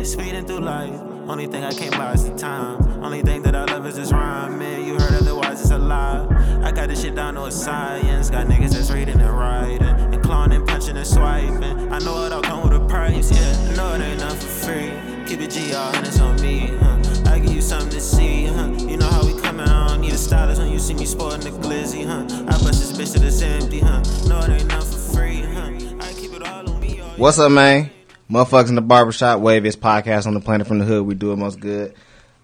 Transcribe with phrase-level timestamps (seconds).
[0.00, 0.06] man.
[0.06, 0.98] Speeding through life.
[1.28, 3.04] Only thing I can't buy is the time.
[3.04, 4.86] Only thing that I love is this rhyme, man.
[4.86, 6.26] You heard otherwise, it's a lie.
[6.64, 8.30] I got this shit down to a science.
[8.30, 9.82] Got niggas that's reading and writing.
[9.82, 11.92] And clawing and punching and swiping.
[11.92, 13.70] I know it all come with a price, yeah.
[13.70, 14.92] I know it ain't nothing for free.
[15.26, 17.30] Keep it G, all hundreds on me, huh?
[17.30, 18.68] I give you something to see, huh?
[18.78, 21.40] You know how we coming, I don't need a stylist when you see me sporting
[21.40, 22.24] the glizzy, huh?
[22.48, 24.02] I bust this bitch till it's empty, huh?
[24.26, 25.70] No, it ain't nothing for free, huh?
[26.00, 27.90] I keep it all on me, all What's up, man?
[28.30, 31.04] Motherfuckers in the barbershop, wave Waviest podcast on the planet from the hood.
[31.04, 31.94] We do it most good.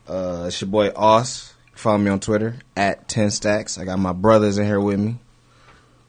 [0.09, 1.55] Uh, it's your boy Oss.
[1.77, 3.79] Follow me on Twitter at 10 stacks.
[3.79, 5.15] I got my brothers in here with me.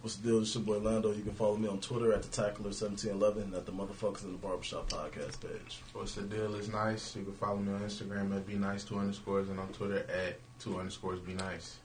[0.02, 0.42] What's the deal?
[0.42, 1.12] It's your boy Lando.
[1.12, 4.40] You can follow me on Twitter at the Tackler1711 and at the Motherfuckers in the
[4.40, 5.82] Barbershop podcast page.
[5.94, 6.56] What's the deal?
[6.56, 7.16] It's nice.
[7.16, 10.40] You can follow me on Instagram at be nice two underscores and on Twitter at
[10.60, 11.78] two underscores be nice.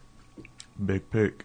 [0.87, 1.45] Big pick.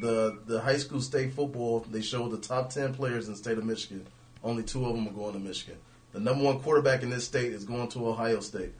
[0.00, 1.86] the the high school state football.
[1.88, 4.08] They showed the top ten players in the state of Michigan.
[4.42, 5.76] Only two of them are going to Michigan.
[6.10, 8.72] The number one quarterback in this state is going to Ohio State.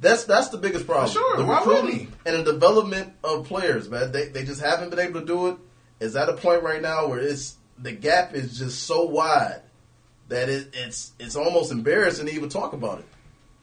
[0.00, 1.10] That's that's the biggest problem.
[1.10, 4.12] sure, The why recruiting wouldn't and the development of players, man.
[4.12, 5.60] They they just haven't been able to do.
[6.00, 9.62] It's at a point right now where it's the gap is just so wide
[10.28, 13.06] that it, it's it's almost embarrassing to even talk about it.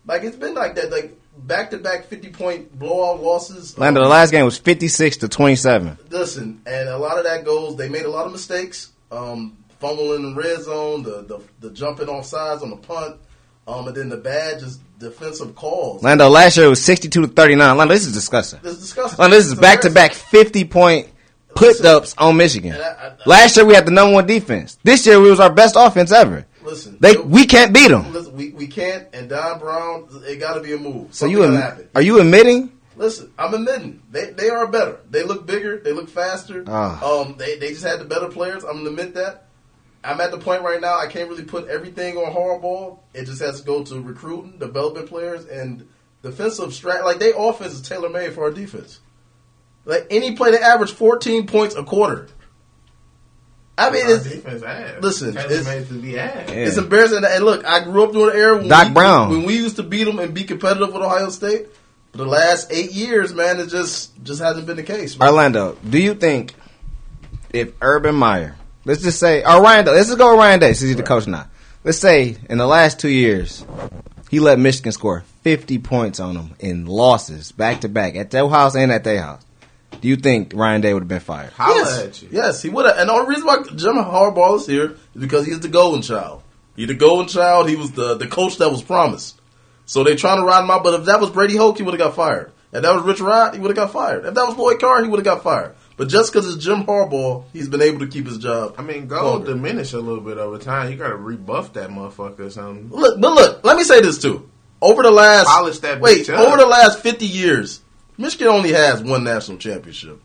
[0.05, 3.77] Like it's been like that, like back to back fifty point blowout losses.
[3.77, 5.97] Orlando, the last game was 56 to 27.
[6.09, 7.75] Listen, and a lot of that goes.
[7.77, 11.73] They made a lot of mistakes, um, fumbling in the red zone, the, the the
[11.73, 13.17] jumping off sides on the punt,
[13.67, 16.01] um, and then the bad just defensive calls.
[16.03, 17.77] Lando, last year it was 62 to 39.
[17.77, 18.59] Lando, this is disgusting.
[18.63, 19.19] This is disgusting.
[19.19, 21.07] Lando, this is back to back 50 point
[21.55, 22.73] put ups on Michigan.
[22.73, 24.77] I- I- Last year we had the number one defense.
[24.83, 26.45] This year it was our best offense ever.
[26.63, 28.11] Listen, They, we can't beat them.
[28.13, 29.07] listen, we, we can't.
[29.13, 31.13] And Don Brown, it got to be a move.
[31.13, 32.71] So Something you, admi- are you admitting?
[32.95, 34.99] Listen, I'm admitting they they are better.
[35.09, 35.77] They look bigger.
[35.79, 36.63] They look faster.
[36.67, 37.03] Ah.
[37.03, 38.63] Um, they they just had the better players.
[38.63, 39.42] I'm gonna admit that.
[40.03, 40.97] I'm at the point right now.
[40.99, 42.99] I can't really put everything on Harbaugh.
[43.13, 45.87] It just has to go to recruiting, developing players, and
[46.21, 47.03] defensive strat.
[47.03, 48.99] Like they offense is tailor made for our defense.
[49.85, 52.27] Like any play, they average 14 points a quarter.
[53.77, 55.01] I mean, Our it's, ass.
[55.01, 56.47] listen, it's- to be ass.
[56.49, 56.55] Yeah.
[56.55, 57.23] it's embarrassing.
[57.25, 59.29] And look, I grew up during the era when Doc we, Brown.
[59.29, 61.67] when we used to beat them and be competitive with Ohio State.
[62.11, 65.17] For the last eight years, man, it just just hasn't been the case.
[65.17, 65.27] Man.
[65.27, 66.53] Orlando, do you think
[67.51, 68.55] if Urban Meyer,
[68.85, 71.27] let's just say, or Ryan, let's just go with Ryan Day since he's the coach
[71.27, 71.47] now.
[71.83, 73.65] Let's say in the last two years,
[74.29, 78.47] he let Michigan score 50 points on them in losses back to back at their
[78.47, 79.45] house and at their house.
[80.01, 81.53] Do you think Ryan Day would have been fired?
[81.53, 82.29] Holla yes, at you.
[82.31, 82.97] yes, he would have.
[82.97, 86.41] And the only reason why Jim Harbaugh is here is because he's the golden child.
[86.75, 87.69] He's the golden child.
[87.69, 89.39] He was the the coach that was promised.
[89.85, 90.83] So they're trying to ride him out.
[90.83, 92.51] But if that was Brady Hoke, he would have got fired.
[92.71, 94.25] If that was Rich Rod, he would have got fired.
[94.25, 95.75] If that was Lloyd Carr, he would have got fired.
[95.95, 98.75] But just because it's Jim Harbaugh, he's been able to keep his job.
[98.77, 99.53] I mean, gold longer.
[99.53, 100.91] diminish a little bit over time.
[100.91, 102.89] You got to rebuff that motherfucker or something.
[102.89, 104.49] Look, but look, let me say this too.
[104.81, 106.39] Over the last Polish that wait, bitch up.
[106.47, 107.81] over the last fifty years,
[108.17, 110.19] Michigan only has one national championship.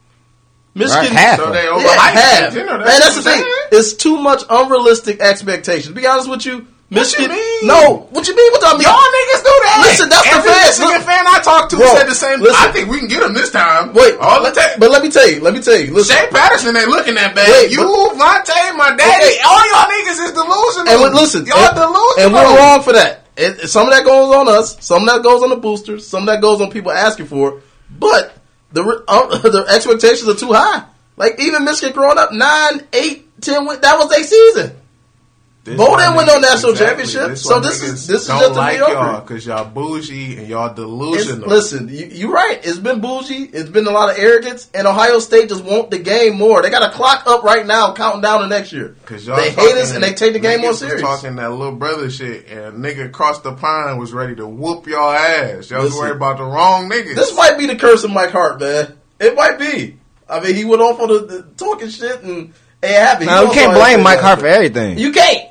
[0.75, 1.38] Michigan, Right, half.
[1.38, 2.56] So they yeah, half.
[2.56, 2.67] it.
[2.67, 3.53] Man, that's the I'm thing.
[3.73, 5.88] It's too much unrealistic expectations.
[5.88, 7.29] To be honest with you, Michigan.
[7.29, 7.67] you mean?
[7.69, 8.50] No, what you mean?
[8.52, 8.88] What I mean?
[8.88, 9.76] Y'all niggas do that.
[9.85, 10.79] Listen, that's the Every fans.
[10.81, 12.40] Michigan Look- fan I talked to Bro, said the same.
[12.40, 12.56] listen.
[12.56, 13.93] I think we can get them this time.
[13.93, 14.81] Wait, all let- the time.
[14.81, 15.40] but let me tell you.
[15.44, 15.93] Let me tell you.
[15.93, 17.44] Listen, Shea Patterson ain't looking that bad.
[17.50, 19.38] Wait, you, but- Vontae, my daddy, Okay.
[19.44, 21.05] all y'all niggas is delusional.
[21.05, 22.25] and listen, y'all and, delusional.
[22.25, 23.26] and we're wrong for that.
[23.37, 24.76] It, it- some of that goes on us.
[24.81, 26.06] Some of that goes on the boosters.
[26.08, 27.62] Some of that goes on people asking for it.
[27.91, 28.32] But
[28.73, 30.84] the um, the expectations are too high.
[31.19, 33.67] Like even Michigan growing up, nine, eight, ten.
[33.67, 34.73] That was their season.
[35.69, 37.05] This Bo why didn't win no national exactly.
[37.05, 38.93] championship, This so this is- this is don't just a like mediocre.
[38.94, 41.49] y'all because y'all bougie and y'all It's- delusional.
[41.49, 42.61] listen, you, you're right.
[42.62, 43.50] It's been bougie.
[43.53, 46.62] It's been a lot of arrogance, and Ohio State just want the game more.
[46.62, 48.97] They got a clock up right now, counting down to next year.
[49.06, 51.00] Cause y'all They hate us and they take the game more was serious.
[51.00, 54.87] Talking that little brother shit, and a nigga across the pond was ready to whoop
[54.87, 55.70] y'all ass.
[55.70, 55.99] Y'all was Listen.
[55.99, 57.15] worried about the wrong niggas.
[57.15, 58.94] This might be the curse of Mike Hart, man.
[59.20, 59.97] It might be.
[60.31, 63.25] I mean, he went off on the, the talking shit and ain't happy.
[63.25, 64.99] He Now, we can't blame State Mike Hart for everything.
[64.99, 65.49] You can't.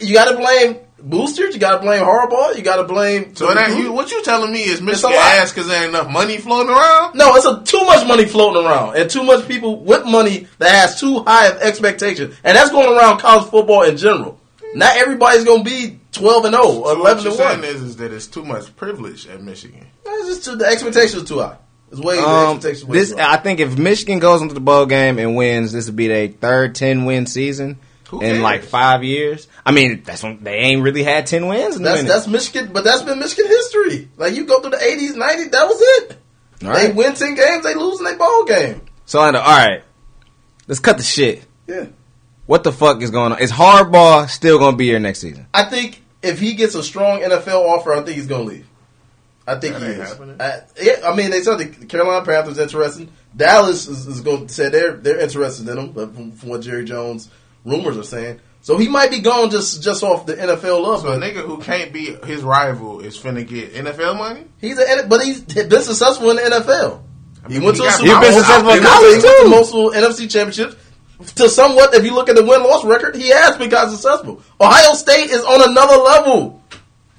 [0.00, 1.54] You got to blame boosters.
[1.54, 2.56] You got to blame Harbaugh.
[2.56, 3.34] You got to blame.
[3.34, 5.34] so that you, what you telling me is Michigan lot.
[5.36, 7.14] ass because there ain't enough money floating around?
[7.16, 10.70] No, it's a, too much money floating around, and too much people with money that
[10.70, 14.40] has too high of expectations, and that's going around college football in general.
[14.74, 17.64] Not everybody's going to be twelve and 0, So what 11 you're and saying one.
[17.68, 19.86] is, is that it's too much privilege at Michigan.
[20.04, 21.56] It's just too, the expectations are too high.
[21.90, 23.34] It's way the Um, expectations way this too high.
[23.34, 26.28] I think if Michigan goes into the bowl game and wins, this would be their
[26.28, 27.78] third ten win season
[28.10, 28.42] Who in cares?
[28.42, 29.48] like five years.
[29.64, 31.78] I mean, that's when they ain't really had ten wins.
[31.78, 32.08] That's minute.
[32.08, 34.08] that's Michigan, but that's been Michigan history.
[34.16, 36.16] Like you go through the eighties, nineties, that was it.
[36.64, 36.94] All They right.
[36.94, 38.80] win ten games, they lose in their ball game.
[39.06, 39.40] So I know.
[39.40, 39.82] All right,
[40.68, 41.44] let's cut the shit.
[41.66, 41.86] Yeah,
[42.46, 43.40] What the fuck is going on?
[43.40, 45.48] Is Harbaugh still going to be here next season?
[45.52, 48.68] I think if he gets a strong NFL offer, I think he's gonna leave.
[49.48, 50.40] I think That he is.
[50.40, 53.08] I, yeah, I mean they said the Carolina Panthers interested.
[53.36, 56.60] Dallas is, is going to say they're they're interested in him, but from, from what
[56.62, 57.28] Jerry Jones
[57.66, 61.00] rumors are saying, so he might be gone just just off the NFL love.
[61.02, 64.44] So a nigga who can't be his rival is finna get NFL money?
[64.60, 67.02] he's a, but he's been successful in the NFL.
[67.48, 68.88] He mean, went he to a got- Super He's been successful in He went to-
[68.88, 69.50] college, he to too.
[69.50, 70.76] multiple NFC championships.
[71.36, 74.42] To somewhat, if you look at the win loss record, he has been successful.
[74.60, 76.62] Ohio State is on another level.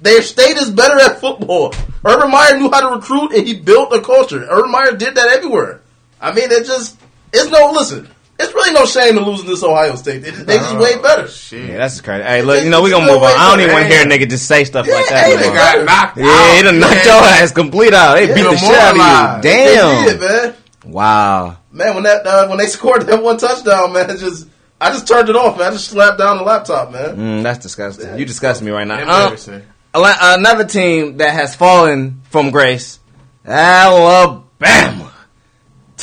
[0.00, 1.74] Their state is better at football.
[2.04, 4.46] Urban Meyer knew how to recruit and he built a culture.
[4.48, 5.80] Urban Meyer did that everywhere.
[6.20, 6.96] I mean, it just
[7.32, 8.08] it's no listen.
[8.40, 10.18] It's really no shame to losing this Ohio State.
[10.22, 11.26] They, they just Oh, way better.
[11.26, 11.70] Shit.
[11.70, 12.22] Yeah, that's crazy.
[12.22, 13.32] Hey, look, you know we gonna move on.
[13.36, 15.24] I don't even want to hear a nigga just say stuff like that.
[15.26, 16.24] hey, no they got- got knocked out.
[16.24, 17.04] Yeah, he done knocked man.
[17.04, 18.14] your ass complete out.
[18.14, 19.50] They Yeah, beat the shit out of you.
[19.50, 20.04] Damn.
[20.06, 20.54] did, man.
[20.86, 21.56] Wow.
[21.72, 24.46] Man, when that uh, when they scored that one touchdown, man, just
[24.80, 25.68] I just turned it off, man.
[25.68, 27.16] I just slapped down the laptop, man.
[27.16, 28.16] Mm, that's disgusting.
[28.18, 28.94] You disgust me right now.
[28.94, 29.62] Um, Embarrassing.
[29.94, 33.00] Ala- another team that has fallen from grace,
[33.44, 35.07] Alabama.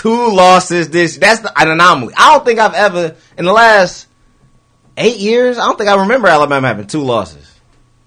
[0.05, 1.17] Two losses this.
[1.17, 2.13] That's an anomaly.
[2.15, 4.05] I don't think I've ever in the last
[4.97, 5.57] eight years.
[5.57, 7.54] I don't think I remember Alabama having two losses.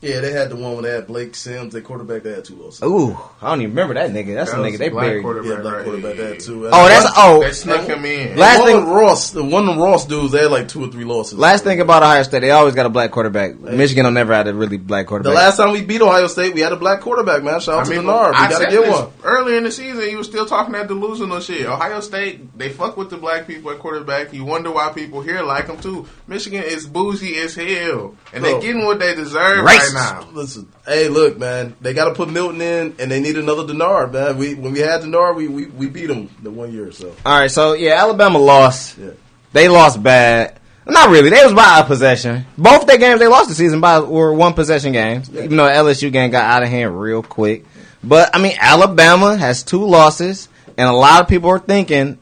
[0.01, 2.23] Yeah, they had the one when they had Blake Sims, their quarterback.
[2.23, 2.85] They had two losses.
[2.85, 4.33] Ooh, I don't even remember that nigga.
[4.37, 5.23] That's That a nigga they black buried.
[5.25, 5.51] quarterback.
[5.57, 5.85] Yeah, black right.
[5.85, 6.17] quarterback.
[6.17, 6.67] They had two.
[6.69, 7.41] Oh, that's oh.
[7.41, 8.37] They snuck him in.
[8.37, 10.85] Last one thing- with Ross, the one of the Ross dudes, they had like two
[10.85, 11.37] or three losses.
[11.37, 13.59] Last thing about Ohio State, they always got a black quarterback.
[13.59, 15.33] Michigan don't never had a really black quarterback.
[15.33, 17.43] the last time we beat Ohio State, we had a black quarterback.
[17.43, 18.31] Man, shout out I to mean, Denard.
[18.31, 19.11] We I got to said get this one.
[19.25, 20.09] earlier in the season.
[20.09, 21.67] You was still talking that delusional shit.
[21.67, 24.33] Ohio State, they fuck with the black people at quarterback.
[24.33, 26.07] You wonder why people here like them too.
[26.29, 28.61] Michigan is bougie as hell, and Bro.
[28.61, 29.88] they getting what they deserve Racist.
[29.95, 30.29] Right now.
[30.33, 34.13] Listen, hey, look, man, they got to put Milton in, and they need another Denard,
[34.13, 34.37] man.
[34.39, 36.89] We when we had Denard, we we, we beat them the one year.
[36.89, 38.99] or So All right, so yeah, Alabama lost.
[38.99, 39.11] yeah,
[39.53, 40.59] They lost bad.
[40.87, 41.29] Not really.
[41.29, 42.47] They was by a possession.
[42.57, 45.29] Both their games they lost the season by were one possession games.
[45.29, 47.67] Even though LSU game got out of hand real quick.
[48.03, 50.49] But I mean, Alabama has two losses,
[50.79, 52.19] and a lot of people are thinking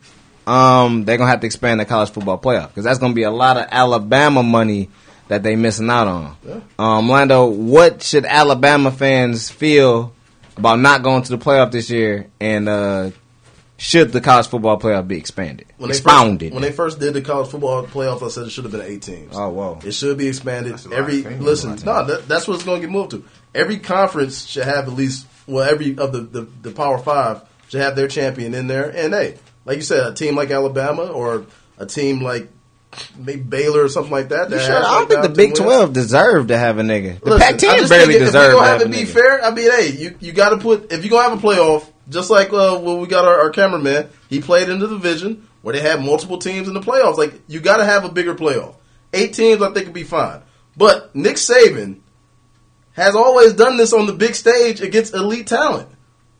[0.49, 3.31] um, they're gonna have to expand the college football playoff because that's gonna be a
[3.31, 4.89] lot of Alabama money
[5.29, 6.37] that they missing out on.
[6.79, 10.13] Um, Lando, what should Alabama fans feel
[10.57, 13.11] about not going to the playoff this year, and uh,
[13.77, 16.49] should the college football playoff be expanded, when they expounded?
[16.51, 18.83] first, when they first did the college football playoff, I said it should have been
[18.83, 19.37] eight teams.
[19.37, 19.81] oh whoa.
[19.85, 20.73] It should be expanded.
[20.73, 23.11] That's Every listen, That's a lot no, that, that's what it's going to get moved
[23.13, 23.25] to.
[23.55, 27.81] Every conference should have at least well, every of the, the the Power Five should
[27.81, 28.89] have their champion in there.
[28.89, 31.47] And hey, like you said, a team like Alabama or
[31.79, 32.49] a team like
[33.19, 34.51] maybe Baylor or something like that.
[34.51, 34.77] That sure?
[34.77, 37.21] I don't like, think the Big Twelve deserved to have a nigga.
[37.21, 39.13] The Pac-10 just barely if deserved we to gonna have have a it be nigga.
[39.13, 41.91] fair, I mean, hey, you you got to put if you're gonna have a playoff,
[42.09, 45.75] just like uh, when we got our, our cameraman, he played in the division where
[45.75, 47.17] they had multiple teams in the playoffs.
[47.17, 48.77] Like you got to have a bigger playoff.
[49.13, 50.43] Eight teams, I think, would be fine.
[50.77, 52.01] But Nick Saban
[52.93, 55.89] has always done this on the big stage against elite talent.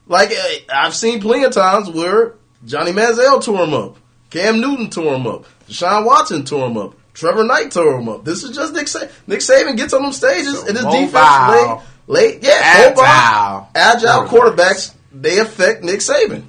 [0.07, 2.35] Like eh, I've seen plenty of times where
[2.65, 3.97] Johnny Manziel tore him up,
[4.31, 8.25] Cam Newton tore him up, Deshaun Watson tore him up, Trevor Knight tore him up.
[8.25, 9.11] This is just Nick Saban.
[9.27, 11.07] Nick Saban gets on them stages So and his mobile.
[11.07, 13.69] defense late, late, yeah, mobile, Agile.
[13.75, 14.95] agile quarterbacks.
[15.13, 16.45] They affect Nick Saban.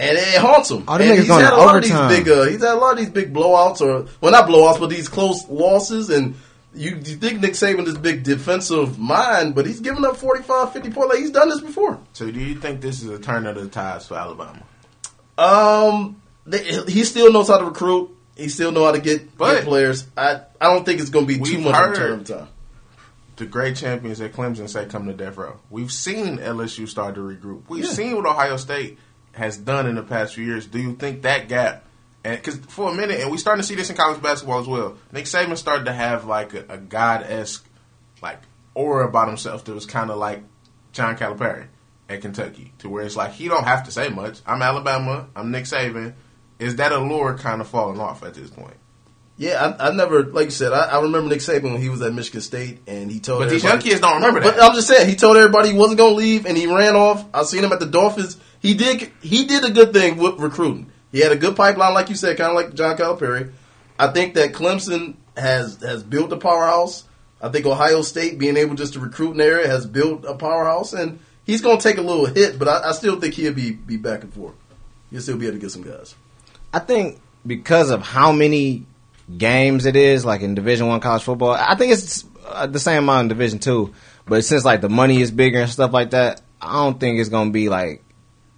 [0.00, 0.84] And it haunts him.
[0.86, 2.04] Oh, and he's had a lot overtime.
[2.04, 4.48] of these big, uh, he's had a lot of these big blowouts, or well, not
[4.48, 6.08] blowouts, but these close losses.
[6.08, 6.36] And
[6.72, 10.90] you, you think Nick Saban is big defensive mind, but he's given up 45, 50
[10.90, 11.10] points.
[11.10, 11.98] Like he's done this before.
[12.12, 14.62] So, do you think this is a turn of the tides for Alabama?
[15.36, 18.10] Um, they, he still knows how to recruit.
[18.38, 20.06] He still know how to get, But- get players.
[20.16, 22.48] I I don't think it's going to be too much a turn time.
[23.36, 25.56] the great champions at Clemson say come to death row.
[25.70, 27.62] We've seen LSU start to regroup.
[27.68, 27.90] We've Yeah.
[27.90, 28.98] seen what Ohio State
[29.32, 30.66] has done in the past few years.
[30.66, 31.84] Do you think that gap?
[32.24, 34.66] And because for a minute, and we starting to see this in college basketball as
[34.66, 34.96] well.
[35.12, 37.64] Nick Saban started to have like a, a god esque
[38.22, 38.40] like
[38.74, 40.42] aura about himself that was kind of like
[40.92, 41.66] John Calipari
[42.08, 44.40] at Kentucky, to where it's like he don't have to say much.
[44.46, 45.26] I'm Alabama.
[45.36, 46.14] I'm Nick Saban.
[46.58, 48.76] Is that allure kind of falling off at this point?
[49.36, 52.02] Yeah, I, I never, like you said, I, I remember Nick Saban when he was
[52.02, 53.40] at Michigan State, and he told.
[53.40, 54.64] But these young kids don't remember But that.
[54.64, 57.24] I'm just saying, he told everybody he wasn't going to leave, and he ran off.
[57.32, 58.36] I seen him at the Dolphins.
[58.60, 60.90] He did, he did a good thing with recruiting.
[61.12, 63.52] He had a good pipeline, like you said, kind of like John Calipari.
[63.96, 67.04] I think that Clemson has has built a powerhouse.
[67.40, 70.34] I think Ohio State being able just to recruit in the area has built a
[70.34, 73.54] powerhouse, and he's going to take a little hit, but I, I still think he'll
[73.54, 74.54] be be back and forth.
[75.10, 76.14] He'll still be able to get some guys.
[76.72, 78.86] I think because of how many
[79.36, 83.04] games it is, like in Division One college football, I think it's uh, the same
[83.04, 83.94] amount in Division Two.
[84.26, 87.30] But since like the money is bigger and stuff like that, I don't think it's
[87.30, 88.02] gonna be like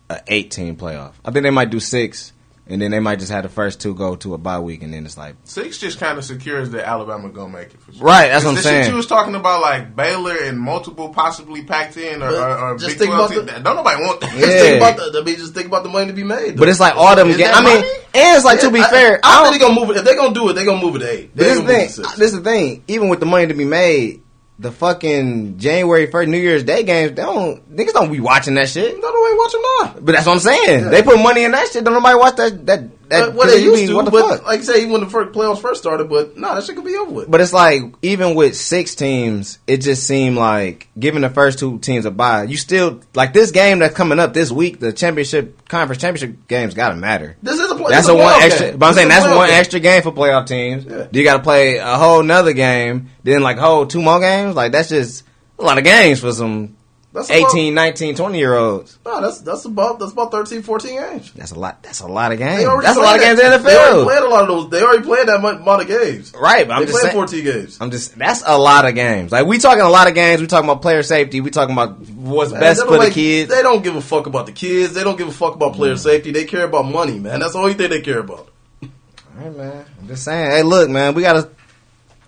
[0.08, 1.12] a eight team playoff.
[1.24, 2.32] I think they might do six,
[2.70, 4.92] and then they might just have the first two go to a bye week, and
[4.94, 8.02] then it's like Six just kind of secures that Alabama gonna make it for sure.
[8.02, 8.90] Right, that's what I'm the Shit saying.
[8.90, 12.90] you was talking about like Baylor and multiple possibly packed in or, or, or just
[12.92, 13.30] Big think Twelve.
[13.32, 13.58] about teams.
[13.58, 14.32] the- don't nobody want that.
[14.34, 14.40] Yeah.
[14.46, 16.56] Just think about the, I mean, just think about the money to be made.
[16.56, 17.50] But it's like all them Is games.
[17.50, 17.92] that I mean, money?
[18.14, 19.98] and it's like to be I- fair, I, I think don't, they're gonna move it.
[19.98, 21.30] If they're gonna do it, they're gonna move it to eight.
[21.34, 21.86] But They this is the gonna thing.
[21.88, 22.18] move it to six.
[22.18, 22.84] This is the thing.
[22.88, 24.22] Even with the money to be made,
[24.60, 28.68] the fucking January first New Year's Day games, they don't niggas don't be watching that
[28.68, 29.00] shit.
[29.00, 30.00] No, nobody watch them now.
[30.04, 30.84] But that's what I'm saying.
[30.84, 30.88] Yeah.
[30.90, 31.82] They put money in that shit.
[31.82, 32.66] Don't nobody watch that.
[32.66, 34.46] That, that But what they you used mean, to, What the but fuck?
[34.46, 36.84] like I say, even when the first playoffs first started, but no, that shit could
[36.84, 37.30] be over with.
[37.30, 41.78] But it's like even with six teams, it just seemed like giving the first two
[41.80, 42.44] teams a bye.
[42.44, 44.80] You still like this game that's coming up this week.
[44.80, 47.36] The championship conference championship games got to matter.
[47.42, 47.90] this is a play.
[47.90, 48.66] That's a is one extra.
[48.70, 48.78] game.
[48.78, 49.58] But I'm This saying that's one game.
[49.58, 50.84] extra game for playoff teams.
[50.84, 51.06] Yeah.
[51.12, 54.54] You got to play a whole nother game, then like whole two more games.
[54.56, 55.24] Like that's just
[55.58, 56.76] a lot of games for some
[57.12, 58.96] That's about- 18, 19, 20 year olds.
[59.04, 61.32] No, that's that's about that's about 13, 14 games.
[61.32, 61.82] That's a lot.
[61.82, 62.64] That's a lot of games.
[62.82, 64.70] That's a lot of games in the that- They already played a lot of those.
[64.70, 66.32] They already played that much- amount of games.
[66.38, 67.12] Right, but I'm they just saying.
[67.12, 67.78] fourteen games.
[67.80, 69.32] I'm just that's a lot of games.
[69.32, 70.40] Like we talking a lot of games.
[70.40, 71.40] We talking about player safety.
[71.40, 73.50] We talking about what's Man, best for don't the kids.
[73.50, 74.94] They don't give a fuck about the kids.
[74.94, 76.30] They don't give a fuck about player safety.
[76.30, 77.40] They care about money, man.
[77.40, 78.48] That's the only thing they care about.
[78.80, 80.50] Hey man, I'm just saying.
[80.50, 81.48] Hey, look, man, we gotta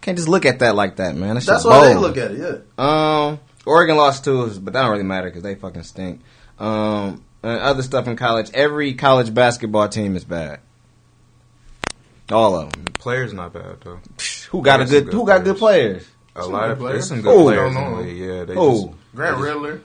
[0.01, 1.35] can't just look at that like that, man.
[1.35, 2.39] That's, That's why they look at it.
[2.39, 2.57] Yeah.
[3.29, 6.21] Um, Oregon lost too, but that don't really matter because they fucking stink.
[6.59, 8.51] Um, and other stuff in college.
[8.55, 10.61] Every college basketball team is bad.
[12.31, 12.85] All of them.
[12.95, 14.01] Players not bad though.
[14.51, 15.05] Who got a good?
[15.07, 16.07] good Who got good players?
[16.35, 16.95] A Some lot of players.
[16.95, 17.23] there's some Who?
[17.23, 18.03] good players in Don't the know.
[18.03, 18.17] league.
[18.19, 18.85] Yeah, they Who?
[18.87, 19.81] just Grant Riller.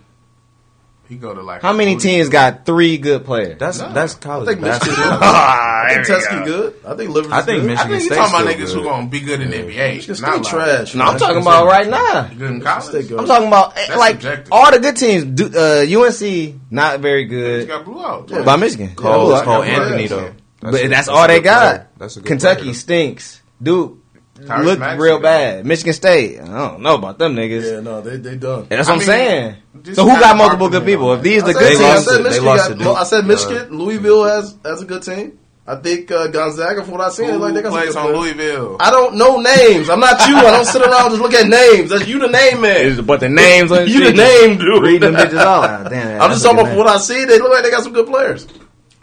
[1.10, 2.32] He go to like How many teams School.
[2.34, 3.58] got three good players?
[3.58, 3.94] that's No.
[3.94, 4.88] that's I college think Michigan.
[4.96, 5.20] basketball.
[5.24, 6.46] I think there Tuskegee go.
[6.46, 6.74] good.
[6.86, 7.72] I think Liverpool's I think good.
[7.72, 8.78] I think you State's talking about still niggas good.
[8.78, 9.96] who gonna be good in the NBA.
[9.96, 10.96] Michigan not State like trash.
[10.96, 11.20] No, I'm man.
[11.20, 12.24] talking about right now.
[12.38, 13.08] Good in State college.
[13.08, 13.20] good.
[13.20, 14.52] I'm talking about eh, That's like subjective.
[14.52, 15.24] all the good teams.
[15.26, 18.30] Do, uh, UNC not very He good got blew out.
[18.30, 18.42] Yeah.
[18.44, 18.94] by Michigan.
[18.96, 19.64] Cole, Yeah, it's Cole.
[19.64, 20.08] Anthony Yeah.
[20.10, 20.32] though.
[20.62, 21.78] but a- that's a all they good player.
[21.78, 22.00] got.
[22.00, 22.74] That's a Kentucky player.
[22.74, 23.42] stinks.
[23.64, 23.98] Dude,
[24.46, 25.24] Tyrese look Maxey, real though.
[25.24, 25.66] bad.
[25.66, 26.40] Michigan State.
[26.40, 27.72] I don't know about them niggas.
[27.74, 28.60] Yeah, no, they they done.
[28.62, 29.56] And that's I what I'm saying.
[29.94, 31.14] So who got multiple good people?
[31.14, 32.46] If these I the said, good They I lost said they Michigan.
[32.46, 33.78] lost got, to I said Uh, Michigan.
[33.78, 35.40] Louisville has has a good team.
[35.70, 38.16] I think uh, Gonzaga, from what I've seen, Who like they got some plays good
[38.16, 38.22] on.
[38.22, 38.78] Louisville?
[38.80, 39.90] I don't know names.
[39.90, 40.36] I'm not you.
[40.38, 41.90] I don't sit around and just look at names.
[41.90, 43.06] That's you, the name man.
[43.06, 44.82] But the names You the name dude.
[44.82, 45.90] Read them bitches all out.
[45.90, 47.26] Damn, I'm just talking about from what I see.
[47.26, 48.48] They look like they got some good players.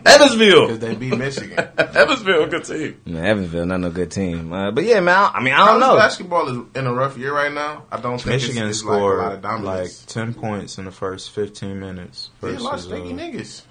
[0.04, 0.66] Evansville.
[0.66, 1.58] Because they beat Michigan.
[1.78, 3.00] Evansville, a good team.
[3.06, 4.52] Man, Evansville, not no good team.
[4.52, 5.16] Uh, but yeah, man.
[5.16, 5.96] I, I mean, I don't College know.
[5.96, 7.84] Basketball is in a rough year right now.
[7.90, 10.84] I don't think Michigan it's, it's like a scored lot of like, ten points in
[10.84, 12.30] the first fifteen minutes.
[12.40, 13.62] they Versus, lost stinky uh, niggas.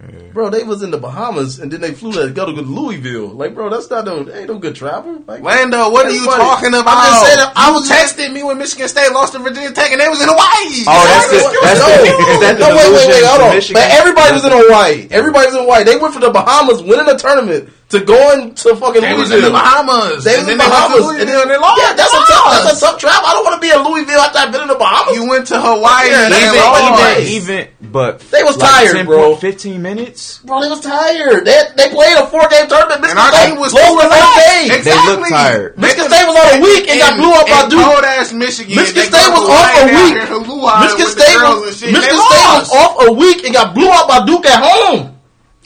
[0.00, 0.30] Yeah.
[0.32, 3.28] Bro, they was in the Bahamas and then they flew to go to Louisville.
[3.28, 5.22] Like, bro, that's not no ain't no good travel.
[5.26, 6.86] Like, Lando, what are you Everybody- talking about?
[6.86, 9.90] I'm just saying, I was you texted me when Michigan State lost to Virginia Tech
[9.90, 10.84] and they was in Hawaii.
[10.86, 13.54] Oh, that's the no, that's the is that no, wait, wait, wait, hold on.
[13.56, 13.82] Michigan?
[13.82, 15.08] But everybody was in Hawaii.
[15.10, 15.82] Everybody was in Hawaii.
[15.84, 19.38] They went for the Bahamas, winning a tournament, to going to fucking They was Louisville.
[19.38, 20.24] in the Bahamas.
[20.24, 21.00] They and was in then the they Bahamas.
[21.08, 21.80] Louisville and they lost.
[21.80, 23.24] Yeah, that's a tough, that's a tough travel.
[23.24, 25.16] I don't want to be in Louisville after I've been in the Bahamas.
[25.16, 27.16] You went to Hawaii Yeah, and they- they they- lost.
[27.16, 29.16] they- even but They was like tired, 10 bro.
[29.32, 30.40] point- Fifteen minutes.
[30.44, 31.46] Bro, they was tired.
[31.48, 33.00] They they played a four game tournament.
[33.00, 34.60] Michigan our State was lost the cool first as day.
[34.76, 34.92] Exactly.
[34.92, 35.78] They look tired.
[35.78, 37.80] Michigan State was on a week and got blew up by Duke.
[37.88, 38.76] Cold ass Michigan.
[38.76, 40.12] Michigan They State was off a week.
[40.12, 41.92] here in Hawaii Michigan State was and shit.
[41.96, 42.68] Michigan They State lost.
[42.68, 45.14] was off a week and got blew up by Duke at home.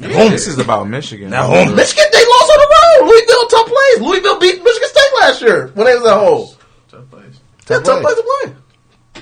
[0.02, 1.32] This is about Michigan.
[1.32, 1.74] At home.
[1.76, 3.08] Michigan they lost on the road.
[3.10, 4.00] Louisville tough place.
[4.00, 6.48] Louisville beat Michigan State last year when they was at home.
[6.88, 7.40] Tough place.
[7.64, 8.54] Tough, tough place to play.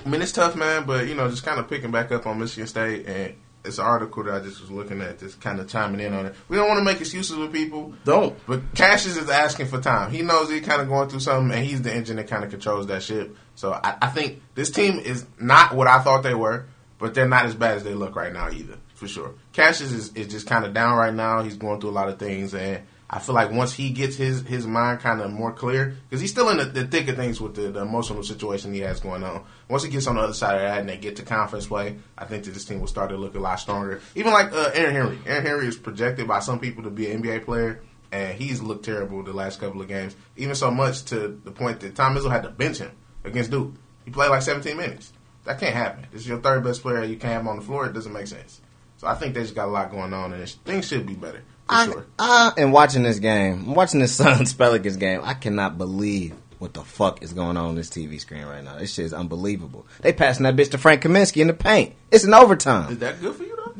[0.05, 0.85] I mean, it's tough, man.
[0.87, 3.35] But you know, just kind of picking back up on Michigan State, and
[3.65, 6.27] it's an article that I just was looking at, just kind of chiming in on
[6.27, 6.35] it.
[6.49, 8.39] We don't want to make excuses with people, Don't.
[8.47, 10.11] but Cassius is asking for time.
[10.11, 12.51] He knows he's kind of going through something, and he's the engine that kind of
[12.51, 13.37] controls that ship.
[13.57, 16.67] So I, I think this team is not what I thought they were,
[16.99, 19.33] but they're not as bad as they look right now either, for sure.
[19.54, 21.42] Cassius is, is just kind of down right now.
[21.42, 24.42] He's going through a lot of things, and I feel like once he gets his,
[24.42, 27.40] his mind kind of more clear, because he's still in the, the thick of things
[27.40, 29.45] with the, the emotional situation he has going on.
[29.69, 31.97] Once he gets on the other side of that and they get to conference play,
[32.19, 34.02] I think that this team will start to look a lot stronger.
[34.14, 35.19] Even like uh, Aaron Henry.
[35.25, 37.80] Aaron Henry is projected by some people to be an NBA player,
[38.12, 40.14] and he's looked terrible the last couple of games.
[40.37, 42.92] Even so much to the point that Tom Izzo had to bench him
[43.25, 43.73] against Duke.
[44.04, 45.14] He played like 17 minutes.
[45.45, 46.07] That can't happen.
[46.12, 47.02] This is your third best player.
[47.02, 47.87] You can't have him on the floor.
[47.87, 48.61] It doesn't make sense.
[49.00, 51.38] So I think they just got a lot going on, and things should be better
[51.66, 52.07] for I, sure.
[52.19, 53.64] I am watching this game.
[53.69, 55.23] I'm watching this Suns Pelicans game.
[55.25, 58.76] I cannot believe what the fuck is going on on this TV screen right now.
[58.76, 59.87] This shit is unbelievable.
[60.02, 61.95] They passing that bitch to Frank Kaminsky in the paint.
[62.11, 62.92] It's an overtime.
[62.92, 63.73] Is that good for you though?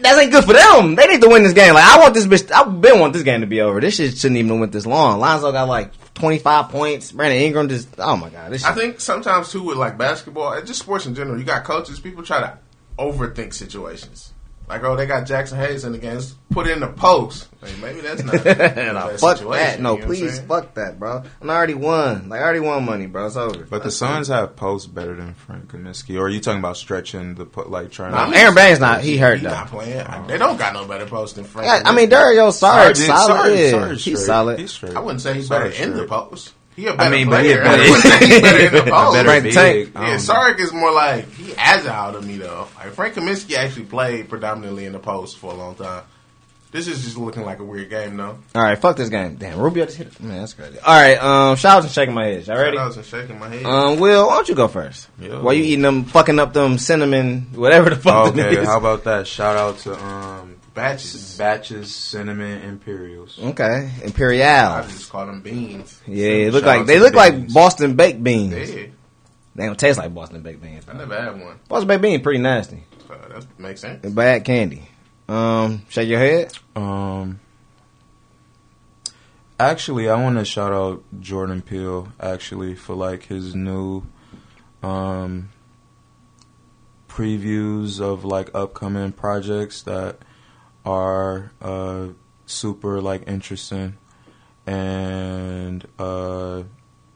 [0.00, 0.96] That ain't good for them.
[0.96, 1.74] They need to win this game.
[1.74, 2.50] Like I want this bitch.
[2.50, 3.80] I've been want this game to be over.
[3.80, 5.20] This shit shouldn't even have went this long.
[5.20, 7.12] Lonzo got like 25 points.
[7.12, 7.90] Brandon Ingram just.
[7.98, 8.50] Oh my god.
[8.50, 11.62] This I think sometimes too with like basketball and just sports in general, you got
[11.62, 12.00] coaches.
[12.00, 12.58] People try to
[12.98, 14.33] overthink situations.
[14.66, 16.14] Like, oh, they got Jaxson Hayes in the game.
[16.14, 17.48] Let's put it in the post.
[17.60, 18.34] Like, maybe that's not.
[18.94, 19.80] Nah, the fuck situation, that.
[19.80, 21.22] No, you know please, fuck that, bro.
[21.42, 22.28] And I already won.
[22.30, 23.26] Like I already won money, bro.
[23.26, 23.64] It's over.
[23.64, 26.16] But the Suns have posts better than Frank Kaminsky.
[26.18, 28.36] Or are you talking about stretching the put like trying Nah, to?
[28.36, 29.02] I Aron Baynes not.
[29.02, 29.50] He hurt He though.
[29.50, 30.06] not playing.
[30.28, 31.66] They don't got no better post than Frank.
[31.66, 33.26] Yeah, I mean, Dario Saric, Sarge- solid.
[33.26, 34.16] Sarge- Sarge he's straight.
[34.26, 34.58] solid.
[34.58, 34.96] He's straight.
[34.96, 36.54] I wouldn't say he's Sarge better in the post.
[36.76, 39.14] He a better I mean, but he a better- I he's better in the post.
[39.14, 39.52] better Frank.
[39.54, 39.90] Tank.
[39.94, 40.18] Yeah, know.
[40.18, 42.66] Sark is more like he agile to me though.
[42.76, 46.02] Like Frank Kaminsky actually played predominantly in the post for a long time.
[46.72, 48.36] This is just looking like a weird game though.
[48.52, 49.36] All right, fuck this game.
[49.36, 50.20] Damn, Rubio just hit it.
[50.20, 50.76] Man, that's crazy.
[50.80, 52.46] All right, um, shouts and shaking my head.
[52.48, 52.76] Y'all ready?
[52.76, 53.64] I was shaking my head.
[53.64, 55.08] Um, Will, why don't you go first?
[55.20, 55.40] Yeah.
[55.40, 58.66] While you eating them, fucking up them cinnamon, whatever the fuck Okay, is.
[58.66, 59.28] how about that?
[59.28, 61.36] Shout out to um Brach's.
[61.36, 63.38] Brach's Cinnamon Imperials.
[63.40, 64.42] Okay, imperial.
[64.46, 66.00] I just call them beans.
[66.06, 67.52] Yeah, it look like they look the like.
[67.52, 68.52] Boston baked beans.
[68.74, 68.86] Yeah,
[69.54, 70.84] They don't taste like Boston baked beans.
[70.88, 71.60] I never had one.
[71.68, 72.82] Boston baked beans pretty nasty.
[73.06, 74.04] So that makes sense.
[74.12, 74.88] Bad candy.
[75.28, 76.52] Um, shake your head.
[76.74, 77.40] Um,
[79.60, 84.02] actually, I want to shout out Jordan Peele actually for like his new
[84.82, 85.50] um
[87.08, 90.18] previews of like upcoming projects that
[90.84, 92.08] are uh
[92.46, 93.96] super like interesting
[94.66, 96.62] and uh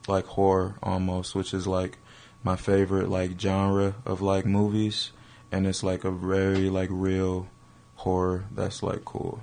[0.07, 1.99] like horror almost which is like
[2.43, 5.13] my favorite like genre of like movies.
[5.51, 7.49] And it's like a very like real
[7.97, 9.41] horror that's like cool.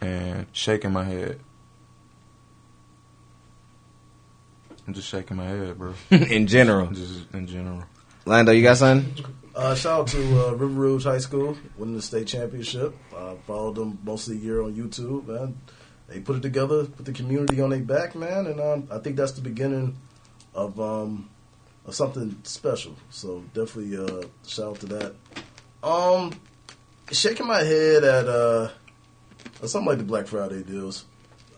[0.00, 1.40] And shaking my head.
[4.86, 5.94] I'm just shaking my head bro.
[6.10, 7.84] In general, just in general.
[8.24, 9.24] Lando, you got something?
[9.54, 12.96] Uh, shout out to uh, River Rouge High School winning the state championship.
[13.14, 15.60] I followed them most of the year on YouTube, man.
[16.08, 19.16] They put it together, put the community on their back, man, and um, I think
[19.16, 19.98] that's the beginning
[20.54, 21.28] of um,
[21.84, 22.96] of something special.
[23.10, 25.14] So definitely uh, shout out to that.
[25.82, 26.32] Um,
[27.10, 28.70] shaking my head at uh,
[29.66, 31.04] something like the Black Friday deals.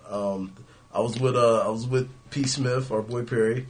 [0.09, 0.53] Um,
[0.93, 2.43] I was with uh, I was with P.
[2.43, 3.69] Smith, our boy Perry,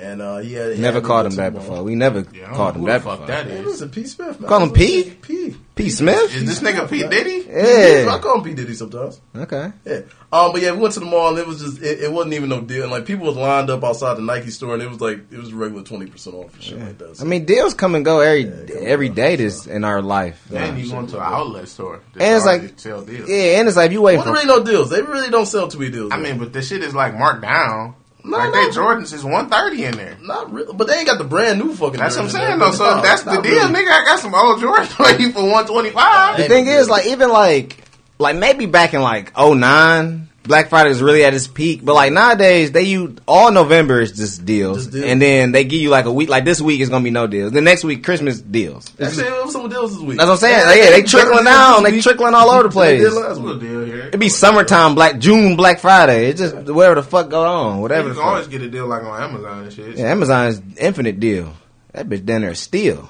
[0.00, 1.82] and uh, he had he Never had called him to that before.
[1.82, 3.26] We never Yeah, called him who that before.
[3.26, 3.66] that Man, is.
[3.66, 4.04] listen, P.
[4.04, 4.48] Smith, man.
[4.48, 5.10] Call him P?
[5.22, 5.56] P.
[5.74, 5.88] P.
[5.90, 6.34] Smith?
[6.34, 7.46] Is this nigga P Diddy?
[7.48, 8.12] Yeah.
[8.12, 9.20] I call him P Diddy sometimes.
[9.34, 9.72] Okay.
[9.84, 10.00] Yeah.
[10.32, 12.34] Um, but yeah, we went to the mall and it was just it, it wasn't
[12.34, 12.82] even no deal.
[12.82, 15.38] And like people was lined up outside the Nike store and it was like it
[15.38, 17.16] was regular twenty percent off and shit like that.
[17.16, 20.02] So, I mean, deals come and go every Yeah, come and every this in our
[20.02, 20.46] life.
[20.54, 22.00] And you going to an outlet store?
[22.18, 23.28] And it's like- sell deals.
[23.28, 24.90] Yeah, and it's like you wait what for really no deals?
[24.90, 26.12] They really don't sell two deals.
[26.12, 27.94] I mean, but the shit is like marked down.
[28.24, 28.64] No, like no.
[28.64, 30.16] they Jordans is one thirty in there.
[30.22, 31.98] not real, but they ain't got the brand new fucking.
[32.00, 32.70] That's what I'm saying though.
[32.72, 33.72] So No, that's the deal, really.
[33.74, 33.90] nigga.
[33.90, 36.36] I got some old Jordans for you for one twenty five.
[36.38, 37.76] The thing is, like, even like,
[38.18, 41.84] like maybe back in like '09, Black Friday is really at its peak.
[41.84, 45.04] But like nowadays, they use all November is just deals, Just deals.
[45.04, 46.28] and then they give you like a week.
[46.28, 47.52] Like this week is gonna be no deals.
[47.52, 48.86] The next week, Christmas deals.
[48.96, 50.18] That's Actually, it was some deals this week.
[50.18, 50.66] what I'm saying.
[50.66, 51.84] Like, yeah, they trickling down.
[51.84, 53.00] They trickling all over the place.
[53.00, 54.10] last Little deal here.
[54.12, 56.26] It be summertime, Black June, Black Friday.
[56.26, 58.08] It's just whatever the fuck go on, whatever.
[58.08, 59.98] You can always get a deal like on Amazon and shit.
[59.98, 61.54] Yeah, Amazon's infinite deal.
[61.92, 63.08] That bitch down there steal.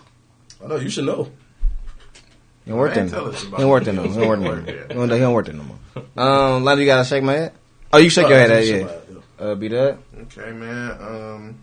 [0.62, 1.30] I know you should know.
[2.66, 3.10] He ain't worth it.
[3.10, 3.16] He
[3.62, 3.88] ain't worth it.
[3.88, 4.02] it no.
[4.02, 4.10] more.
[4.10, 5.78] He ain't worth it no He ain't worth it no more.
[6.16, 7.52] Um, Lando, you gotta shake my head.
[7.92, 8.50] Oh, you shake your head.
[8.50, 8.84] At, yeah.
[8.84, 9.02] my head,
[9.38, 9.98] Uh, be that.
[10.22, 10.90] Okay, man.
[11.00, 11.58] Um,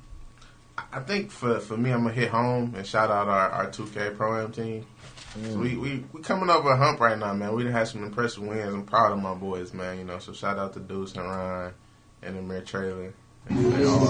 [0.77, 3.67] I- I think for for me, I'm gonna hit home and shout out our our
[3.67, 4.85] 2K Pro Am team.
[5.51, 7.53] So we, we we coming over a hump right now, man.
[7.53, 8.73] We done had some impressive wins.
[8.73, 9.99] I'm proud of my boys, man.
[9.99, 11.73] You know, so shout out to Deuce and Ryan
[12.23, 13.13] and Amir Trailer.
[13.49, 14.05] And they all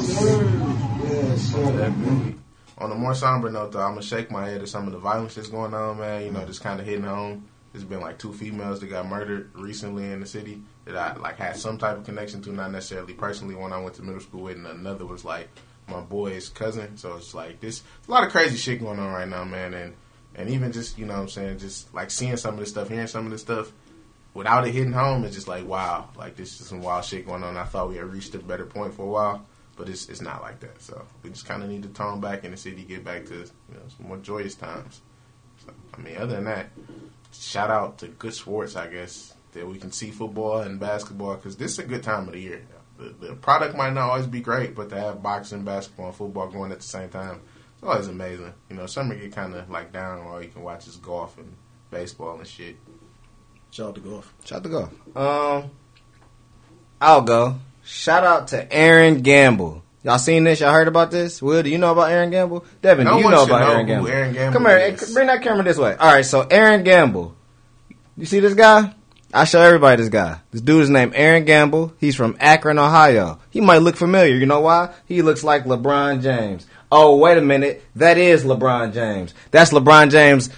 [1.73, 2.35] definitely.
[2.77, 4.99] on a more somber note, though, I'm gonna shake my head at some of the
[4.99, 6.23] violence that's going on, man.
[6.23, 7.45] You know, just kind of hitting home.
[7.71, 11.37] There's been like two females that got murdered recently in the city that I like
[11.37, 13.55] had some type of connection to, not necessarily personally.
[13.55, 15.49] One I went to middle school with, and another was like
[15.87, 16.97] my boy's cousin.
[16.97, 19.73] So it's like this, a lot of crazy shit going on right now, man.
[19.73, 19.93] And
[20.35, 22.89] and even just you know what I'm saying, just like seeing some of this stuff,
[22.89, 23.71] hearing some of this stuff
[24.33, 27.43] without it hitting home, it's just like wow, like this is some wild shit going
[27.43, 27.57] on.
[27.57, 30.41] I thought we had reached a better point for a while, but it's it's not
[30.41, 30.81] like that.
[30.81, 33.35] So we just kind of need to tone back in the city, get back to
[33.35, 35.01] you know some more joyous times.
[35.65, 36.69] So I mean, other than that,
[37.41, 41.57] shout out to good sports, I guess that we can see football and basketball because
[41.57, 42.65] this is a good time of the year.
[42.97, 46.47] The, the product might not always be great, but to have boxing, basketball, and football
[46.47, 47.41] going at the same time,
[47.73, 48.53] it's always amazing.
[48.69, 51.53] You know, summer get kind of like down, or you can watch is golf and
[51.91, 52.77] baseball and shit.
[53.69, 54.33] Shout out to golf.
[54.45, 55.15] Shout out to golf.
[55.15, 55.71] Um,
[56.99, 57.59] I'll go.
[57.83, 59.83] Shout out to Aaron Gamble.
[60.07, 60.61] Y'all seen this?
[60.61, 61.41] Y'all heard about this?
[61.41, 62.63] Will, do you know about Aaron Gamble?
[62.81, 64.07] Devin, No do you know about know Aaron Gamble?
[64.07, 65.13] Aaron Gamble Come here, is.
[65.13, 65.97] bring that camera this way.
[65.97, 67.35] All right, so Aaron Gamble.
[68.15, 68.95] You see this guy?
[69.33, 70.39] I show everybody this guy.
[70.51, 71.91] This dude is named Aaron Gamble.
[71.99, 73.41] He's from Akron, Ohio.
[73.49, 74.33] He might look familiar.
[74.33, 74.93] You know why?
[75.07, 76.65] He looks like LeBron James.
[76.89, 77.83] Oh, wait a minute.
[77.97, 79.33] That is LeBron James.
[79.51, 80.49] That's LeBron James'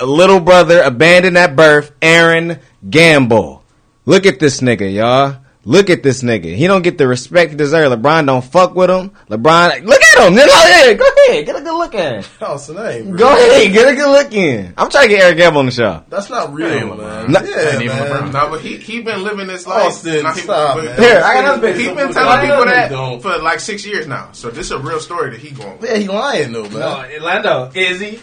[0.00, 2.58] little brother abandoned at birth, Aaron
[2.90, 3.62] Gamble.
[4.04, 5.45] Look at this nigga, y'all.
[5.68, 6.54] Look at this nigga.
[6.54, 7.92] He don't get the respect he deserves.
[7.92, 9.10] LeBron don't fuck with him.
[9.28, 10.34] LeBron, look at him.
[10.36, 10.96] Go ahead.
[10.96, 11.44] Go ahead.
[11.44, 12.24] Get a good look at him.
[12.40, 13.08] Oh, it's the name.
[13.10, 13.18] bro.
[13.18, 13.72] Go ahead.
[13.72, 14.74] Get a good look in.
[14.76, 16.04] I'm trying to get Aaron Gamble on the show.
[16.08, 17.32] That's not real, That man.
[17.32, 18.10] No- yeah, That even man.
[18.30, 18.32] LeBron.
[18.32, 19.86] No, but he he been living this life.
[19.86, 20.98] Austin, he- stop, but- man.
[21.00, 21.82] Here, I got another picture.
[21.90, 23.20] He been telling people that don't.
[23.20, 24.28] for like six years now.
[24.32, 25.78] So this is a real story that he going.
[25.80, 25.90] with.
[25.90, 26.72] Yeah, he lying though, man.
[26.74, 27.70] No, Orlando.
[27.74, 28.20] Is he?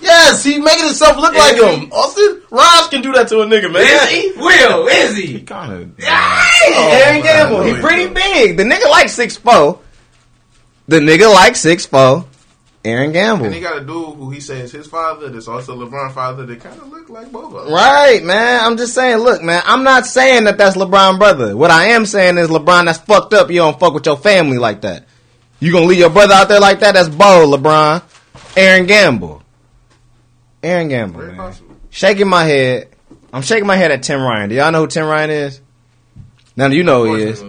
[0.00, 1.90] Yes, he making himself look like him.
[1.92, 3.82] Austin Raj can do that to a nigga, man.
[3.82, 4.32] Is he?
[4.36, 5.26] Will, is he?
[5.26, 6.00] He kind of.
[6.00, 7.62] Aaron man, Gamble.
[7.62, 8.56] He pretty big.
[8.56, 9.80] The nigga like six four.
[10.88, 12.26] The nigga like six four.
[12.84, 13.46] Aaron Gamble.
[13.46, 16.60] And he got a dude who he says his father, that's also LeBron's father, that
[16.60, 17.74] kind of look like both of them.
[17.74, 18.64] Right, man.
[18.64, 21.56] I'm just saying, look, man, I'm not saying that that's LeBron brother.
[21.56, 23.50] What I am saying is LeBron that's fucked up.
[23.50, 25.06] You don't fuck with your family like that.
[25.58, 26.92] You gonna leave your brother out there like that?
[26.92, 28.02] That's bold, LeBron.
[28.56, 29.42] Aaron Gamble.
[30.62, 31.38] Aaron Gamble, Very man.
[31.38, 31.76] possible.
[31.90, 32.88] Shaking my head.
[33.32, 34.48] I'm shaking my head at Tim Ryan.
[34.48, 35.60] Do y'all know who Tim Ryan is?
[36.56, 37.42] Now you know who he is.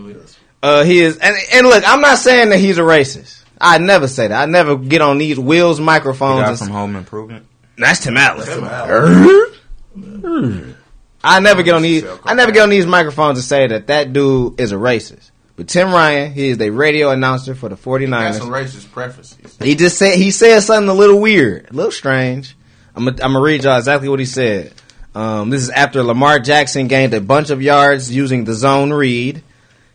[0.62, 3.44] Uh, he is, and and look, I'm not saying that he's a racist.
[3.60, 4.42] I never say that.
[4.42, 6.42] I never get on these wheels The microphones.
[6.42, 7.46] guy and from Home Improvement.
[7.78, 8.46] that's Tim Allen.
[8.46, 9.56] Tim Allen.
[11.24, 12.04] I never get on these.
[12.24, 15.32] I never get on these microphones and say that that dude is a racist.
[15.56, 18.36] But Tim Ryan, he is the radio announcer for the 49ers.
[18.38, 19.58] some racist preferences.
[19.62, 22.56] He just said he said something a little weird, a little strange.
[22.98, 24.74] I'm gonna read y'all exactly what he said.
[25.14, 29.44] Um, this is after Lamar Jackson gained a bunch of yards using the zone read.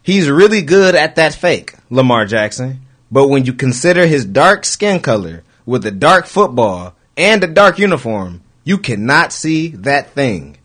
[0.02, 2.82] He's really good at that fake, Lamar Jackson.
[3.10, 7.78] But when you consider his dark skin color with a dark football and a dark
[7.78, 10.56] uniform, you cannot see that thing.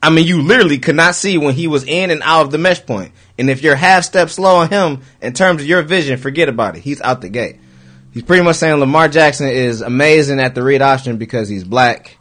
[0.00, 2.58] I mean, you literally could not see when he was in and out of the
[2.58, 3.12] mesh point.
[3.36, 6.76] And if you're half step slow on him in terms of your vision, forget about
[6.76, 6.82] it.
[6.82, 7.58] He's out the gate.
[8.12, 12.18] He's pretty much saying Lamar Jackson is amazing at the read option because he's black,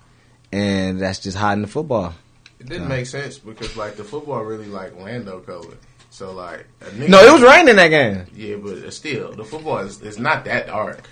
[0.51, 2.13] and that's just hiding the football.
[2.59, 5.77] It didn't uh, make sense because like the football really like Lando color.
[6.09, 8.25] So like a nigga, No, it was raining that game.
[8.35, 11.07] Yeah, but still, the football is, is not that dark.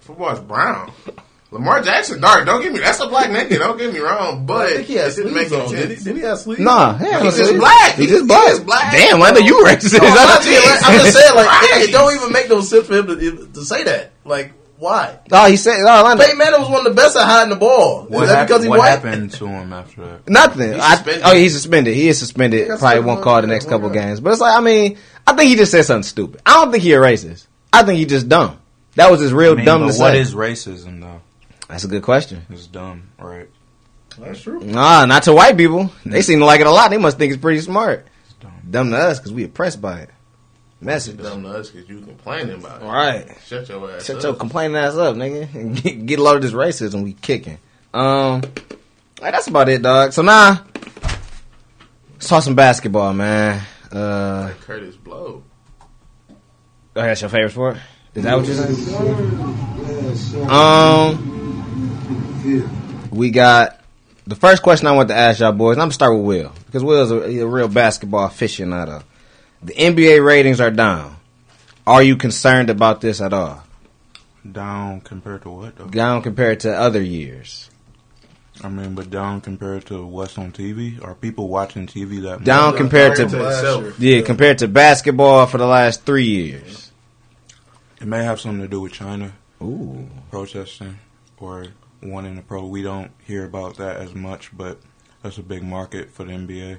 [0.00, 0.92] Football is brown.
[1.52, 2.46] Lamar Jackson dark.
[2.46, 2.80] Don't get me.
[2.80, 3.58] That's a black nigga.
[3.58, 4.46] Don't get me wrong.
[4.46, 5.70] But I think he had it didn't make on.
[5.70, 6.60] Did he, did he have sleeves?
[6.60, 7.94] Nah, yeah, He's no, just black.
[7.96, 8.52] He's He- just he black.
[8.52, 8.92] is black.
[8.92, 10.00] Damn, Lando, you racist.
[10.00, 11.82] No, I'm, not being like- I'm just saying, like, Right.
[11.88, 14.12] it don't even make no sense for him to, to say that.
[14.24, 15.18] Like, why?
[15.30, 16.24] oh, he said, oh, Lando.
[16.24, 18.04] Peyton Manning was one of the best at hiding the ball.
[18.08, 18.88] What, Is that hap- because he what white?
[18.88, 20.28] happened to him after that?
[20.28, 20.72] Nothing.
[20.72, 21.94] He's I, oh, he's suspended.
[21.94, 22.68] He is suspended.
[22.70, 24.20] That's Probably what won't call the next couple Why games.
[24.20, 26.40] But it's like, I mean, I think he just said something stupid.
[26.46, 27.46] I don't think he a racist.
[27.72, 28.58] I think he just dumb.
[28.96, 30.18] That was his real I mean, dumb but to what say.
[30.20, 31.20] is racism though?
[31.72, 32.44] That's a good question.
[32.50, 33.48] It's dumb, right?
[34.18, 34.60] That's true.
[34.60, 35.90] Nah, not to white people.
[36.04, 36.90] They seem to like it a lot.
[36.90, 38.06] They must think it's pretty smart.
[38.26, 38.52] It's dumb.
[38.70, 40.10] Dumb to us because we oppressed by it.
[40.10, 41.16] It's Message.
[41.16, 42.84] dumb to us because you complaining about it.
[42.84, 43.26] Right.
[43.46, 44.22] Shut your ass Shut up.
[44.22, 45.54] your complaining ass up, nigga.
[45.54, 47.56] And get, get a load of this racism we kicking.
[47.94, 50.12] Um, alright, that's about it, dog.
[50.12, 50.62] So now,
[52.12, 53.62] let's talk some basketball, man.
[53.90, 55.42] Uh, Like Kurtis Blow.
[56.30, 56.34] oh,
[56.92, 57.78] that's your favorite sport?
[58.14, 60.50] Is that what you're saying?
[60.50, 61.31] Um,
[63.10, 63.80] we got
[64.26, 65.74] the first question I want to ask y'all boys.
[65.74, 69.02] And I'm gonna start with Will because Will's a, he a real basketball aficionado.
[69.62, 71.16] The NBA ratings are down.
[71.86, 73.62] Are you concerned about this at all?
[74.50, 75.86] Down compared to what though?
[75.86, 77.70] Down compared to other years.
[78.62, 81.02] I mean, but down compared to what's on TV?
[81.02, 82.44] Are people watching TV that much?
[82.44, 83.98] Down compared to to itself.
[83.98, 86.92] yeah, compared to basketball for the last three years.
[88.00, 90.08] It may have something to do with China, Ooh.
[90.30, 90.98] protesting
[91.38, 91.66] or
[92.02, 92.66] wanting to pro.
[92.66, 94.78] We don't hear about that as much, but
[95.22, 96.78] that's a big market for the NBA.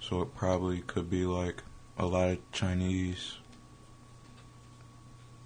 [0.00, 1.62] So it probably could be like
[1.98, 3.34] a lot of Chinese.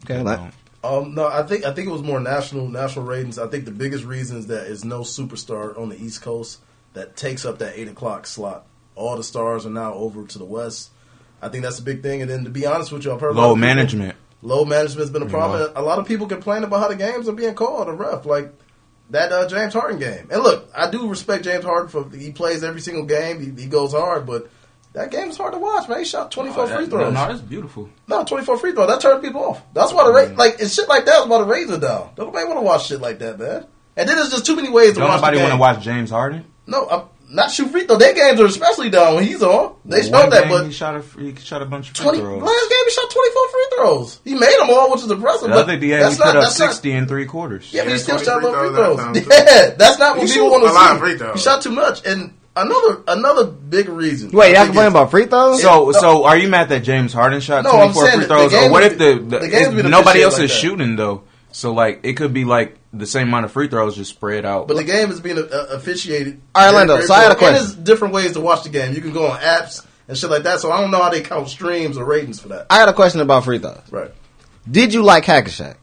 [0.04, 0.52] Okay, don't-
[0.84, 3.38] Um, no, I think I think it was more national national ratings.
[3.38, 6.60] I think the biggest reason is that is no superstar on the East Coast
[6.94, 8.64] that takes up that eight o'clock slot.
[8.94, 10.90] All the stars are now over to the West.
[11.42, 12.22] I think that's a big thing.
[12.22, 14.16] And then to be honest with you, I've heard Low of people- management.
[14.40, 15.60] Load management's been a You problem.
[15.60, 15.72] know.
[15.74, 17.88] A lot of people complain about how the games are being called.
[17.88, 18.52] A rough like
[19.10, 20.28] that uh, James Harden game.
[20.30, 23.40] And look, I do respect James Harden for he plays every single game.
[23.40, 24.50] He, he goes hard, but
[24.92, 25.98] that game's hard to watch, man.
[26.00, 27.14] He shot 24 free that- throws.
[27.14, 27.88] No, that's beautiful.
[28.06, 28.88] No, 24 free throws.
[28.88, 29.62] That turned people off.
[29.74, 32.10] That's why the rate, like, it's shit like that is why the ratings are down.
[32.16, 33.66] Don't nobody want to watch shit like that, man.
[33.96, 36.10] And then there's just too many ways to Don't watch nobody want to watch James
[36.10, 36.44] Harden?
[36.66, 37.96] No, I'm not shoot free throw.
[37.96, 39.74] Their games are especially down when he's on.
[39.84, 42.04] They One showed that, game but he shot a he shot a bunch of free
[42.04, 42.42] 20, throws.
[42.42, 44.20] last game he shot 24 free throws.
[44.24, 45.42] He made them all, which is impressive.
[45.42, 47.72] The but other day that's he put not, up that's not- sixty in three quarters.
[47.72, 48.96] yeah, but he still 20 shot free low free throws throws.
[48.96, 49.60] that time, too.
[49.68, 51.18] Yeah, that's not what He people shoots want a lot of to free see.
[51.18, 51.34] throws.
[51.34, 52.06] He shot too much.
[52.06, 54.30] And another another big reason.
[54.32, 55.60] Wait, y'all think complaining about free throws?
[55.62, 55.92] So, no.
[55.92, 58.50] so are you mad that James Harden shot No, twenty four free throws?
[58.52, 60.56] game Or what is- if the, the the, game's nobody else like is that.
[60.58, 61.24] shooting though?
[61.52, 64.68] So like it could be like the same amount of free throws just spread out.
[64.68, 66.40] But the game is being uh, officiated.
[66.54, 67.54] All right, very, Lando, so I got a question.
[67.54, 68.94] there's different ways to watch the game.
[68.94, 70.60] You can go on apps and shit like that.
[70.60, 72.66] So I don't know how they count streams or ratings for that.
[72.70, 73.82] I had a question about free throws.
[73.90, 74.10] Right?
[74.70, 75.76] Did you like Hack a Shaq?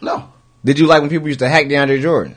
[0.00, 0.32] No.
[0.64, 2.36] Did you like when people used to hack DeAndre Jordan?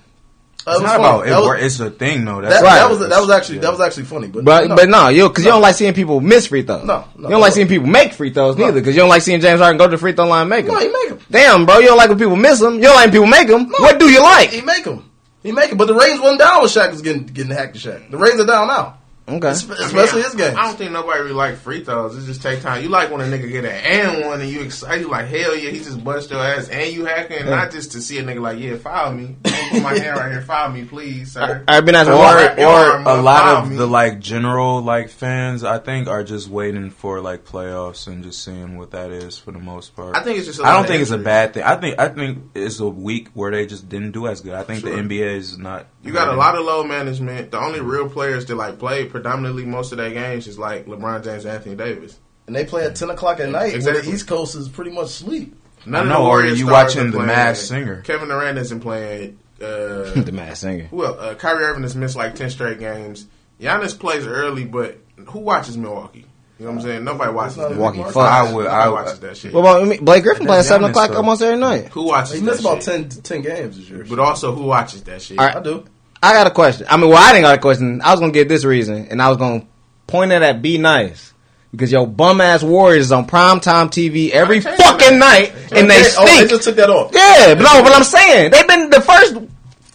[0.67, 1.03] It's not funny.
[1.03, 1.31] about it.
[1.31, 2.41] Was- it's a thing though.
[2.41, 2.75] that, right.
[2.75, 3.61] that was that was actually Yeah.
[3.61, 4.27] that was actually funny.
[4.27, 4.75] But But no.
[4.75, 6.83] but no, you because you don't like seeing people miss free throws.
[6.83, 7.27] No, no.
[7.27, 8.65] you don't like seeing people make free throws No.
[8.65, 10.49] neither because you don't like seeing James Harden go to the free throw line and
[10.49, 10.75] make them.
[10.75, 11.19] No, he make 'em.
[11.31, 12.75] Damn, bro, you don't like when people miss them.
[12.75, 13.69] You don't like when people make them.
[13.79, 14.49] What do you like?
[14.51, 15.03] he make them.
[15.41, 15.77] He make them.
[15.77, 18.11] But the ratings wasn't down when Shaq was getting getting hacked to Shaq.
[18.11, 18.97] The ratings are down now,
[19.37, 19.47] Okay.
[19.49, 20.55] Es- especially his game.
[20.57, 22.17] I don't think nobody really like free throws.
[22.17, 22.81] It just take time.
[22.83, 25.01] You like when a nigga get an and one and you excited.
[25.01, 28.01] You like hell yeah, he just bust your ass and you hacking, not just to
[28.01, 29.35] see a nigga like yeah, file me.
[29.43, 31.63] Don't put my hand right here, file me, please, sir.
[31.67, 32.13] I've been asking.
[32.15, 32.57] or Or, Wrap
[33.05, 33.75] or a lot of me.
[33.77, 38.43] the like general like fans, I think, are just waiting for like playoffs and just
[38.43, 40.15] seeing what that is for the most part.
[40.15, 40.61] I think it's just.
[40.61, 41.63] I I don't think it's a bad thing.
[41.63, 44.53] I think I think it's a week where they just didn't do as good.
[44.53, 44.89] I think Sure.
[44.95, 45.87] the NBA is not.
[46.03, 47.51] You got a lot of load management.
[47.51, 51.23] The only real players that like play predominantly most of their games is like LeBron
[51.23, 52.17] James, and Anthony Davis.
[52.47, 53.67] and they play at ten o'clock at night.
[53.67, 54.01] Where Exactly.
[54.03, 55.55] the East Coast is pretty much sleep.
[55.85, 58.01] None I of know, the or Warriors you watching The Masked Singer.
[58.01, 59.39] Kevin Durant isn't playing.
[59.59, 60.87] Uh, the masked singer.
[60.89, 63.27] Well, uh, Kyrie Irving has missed like ten straight games.
[63.59, 66.25] Giannis plays early, but who watches Milwaukee?
[66.59, 67.03] You know what I'm saying?
[67.05, 67.75] Nobody watches not a that.
[67.75, 68.29] Milwaukee Nobody fuck.
[68.29, 69.53] I would- I would- watches that shit.
[69.53, 69.97] What about me?
[69.97, 71.17] Blake Griffin playing seven o'clock though.
[71.17, 71.87] almost every night.
[71.91, 73.09] who watches He that missed about shit?
[73.11, 74.05] 10, 10 games this year.
[74.09, 75.39] But also, who watches that shit?
[75.39, 75.55] All right.
[75.55, 75.85] I do.
[76.21, 76.85] I got a question.
[76.89, 78.01] I mean, well, I didn't got a question.
[78.03, 79.63] I was gonna give this reason, and I was gonna
[80.05, 81.33] point it at Be Nice
[81.71, 85.13] because your bum ass Warriors is on primetime TV every fucking that.
[85.13, 87.11] night, and they Okay, Oh, they just took that off.
[87.13, 89.35] Yeah, but no, but I'm saying they've been the first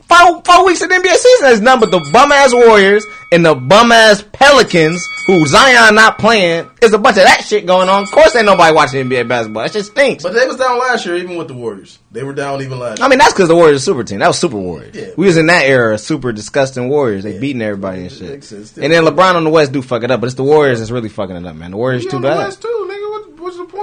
[0.09, 3.45] four, four weeks of the NBA season has nothing but the bum ass Warriors and
[3.45, 6.69] the bum ass Pelicans, who Zion not playing.
[6.81, 8.03] There's a bunch of that shit going on.
[8.05, 9.62] Of course, ain't nobody watching NBA basketball.
[9.64, 10.23] That shit stinks.
[10.23, 11.99] But they was down last year, even with the Warriors.
[12.12, 13.07] They were down even last year.
[13.07, 14.21] I mean, that's because the Warriors are super team.
[14.21, 14.95] That was super Warriors.
[14.95, 15.07] Yeah.
[15.17, 17.25] We was in that era, super disgusting Warriors.
[17.25, 17.40] They Yeah.
[17.40, 18.51] beating everybody and shit.
[18.53, 20.90] And then LeBron on the West do fuck it up, but it's the Warriors that's
[20.90, 21.73] really fucking it up, man.
[21.73, 22.37] The Warriors too bad.
[22.38, 22.84] West too,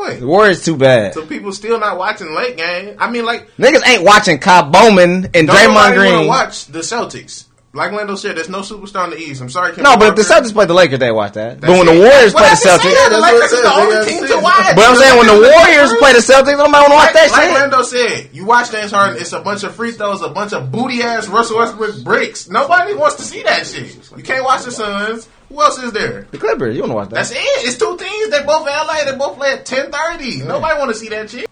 [0.02, 0.08] nigga.
[0.08, 0.20] What, the point?
[0.22, 1.14] The Warriors too bad.
[1.14, 2.96] So people still not watching late game.
[3.00, 6.28] I mean, like Niggas ain't watching Kyle Bowman and don't Draymond Green.
[6.28, 7.46] watch the Celtics.
[7.74, 9.42] Like Lando said, there's no superstar in the East.
[9.42, 11.62] I'm sorry, Kemba No, but if the Celtics play the Lakers, they watch that.
[11.62, 12.04] but That's when the.
[12.04, 13.12] Warriors Well, play the that's what I'm Celtics, saying.
[13.12, 13.80] The what Lakers I is the said.
[13.80, 14.44] only They team gotta to see.
[14.44, 14.76] watch.
[14.76, 17.44] but I'm saying when the Warriors play the Celtics, nobody wanna watch Like, that like
[17.48, 17.54] shit.
[17.56, 20.70] Lando said, you watch James Harden, it's a bunch of free throws, a bunch of
[20.70, 22.50] booty ass Russell Westbrook bricks.
[22.50, 23.96] Nobody wants to see that shit.
[24.18, 25.30] You can't watch the Suns.
[25.52, 26.28] Who else is there?
[26.32, 27.16] The Clippers, you wanna watch that?
[27.16, 27.38] That's it.
[27.38, 28.30] It's two teams.
[28.30, 29.04] They both in LA.
[29.04, 30.38] They both play at ten thirty.
[30.44, 31.50] Nobody want to see that shit.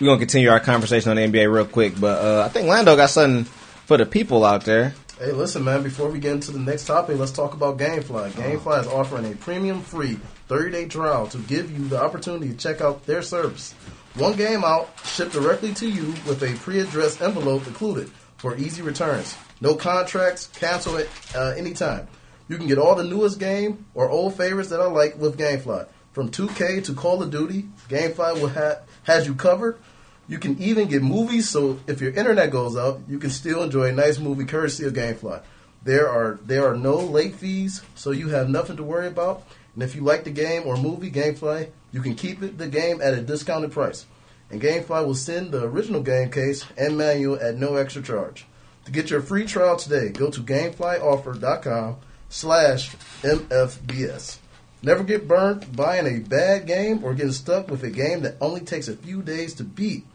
[0.00, 2.94] We're gonna continue our conversation on the NBA real quick, but uh, I think Lando
[2.94, 3.44] got something
[3.86, 4.94] for the people out there.
[5.18, 8.30] Hey, listen, man, before we get into the next topic, let's talk about Gamefly.
[8.30, 12.56] Gamefly is offering a premium free 30 day trial to give you the opportunity to
[12.56, 13.72] check out their service.
[14.14, 18.82] One game out, shipped directly to you with a pre addressed envelope included for easy
[18.82, 19.36] returns.
[19.60, 22.06] No contracts, cancel it uh, anytime.
[22.50, 25.86] You can get all the newest game or old favorites that I like with Gamefly.
[26.10, 29.78] From 2K to Call of Duty, Gamefly will ha- has you covered.
[30.26, 33.84] You can even get movies, so if your internet goes out, you can still enjoy
[33.84, 35.42] a nice movie courtesy of GameFly.
[35.84, 39.44] There are there are no late fees, so you have nothing to worry about.
[39.74, 43.00] And if you like the game or movie, GameFly, you can keep it, the game
[43.00, 44.06] at a discounted price.
[44.50, 48.44] And GameFly will send the original game case and manual at no extra charge.
[48.86, 51.96] To get your free trial today, go to GameflyOffer.com
[52.30, 54.38] slash MFBS.
[54.82, 58.62] Never get burned buying a bad game or getting stuck with a game that only
[58.62, 60.06] takes a few days to beat.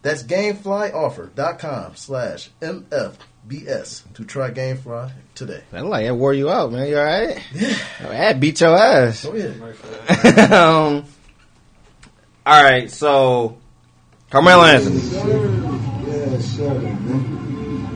[0.00, 5.62] That's GameFlyOffer.com slash MFBS to try GameFly today.
[5.72, 6.88] That like that wore you out, man.
[6.88, 7.42] You all right?
[7.52, 7.76] Yeah.
[8.00, 9.26] That beat your ass.
[9.26, 10.52] Go ahead.
[10.52, 11.04] um,
[12.46, 13.58] all right, so
[14.30, 15.00] Carmelo Anthony.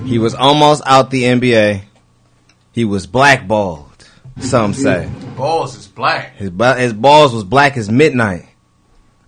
[0.07, 1.85] He was almost out the NBA.
[2.75, 3.91] He was blackballed.
[4.41, 6.35] Some say Balls is black.
[6.35, 8.49] his his balls was black as midnight.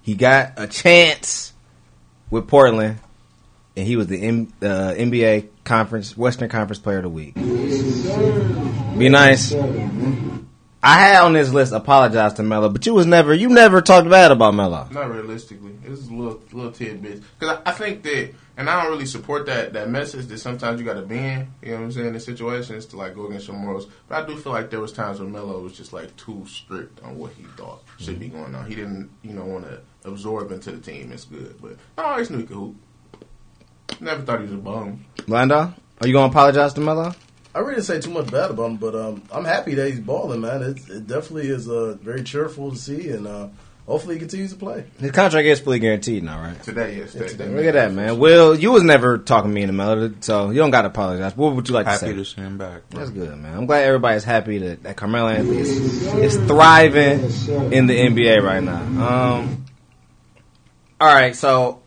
[0.03, 1.53] He got a chance
[2.29, 2.99] with Portland,
[3.77, 7.35] and he was the M- uh, NBA Conference Western Conference Player of the Week.
[7.37, 9.53] Be nice.
[10.83, 14.09] I had on this list apologize to Melo, but you was never you never talked
[14.09, 14.89] bad about Melo.
[14.93, 15.73] Not realistically.
[15.85, 17.25] it's a little little tidbits.
[17.39, 20.79] Because I, I think that, and I don't really support that that message that sometimes
[20.79, 21.49] you got to be in.
[21.62, 22.15] You know what I'm saying?
[22.15, 23.87] In situations to like go against your morals.
[24.09, 27.03] But I do feel like there was times when Melo was just like too strict
[27.03, 28.67] on what he thought should be going on.
[28.67, 31.11] He didn't, you know, want to absorb into the team.
[31.11, 32.77] It's good, but I always knew he could hoop.
[34.01, 35.05] Never thought he was a bum.
[35.27, 37.15] Lando, are you gonna apologize to Melo?
[37.57, 39.99] I really didn't say too much bad about him, but um, I'm happy that he's
[39.99, 40.62] balling, man.
[40.62, 43.49] It, it definitely is uh, very cheerful to see, and uh,
[43.87, 44.85] hopefully he continues to play.
[44.99, 46.62] His contract is fully guaranteed now, right?
[46.62, 47.14] Today, yes.
[47.14, 47.47] That, today.
[47.47, 48.19] that Look at that, man.
[48.19, 51.35] Will, you was never talking mean to Melo, so you don't got to apologize.
[51.35, 52.09] What would you like to say?
[52.09, 52.25] Happy say?
[52.25, 52.90] to see him back.
[52.90, 53.01] bro.
[53.01, 53.57] That's good, man.
[53.57, 57.23] I'm glad everybody's happy that, that Carmelo Anthony is, is thriving
[57.73, 58.83] in the NBA right now.
[58.83, 59.64] Um,
[61.01, 61.81] all right, so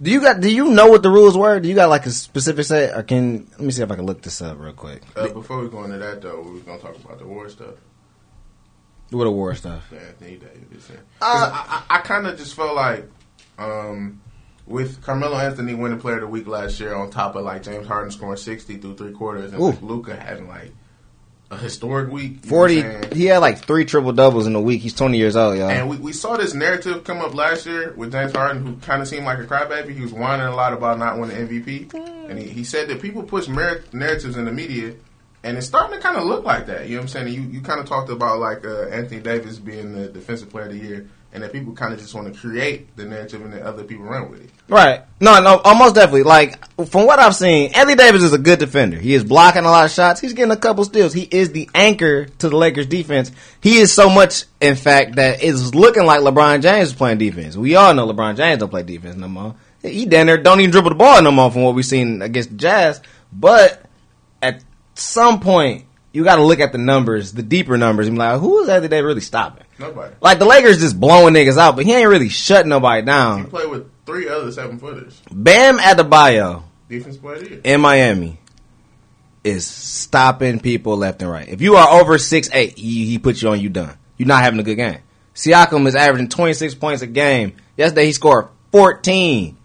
[0.00, 0.40] do you got?
[0.40, 1.58] Do you know what the rules were?
[1.60, 4.06] Do you got like a specific set, or can let me see if I can
[4.06, 5.02] look this up real quick?
[5.14, 7.74] Uh, before we go into that, though, we was gonna talk about the war stuff.
[9.10, 9.88] What war stuff?
[9.92, 10.90] Yeah, Anthony Davis.
[10.90, 13.08] Uh, I, I, I kind of just felt like
[13.58, 14.20] um,
[14.66, 17.86] with Carmelo Anthony winning Player of the Week last year, on top of like James
[17.86, 20.72] Harden scoring sixty through three quarters, and like Luka having like
[21.50, 22.22] a historic week.
[22.22, 23.14] you know what Forty.
[23.14, 24.82] He had like three triple doubles in a week.
[24.82, 25.70] He's 20 years old, y'all.
[25.70, 29.00] And we, we saw this narrative come up last year with James Harden, who kind
[29.00, 29.94] of seemed like a crybaby.
[29.94, 31.94] He was whining a lot about not winning MVP,
[32.28, 34.94] and he, he said that people push merit narratives in the media,
[35.44, 36.88] and it's starting to kind of look like that.
[36.88, 37.26] You know what I'm saying?
[37.26, 40.66] And you you kind of talked about like uh, Anthony Davis being the defensive player
[40.66, 43.52] of the year, and that people kind of just want to create the narrative, and
[43.52, 44.50] then other people run with it.
[44.70, 45.02] Right.
[45.20, 46.22] No, no, oh, almost definitely.
[46.22, 48.96] Like, from what I've seen, Anthony Davis is a good defender.
[48.96, 50.18] He is blocking a lot of shots.
[50.18, 51.12] He's getting a couple steals.
[51.12, 53.32] He is the anchor to the Lakers defense.
[53.60, 57.54] He is so much, in fact, that it's looking like LeBron James is playing defense.
[57.54, 59.56] We all know LeBron James don't play defense no more.
[59.82, 62.48] He down there don't even dribble the ball no more from what we've seen against
[62.48, 63.02] the Jazz.
[63.30, 63.84] But
[64.40, 68.20] at some point, you got to look at the numbers, the deeper numbers, and be
[68.20, 69.65] like, who is Anthony Davis really stopping?
[69.78, 70.14] Nobody.
[70.20, 73.44] Like, the Lakers just blowing niggas out, but he ain't really shutting nobody down.
[73.44, 75.20] He played with three other seven footers.
[75.30, 78.38] Bam Adebayo Defense player in Miami
[79.44, 81.48] is stopping people left and right.
[81.48, 83.96] If you are over six eight, he, he puts you on you done.
[84.16, 85.00] You're not having a good game.
[85.34, 87.54] Siakam is averaging 26 points a game.
[87.76, 89.55] Yesterday he scored 14.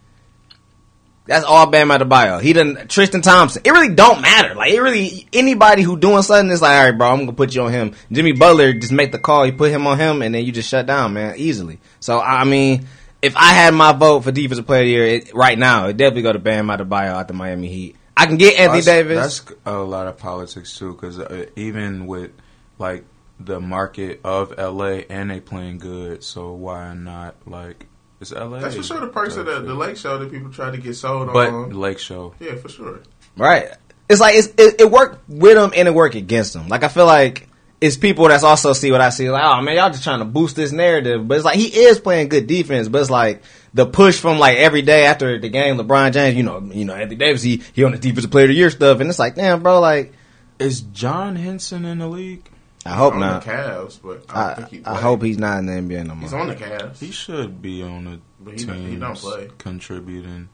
[1.26, 2.40] That's all Bam Adebayo.
[2.42, 3.62] He didn't Tristan Thompson.
[3.64, 4.54] It really don't matter.
[4.54, 7.54] Like it really anybody who doing something is like, all right, bro, I'm gonna put
[7.54, 7.94] you on him.
[8.10, 9.46] Jimmy Butler just make the call.
[9.46, 11.78] You put him on him, and then you just shut down, man, easily.
[12.00, 12.86] So I mean,
[13.20, 15.96] if I had my vote for defensive player of the year it, right now, it
[15.96, 17.96] definitely go to Bam Adebayo out the Miami Heat.
[18.16, 19.40] I can get Anthony That's- Davis.
[19.40, 22.32] That's a lot of politics too, because uh, even with
[22.78, 23.04] like
[23.38, 27.86] the market of LA and they playing good, so why not like
[28.22, 28.60] it's LA?
[28.60, 30.94] That's for sure the perks of the, the Lake Show that people try to get
[30.94, 31.34] sold on.
[31.34, 31.76] but.
[31.76, 32.34] Lake Show.
[32.40, 33.00] Yeah, for sure.
[33.36, 33.68] Right.
[34.08, 36.68] It's like it's, it, it worked with them and it worked against them.
[36.68, 37.48] Like I feel like
[37.80, 39.28] it's people that's also see what I see.
[39.30, 41.26] Like, oh man, y'all just trying to boost this narrative.
[41.26, 42.88] But it's like he is playing good defense.
[42.88, 43.42] But it's like
[43.74, 46.94] the push from like every day after the game, LeBron James, you know, you know
[46.94, 49.34] Anthony Davis, he he on the defensive player of the year stuff, and it's like,
[49.34, 50.12] damn, bro, like
[50.58, 52.48] Is John Henson in the league?
[52.84, 53.44] I hope on not.
[53.44, 56.14] the Cavs, but I I, think he I hope he's not in the NBA no
[56.16, 56.98] he's on the Cavs.
[56.98, 59.48] He should be on the But he don't- team he don't play.
[59.58, 60.48] contributing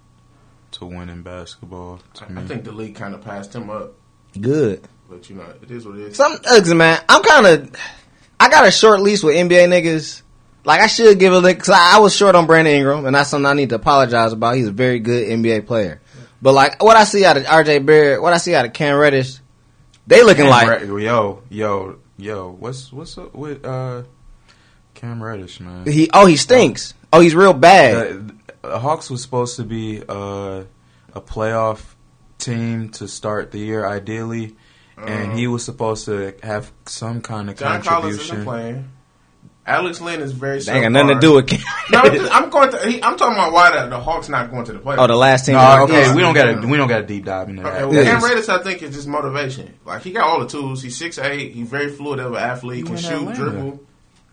[0.73, 2.01] to winning basketball.
[2.15, 2.41] To I.
[2.41, 3.95] I think the league kind of passed him up,
[4.39, 4.87] Good.
[5.09, 6.17] but you know it is what it is.
[6.17, 7.01] Some listen, man.
[7.09, 7.71] I'm kind of.
[8.41, 10.23] I got a short lease with NBA niggas.
[10.65, 13.15] Like I should give a lick because I, I was short on Brandon Ingram, and
[13.15, 14.57] that's something I need to apologize about.
[14.57, 16.03] He's a very good NBA player.
[16.43, 18.97] But like what I see out of RJ Barrett, what I see out of Cam
[18.99, 19.39] Reddish,
[20.07, 22.51] they looking Cam like Red- yo, yo, yo.
[22.51, 24.03] What's what's up with uh,
[24.95, 25.87] Cam Reddish, man?
[25.91, 26.11] he.
[26.13, 26.93] Oh, he stinks.
[27.13, 28.29] Oh, he's real bad.
[28.29, 30.65] The, the Hawks was supposed to be uh,
[31.15, 31.95] a playoff
[32.37, 34.57] team to start the year, ideally,
[34.97, 38.91] and he was supposed to have some kind of John Collins contribution.
[39.69, 39.85] Isn't playing.
[39.87, 40.61] Alex Len is very.
[40.61, 41.61] They ain't got nothing to do with Cam.
[41.91, 42.79] No, I'm, just, I'm going to.
[42.91, 44.99] He, I'm talking about why the, the Hawks not going to the playoffs.
[44.99, 45.55] oh, the last team.
[45.57, 46.15] No, okay, Yeah.
[46.15, 47.89] we don't got to we don't got to deep dive into Okay, that.
[47.89, 49.75] well, Cam Reddish, I think, is just motivation.
[49.85, 50.83] Like he got all the tools.
[50.83, 51.53] He's six eight.
[51.53, 52.79] He's very fluid of an athlete.
[52.79, 53.37] He Can shoot, Atlanta.
[53.37, 53.81] dribble.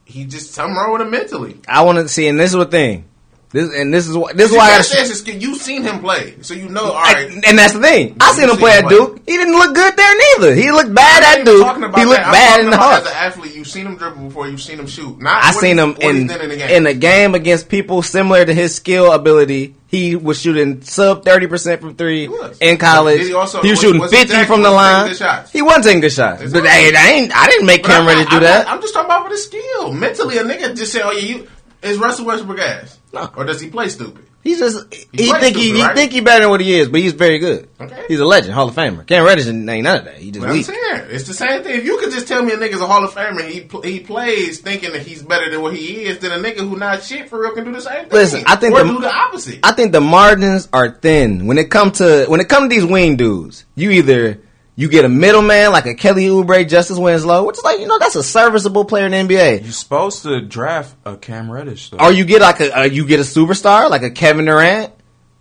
[0.05, 1.59] He just something wrong with him mentally.
[1.67, 3.05] I want to see, and this is the thing.
[3.51, 5.61] This and this is why this is why I gotta gotta say it's his- you've
[5.61, 6.91] seen him play, so you know.
[6.91, 8.17] All I- and that's the thing.
[8.19, 8.89] I seen him play at.
[8.89, 9.19] Duke.
[9.25, 10.55] He didn't look good there neither.
[10.55, 11.57] He looked bad at Duke.
[11.95, 12.31] He looked that.
[12.33, 14.47] Bad in the about As an athlete, you've seen him dribble before.
[14.49, 15.21] You've seen him shoot.
[15.21, 16.69] Not I seen him in in the game.
[16.69, 19.75] in a game against people similar to his skill ability.
[19.87, 22.27] He was shooting sub thirty percent from three
[22.59, 23.21] in college.
[23.21, 25.15] He also- was was- shooting was fifty from the he line.
[25.53, 26.51] He wasn't taking good shots.
[26.51, 27.31] But hey, I ain't.
[27.37, 28.65] I didn't make But Cam I'm ready to do I'm that.
[28.65, 29.93] not- I'm just talking about for the skill.
[29.93, 31.47] Mentally, a nigga just say, "Oh yeah, you."
[31.85, 33.29] Is Russell Westbrook ass, No.
[33.35, 34.25] or does he play stupid?
[34.43, 35.95] He's just he, plays think he, stupid, he right?
[35.95, 37.67] think he better than what he is, but he's very good.
[37.81, 38.05] Okay.
[38.07, 39.03] He's a legend, Hall of Famer.
[39.07, 40.17] Cam Reddish ain't none of that.
[40.19, 40.79] He just But I'm saying
[41.09, 41.75] it's the same thing.
[41.79, 43.81] If you could just tell me a nigga's a Hall of Famer, and he pl-
[43.81, 47.01] he plays thinking that he's better than what he is, then a nigga who not
[47.03, 48.11] shit for real can do the same thing.
[48.11, 49.59] Listen, I think or the- do the opposite.
[49.63, 52.85] I think the margins are thin when it come to when it come to these
[52.85, 53.65] wing dudes.
[53.75, 54.41] You either
[54.75, 57.97] you get a middleman like a Kelly Oubre, Justice Winslow, which is like you know
[57.99, 59.63] that's a serviceable player in the NBA.
[59.63, 61.97] You're supposed to draft a Cam Reddish though.
[61.99, 64.91] Or you get like a, uh you get a superstar like a Kevin Durant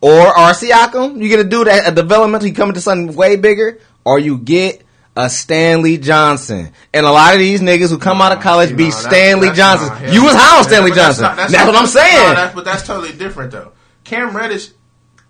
[0.01, 0.53] or R.
[0.53, 1.21] Siakam.
[1.23, 3.81] You get a dude at a developmental, he coming to something way bigger.
[4.05, 4.83] Or you get
[5.17, 6.73] a Stanley Johnson.
[6.93, 9.47] And a lot of these niggas who come out of college be no, that's- Stanley
[9.49, 10.13] that's Johnson.
[10.13, 11.23] You was high on Yeah, Stanley but that's Johnson.
[11.25, 12.35] not- That's, not- what I'm no, saying.
[12.35, 13.73] that's, but that's totally different though.
[14.05, 14.71] Cam Reddish,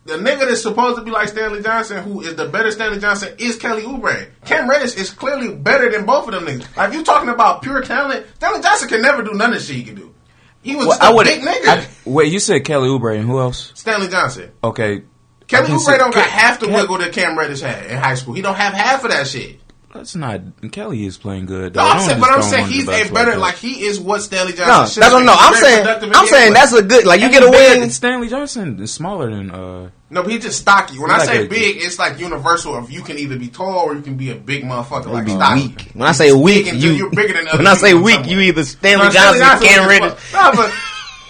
[0.06, 3.34] the nigga that's supposed to be like Stanley Johnson, who is the better Stanley Johnson,
[3.38, 4.28] is Kelly Oubre.
[4.44, 6.76] Cam Reddish is clearly better than both of them niggas.
[6.76, 9.64] Like if you talking about pure talent, Stanley Johnson can never do none of the
[9.64, 10.14] shit he can do.
[10.62, 11.68] He was Well, a would- big nigga.
[11.68, 13.70] I- wait, you said Kelly Oubre and who else?
[13.74, 14.50] Stanley Johnson.
[14.62, 15.02] Okay,
[15.46, 18.14] Kelly I Oubre see- don't got half the wiggle that Cam Reddish had in high
[18.14, 18.34] school.
[18.34, 19.60] He don't have half of that shit.
[19.94, 20.40] That's not
[20.72, 21.76] Kelly is playing good.
[21.76, 21.82] No.
[21.82, 23.38] I'm saying, but I'm saying he's a better, that.
[23.38, 24.66] like he is what Stanley Johnson.
[24.66, 25.34] No, should that's what, no.
[25.38, 27.06] I'm saying, I'm the saying that's a good.
[27.06, 27.90] Like you get a Bigger- wing.
[27.90, 29.90] Stanley Johnson is smaller than uh.
[30.10, 30.98] No, but he's just stocky.
[30.98, 32.76] When I Like say a- big, it's like universal.
[32.84, 35.30] If you can either be tall or you can be a big motherfucker like be
[35.32, 35.68] stocky.
[35.68, 35.90] weak.
[35.94, 38.14] When I say weak, Big you you're bigger than other when I say people weak,
[38.16, 40.18] some you either Stanley No, Johnson, Stanley Cam is Reddish.
[40.18, 40.54] fuck.
[40.54, 40.72] No, but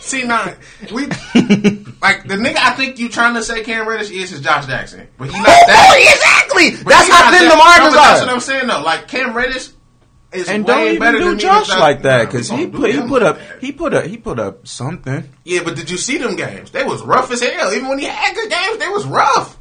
[0.04, 0.54] see now
[0.92, 1.06] we
[2.02, 2.56] like the nigga.
[2.58, 5.46] I think you trying to say Cam Reddish is is Josh Jackson, but he's not
[5.46, 5.92] that.
[5.92, 6.82] Oh, exactly.
[6.84, 8.30] But That's how not thin that- the no, margins but That's what.
[8.30, 8.82] I'm saying though.
[8.82, 9.68] Like Cam Reddish
[10.32, 12.92] is And way don't even better do than Josh than like that because he put
[12.92, 15.28] he put up he put up he put up something.
[15.44, 16.70] Yeah, but did you see them games?
[16.70, 17.72] They was rough as hell.
[17.72, 19.56] Even when he had good games, they was rough.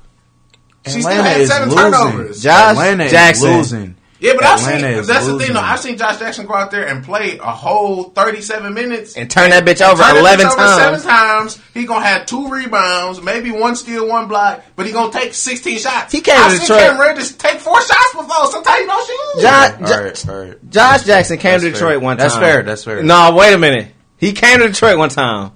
[0.86, 1.84] She still Atlanta had is seven losing.
[1.91, 2.44] turnovers.
[2.44, 3.50] Josh Atlanta Jackson.
[3.52, 3.96] is losing.
[4.24, 5.53] Yeah, but I've seen is that's the thing losing.
[5.55, 5.59] though.
[5.59, 9.49] I've seen Josh Jackson go out there and play a whole thirty-seven minutes And turn
[9.49, 11.01] that bitch over eleven bitch over times.
[11.01, 11.59] Seven times.
[11.74, 15.78] He gonna have two rebounds, maybe one steal, one block, but he gonna take sixteen
[15.78, 16.11] shots.
[16.13, 18.51] He came I've to seen Detroit- Cam Reddish take four shots before.
[18.51, 19.41] Sometimes you don't shoot.
[19.41, 20.69] Josh, All right, all right.
[20.71, 21.99] Josh Jackson came That's to Detroit fair.
[21.99, 22.28] one time.
[22.30, 23.03] That's fair, that's fair.
[23.03, 23.88] No, wait a minute.
[24.17, 25.51] He came to Detroit one time.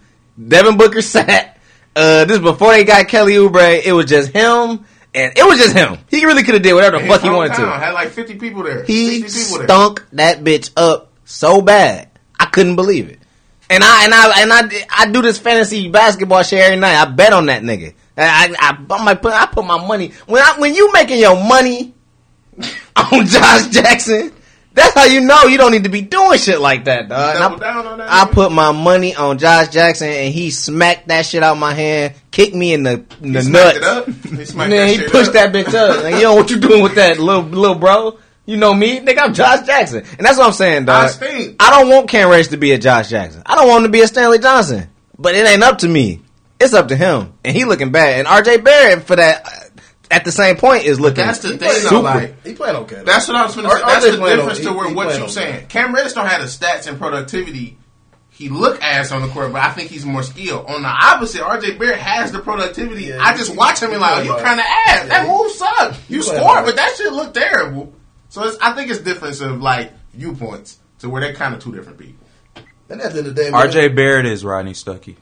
[0.45, 1.57] Devin Booker sat.
[1.95, 3.81] Uh, this is before they got Kelly Oubre.
[3.83, 4.85] It was just him,
[5.17, 5.97] and it was just him.
[6.09, 7.65] He really could have did whatever the His fuck he wanted to.
[7.65, 8.83] Had like fifty people there.
[8.83, 9.67] He 60 people there.
[9.67, 12.09] stunk that bitch up so bad.
[12.39, 13.19] I couldn't believe it.
[13.69, 16.95] And I and I and I I do this fantasy basketball shit every night.
[16.95, 17.93] I bet on that nigga.
[18.15, 21.35] I I, I might put I put my money when I when you making your
[21.35, 21.93] money
[22.95, 24.31] on Josh Jackson.
[24.77, 27.35] That's how you know you don't need to be doing shit like that, dog.
[27.35, 31.25] I, down on that I put my money on Josh Jackson, and he smacked that
[31.25, 33.77] shit out my hand, kicked me in the in the He nuts.
[33.77, 34.05] smacked it up.
[34.07, 35.33] He And then he pushed up.
[35.33, 36.03] that bitch up.
[36.03, 38.17] Like, you know what you doing with that little little bro?
[38.45, 39.17] You know me, nigga.
[39.23, 41.09] I'm Josh Jackson, and that's what I'm saying, dog.
[41.21, 41.55] I.
[41.59, 43.41] I don't want Cam Reddish to be a Josh Jackson.
[43.45, 44.87] I don't want him to be a Stanley Johnson.
[45.19, 46.21] But it ain't up to me.
[46.59, 48.19] It's up to him, and he looking bad.
[48.19, 48.57] And R.J.
[48.57, 49.66] Barrett for that
[50.09, 51.25] at the same point is looking.
[51.25, 52.01] That's the He thing, super.
[52.01, 52.95] Like He playing okay.
[52.97, 53.03] though.
[53.03, 53.81] That's what I was going to say.
[53.85, 55.29] That's the difference on- to where he what playing you on.
[55.31, 55.67] saying.
[55.67, 57.77] Cam Reddish don't have the stats and productivity.
[58.29, 60.67] He look ass on the court, but I think he's more skilled.
[60.67, 63.05] On the opposite, RJ Barrett has the productivity.
[63.05, 64.85] Yeah, I just he- watch him and he like, oh, you kind of ass.
[64.87, 65.99] Yeah, that he- move sucked.
[66.09, 66.65] You playing scored, hard.
[66.65, 67.93] but that shit looked terrible.
[68.29, 71.73] So it's, I think it's difference of like viewpoints to where they're kind of two
[71.73, 72.27] different people.
[72.89, 75.15] And at the end of the day, man, RJ Barrett is Rodney Stuckey.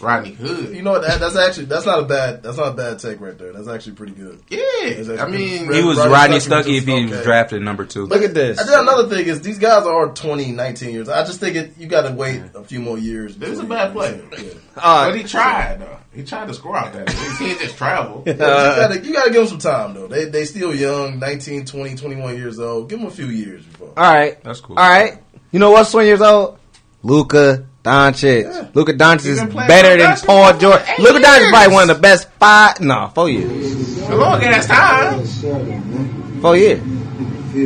[0.00, 0.74] Rodney Hood.
[0.74, 1.02] You know what?
[1.02, 3.52] That, that's actually that's not a bad that's not a bad take right there.
[3.52, 4.40] That's actually pretty good.
[4.48, 8.06] Yeah, I mean, He was Rodney Rodney Stuckey if just he was drafted number two.
[8.06, 8.58] Look at this.
[8.60, 11.08] And then another thing is these guys are 20, 19 years.
[11.08, 13.36] I just think it, you got to wait a few more years.
[13.36, 14.22] This is a bad you- player.
[14.32, 14.48] Yeah.
[14.80, 15.98] Uh, but he tried though.
[16.14, 17.10] He tried to score out that.
[17.10, 18.22] He didn't just travel.
[18.26, 20.06] Yeah, you gotta, you gotta give them some time though.
[20.06, 22.88] They they still young, 19, 20, 21 years old.
[22.88, 23.88] Give them a few years before.
[23.96, 24.78] all right, That's cool.
[24.78, 25.18] All right,
[25.50, 26.58] you know what's twenty years old?
[27.02, 28.42] Luka Doncic.
[28.44, 28.68] Yeah.
[28.74, 30.80] Luka Doncic is better than Paul George.
[30.98, 32.80] Luka Doncic is probably one of the best five.
[32.80, 33.98] No, four years.
[34.08, 36.80] A long ass time Four years.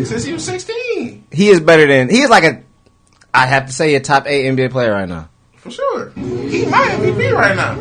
[0.09, 2.09] since he was sixteen, He is better than.
[2.09, 2.63] He is like a.
[3.35, 5.29] I have to say a top eight NBA player right now.
[5.57, 6.11] for sure.
[6.17, 7.79] He my MVP right now.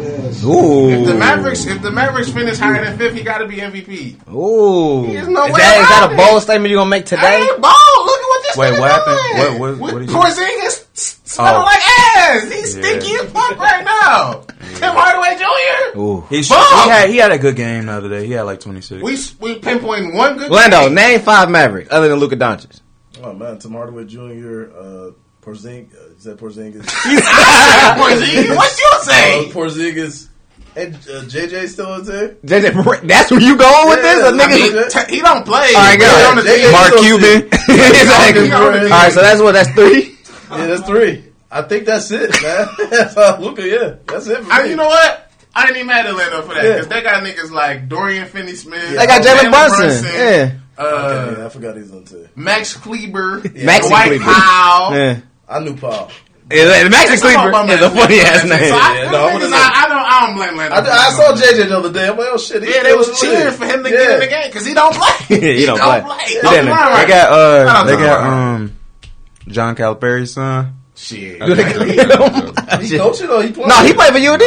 [0.47, 0.89] Ooh.
[0.91, 4.15] If the Mavericks, if the Mavericks finish higher than fifth, he got to be MVP.
[4.33, 5.07] Ooh.
[5.11, 7.45] There's no is way that, is that a bold statement you're gonna make today?
[7.59, 7.73] ball!
[8.05, 8.20] Look at what this
[8.57, 9.17] Wait, what happened?
[9.35, 9.59] doing.
[9.59, 11.63] What- what- what did you- Porzingis s- Smelling Oh.
[11.63, 11.79] like
[12.17, 12.43] ass.
[12.51, 12.83] He's Yeah.
[12.83, 14.41] stinky as fuck right now.
[14.75, 15.97] Tim Hardaway Jr.
[15.99, 16.23] Ooh.
[16.29, 18.25] He, sh- he had he had a good game the other day.
[18.25, 19.01] He had like 26.
[19.01, 20.51] We we pinpointing one good.
[20.51, 20.93] Lando, game.
[20.95, 22.79] name five Mavericks other than Luka Doncic.
[23.23, 25.11] Oh man, Tim Hardaway Jr., uh,
[25.45, 26.85] Porzingis, uh, is that Porzingis?
[26.85, 29.49] Porzingis, What you uh, say?
[29.53, 30.27] Porzingis,
[30.75, 32.29] and uh, JJ still in there.
[32.45, 34.27] JJ, that's where you going with this?
[34.27, 34.45] A nigga.
[34.45, 35.73] I mean, T- he don't play.
[35.75, 36.71] All right, He's go on the ahead.
[36.71, 37.41] Mark Mark Cuban.
[37.51, 38.45] exactly.
[38.47, 38.89] He on the All team.
[38.91, 39.51] right, so that's what.
[39.53, 40.17] That's three.
[40.51, 41.25] Yeah, that's three.
[41.51, 42.67] I think that's it, man.
[42.89, 43.67] that's uh, Luka.
[43.67, 44.43] Yeah, that's it.
[44.43, 44.69] For I, me.
[44.71, 45.31] you know what?
[45.53, 46.73] I ain't even mad at Lando for that Yeah.
[46.75, 48.95] because they got niggas like Dorian Finney-Smith.
[48.97, 50.05] They got Jalen Brunson.
[50.05, 50.51] Yeah.
[50.77, 50.83] Uh,
[51.27, 52.29] Okay, yeah, I forgot he's on too.
[52.37, 53.41] Max Kleber.
[53.41, 54.23] Maxi Dwight Kleber.
[54.23, 54.95] Powell.
[54.97, 55.19] Yeah.
[55.49, 56.09] I knew Paul.
[56.53, 58.29] Yeah, Maxi That's all about Kleber is a Max funny Kleber.
[58.35, 58.69] ass name.
[58.69, 60.05] So I, Yeah, no, I I, I don't.
[60.11, 60.75] I don't blame Lando.
[60.75, 62.07] I, I saw JJ the other day.
[62.07, 62.63] I'm like, oh shit.
[62.63, 63.53] he's Yeah, they still was cheering league.
[63.55, 63.97] for him to yeah.
[63.97, 65.37] get in the game because he don't play.
[65.57, 66.01] He don't play.
[66.27, 67.01] He Don't play.
[67.01, 68.77] They got uh they got um
[69.47, 70.75] John Calipari's son.
[70.95, 71.39] Shit.
[71.43, 72.81] Do they get him?
[72.81, 73.69] He coaching or he playing?
[73.69, 74.41] No, he played for UD.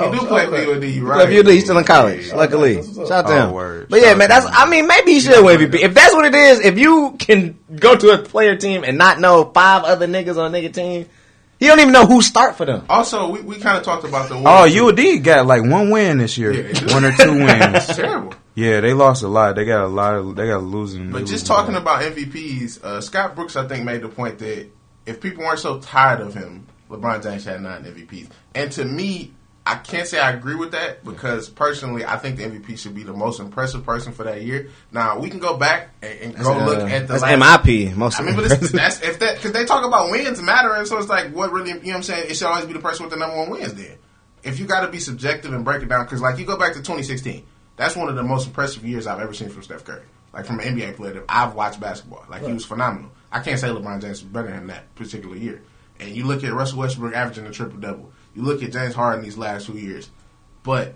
[0.00, 0.08] No, I'm.
[0.08, 0.72] Oh, He do play for okay.
[0.76, 1.24] UD, you He right?
[1.26, 1.54] played for UD.
[1.54, 2.26] He's still in college.
[2.28, 2.34] Yeah.
[2.36, 3.52] Luckily, that's what's shout out to Oh, him.
[3.54, 3.86] word.
[3.88, 4.46] But yeah, Shout man, that's.
[4.50, 5.74] I mean, maybe he should win MVP.
[5.80, 9.20] If that's what it is, if you can go to a player team and not
[9.20, 11.06] know five other niggas on a nigga team,
[11.60, 12.84] he don't even know who start for them.
[12.88, 15.16] Also, we, we kind of talked about the Oh, Warriors.
[15.18, 17.96] UD got like one win this year, Yeah, one or two It's wins.
[17.96, 18.34] terrible.
[18.54, 19.54] Yeah, they lost a lot.
[19.56, 20.36] They got a lot of.
[20.36, 21.10] They got losing.
[21.10, 24.68] But just losing talking about MVPs, uh, Scott Brooks, I think, made the point that
[25.06, 28.28] if people weren't so tired of him, LeBron James had nine MVPs.
[28.54, 29.32] And to me,
[29.68, 33.02] I can't say I agree with that because personally, I think the MVP should be
[33.02, 34.70] the most impressive person for that year.
[34.92, 37.66] Now we can go back and, and go That's, look uh, at the that's last.
[37.66, 37.94] MIP.
[37.94, 38.58] Most I mean, but them.
[38.62, 41.72] it's, that's if that because they talk about wins mattering, so it's like what really
[41.72, 42.30] you know what I'm saying.
[42.30, 43.74] It should always be the person with the number one wins.
[43.74, 43.98] Then,
[44.42, 46.72] if you got to be subjective and break it down, because like you go back
[46.72, 47.44] to 2016,
[47.76, 50.60] that's one of the most impressive years I've ever seen from Steph Curry, like from
[50.60, 52.24] an NBA player that I've watched basketball.
[52.30, 53.10] Like he was phenomenal.
[53.30, 55.62] I can't say LeBron James was better than that particular year.
[56.00, 58.12] And you look at Russell Westbrook averaging a triple double.
[58.38, 60.08] You look at James Harden these last two years,
[60.62, 60.94] but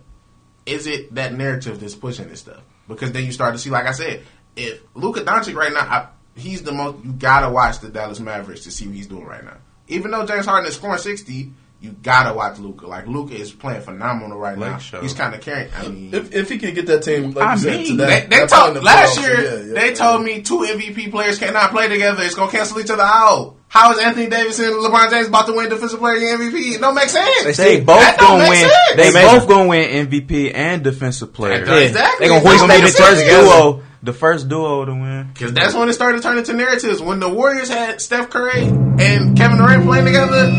[0.65, 2.63] is it that narrative that's pushing this stuff?
[2.87, 4.23] Because then you start to see, like I said,
[4.55, 7.05] if Luka Doncic right now, I, he's the most.
[7.05, 9.57] You gotta watch the Dallas Mavericks to see what he's doing right now.
[9.89, 11.51] Even though James Harden is scoring sixty,
[11.83, 12.87] you gotta watch Luka.
[12.87, 14.79] Like Luka is playing phenomenal right Like now.
[14.79, 15.01] show.
[15.03, 15.69] He's kind of carrying.
[15.77, 17.97] I mean, If, if he can get that team, like I you said, mean, to
[17.97, 19.35] they, that, they that told point in the last playoffs, year.
[19.43, 19.95] yeah, yeah, they yeah.
[19.95, 22.23] told me two MVP players cannot play together.
[22.23, 23.57] It's gonna cancel each other out.
[23.69, 26.75] How is Anthony Davis and LeBron James about to win Defensive Player of the MVP?
[26.77, 27.57] It don't make sense.
[27.57, 28.59] They See, both gonna win.
[28.59, 28.73] sense.
[28.97, 29.23] They Amazing.
[29.39, 31.65] both gonna win MVP and defensive player.
[31.65, 32.27] Yeah, exactly.
[32.27, 33.31] They gonna It's hoist gonna the first sense.
[33.49, 35.31] duo, the first duo to win.
[35.33, 37.01] Because that's when it started turning to narratives.
[37.01, 40.51] When the Warriors had Steph Curry and Kevin Durant playing together,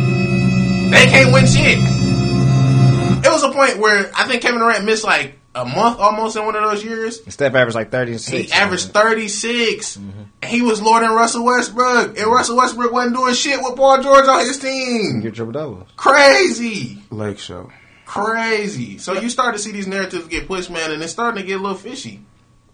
[0.94, 1.78] they can't win shit.
[3.26, 6.46] It was a point where I think Kevin Durant missed like a month almost in
[6.46, 7.22] one of those years.
[7.34, 8.52] Steph averaged like thirty and six.
[8.52, 9.98] He averaged 36.
[9.98, 10.22] Mm-hmm.
[10.42, 12.18] And he was Lord and Russell Westbrook.
[12.18, 15.22] And Russell Westbrook wasn't doing shit with Paul George on his team.
[15.22, 15.88] Your triple double.
[15.96, 17.02] Crazy.
[17.12, 17.72] Lake show.
[18.06, 18.98] Crazy.
[18.98, 21.60] So you start to see these narratives get pushed, man, and it's starting to get
[21.60, 22.22] a little fishy.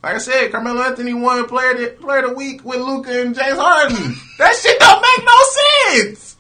[0.02, 3.22] Like I said, Carmelo Anthony won player of the, player of the week with Luka
[3.22, 4.16] and James Harden.
[4.38, 6.38] that shit don't make no sense.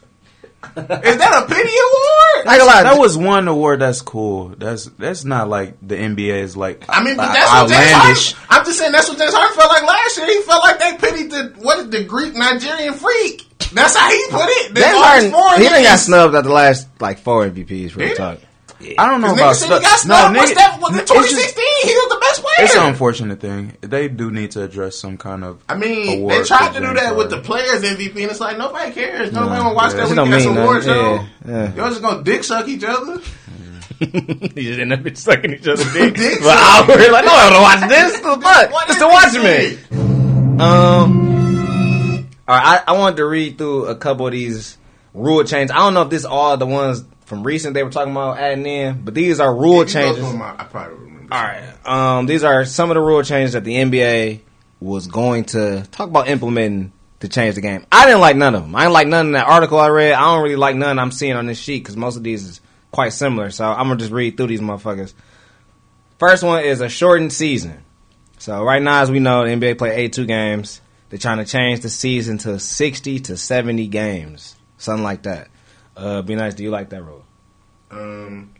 [0.75, 2.47] Is that a pity award?
[2.47, 2.83] I ain't gonna.
[2.83, 4.49] That was one award that's cool.
[4.49, 6.83] That's that's not like the NBA is like.
[6.89, 8.31] I mean, but uh, that's what James outlandish.
[8.33, 8.57] Harden.
[8.59, 10.27] I'm just saying that's what James Harden felt like last year.
[10.27, 13.45] He felt like they pitied the what is the Greek Nigerian freak.
[13.73, 14.73] That's how he put it.
[14.73, 16.05] They James all Harden, foreign he done got niggas.
[16.05, 17.95] snubbed at the last like four MVPs.
[17.95, 18.15] Real Did he?
[18.15, 18.39] talk.
[18.97, 19.81] I don't know about stuff.
[19.81, 20.37] got snubbed.
[20.37, 20.79] What's that?
[20.79, 21.65] Was it it's just- 2016?
[21.83, 22.65] He was the best player.
[22.65, 23.77] It's an unfortunate thing.
[23.81, 25.63] They do need to address some kind of.
[25.67, 28.39] I mean, award they tried to do James that with the players MVP, and it's
[28.39, 29.31] like nobody cares.
[29.31, 29.97] Nobody want to watch yeah.
[30.05, 31.13] that It don't weekend mean award show.
[31.13, 31.75] Yeah, yeah.
[31.75, 33.21] Y'all just gonna dick suck each other.
[33.99, 34.05] he
[34.63, 36.87] just end up sucking each other's dick Dick for hours.
[36.87, 38.19] Like, no, I don't want to watch this.
[38.29, 38.71] The fuck?
[38.71, 40.59] What Just is to watch me.
[40.59, 42.29] Um.
[42.47, 44.77] All right, I, I wanted to read through a couple of these
[45.13, 45.71] rule changes.
[45.71, 48.65] I don't know if this all the ones from recent they were talking about adding
[48.65, 50.25] in, but these are rule changes.
[50.25, 51.33] 'em, I probably remember.
[51.33, 51.63] All right.
[51.85, 54.41] Um, these are some of the rule changes that the NBA
[54.81, 57.85] was going to talk about implementing to change the game.
[57.91, 58.75] I didn't like none of them.
[58.75, 60.13] I didn't like none in that article I read.
[60.13, 62.61] I don't really like none I'm seeing on this sheet because most of these is
[62.91, 63.51] quite similar.
[63.51, 65.13] So I'm gonna just read through these motherfuckers.
[66.17, 67.83] First one is a shortened season.
[68.39, 70.81] So right now, as we know, the NBA play 82 games.
[71.09, 75.47] They're trying to change the season to 60 to 70 games, something like that.
[75.99, 76.53] Uh, be nice.
[76.53, 77.25] Do you like that rule?
[77.91, 78.53] Um,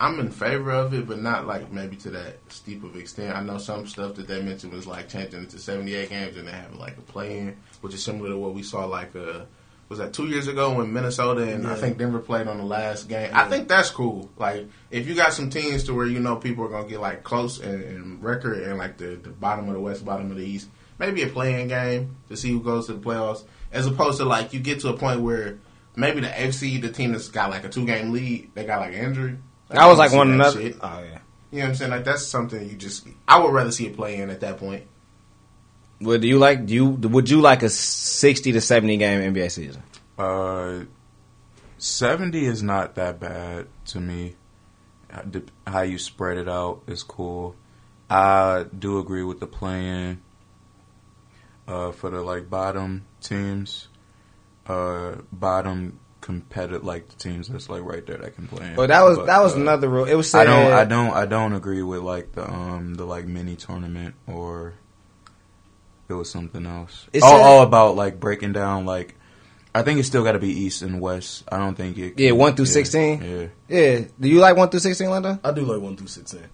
[0.00, 3.36] I'm in favor of it, but not like maybe to that steep of extent.
[3.36, 6.46] I know some stuff that they mentioned was like changing it to 78 games and
[6.46, 9.40] they have like a play-in, which is similar to what we saw like uh
[9.88, 13.08] was that two years ago when Minnesota and I think Denver played on the last
[13.08, 13.30] game.
[13.32, 14.28] I think that's cool.
[14.36, 17.22] Like if you got some teams to where you know people are gonna get like
[17.24, 20.44] close and, in record and like the, the bottom of the West, bottom of the
[20.44, 20.68] East,
[20.98, 24.52] maybe a playing game to see who goes to the playoffs, as opposed to like
[24.52, 25.58] you get to a point where
[25.98, 28.94] maybe the AFC, the team that's got like a two game lead, they got like
[28.94, 29.38] an injury.
[29.70, 30.60] I was like don't one another.
[30.60, 30.76] shit.
[30.80, 31.18] Oh yeah.
[31.50, 31.90] You know what I'm saying?
[31.90, 33.06] Like that's something you just.
[33.26, 34.84] I would rather see it play in at that point.
[36.00, 39.82] Would you like do you would you like a sixty to seventy game NBA season?
[40.16, 40.84] Uh,
[41.78, 44.36] seventy is not that bad to me.
[45.66, 47.56] How- you spread it out is cool.
[48.10, 50.22] I do agree with the plan
[51.66, 53.87] uh, for the like bottom teams,
[54.68, 58.66] uh, bottom competitive like the teams that's like right there that can play.
[58.68, 58.76] in.
[58.76, 60.04] But that was that was uh, another rule.
[60.04, 63.04] It was I said don't I don't I don't agree with like the um the
[63.04, 64.74] like mini tournament or
[66.08, 67.06] it was something else.
[67.12, 69.14] It all, all about like breaking down like
[69.74, 71.44] I think it's still got to be East and West.
[71.52, 72.18] I don't think it.
[72.18, 73.22] Yeah, one through yeah, 16?
[73.22, 74.04] Yeah, Yeah.
[74.18, 75.38] Do you like one through sixteen, Linda?
[75.44, 76.46] I do like one through sixteen.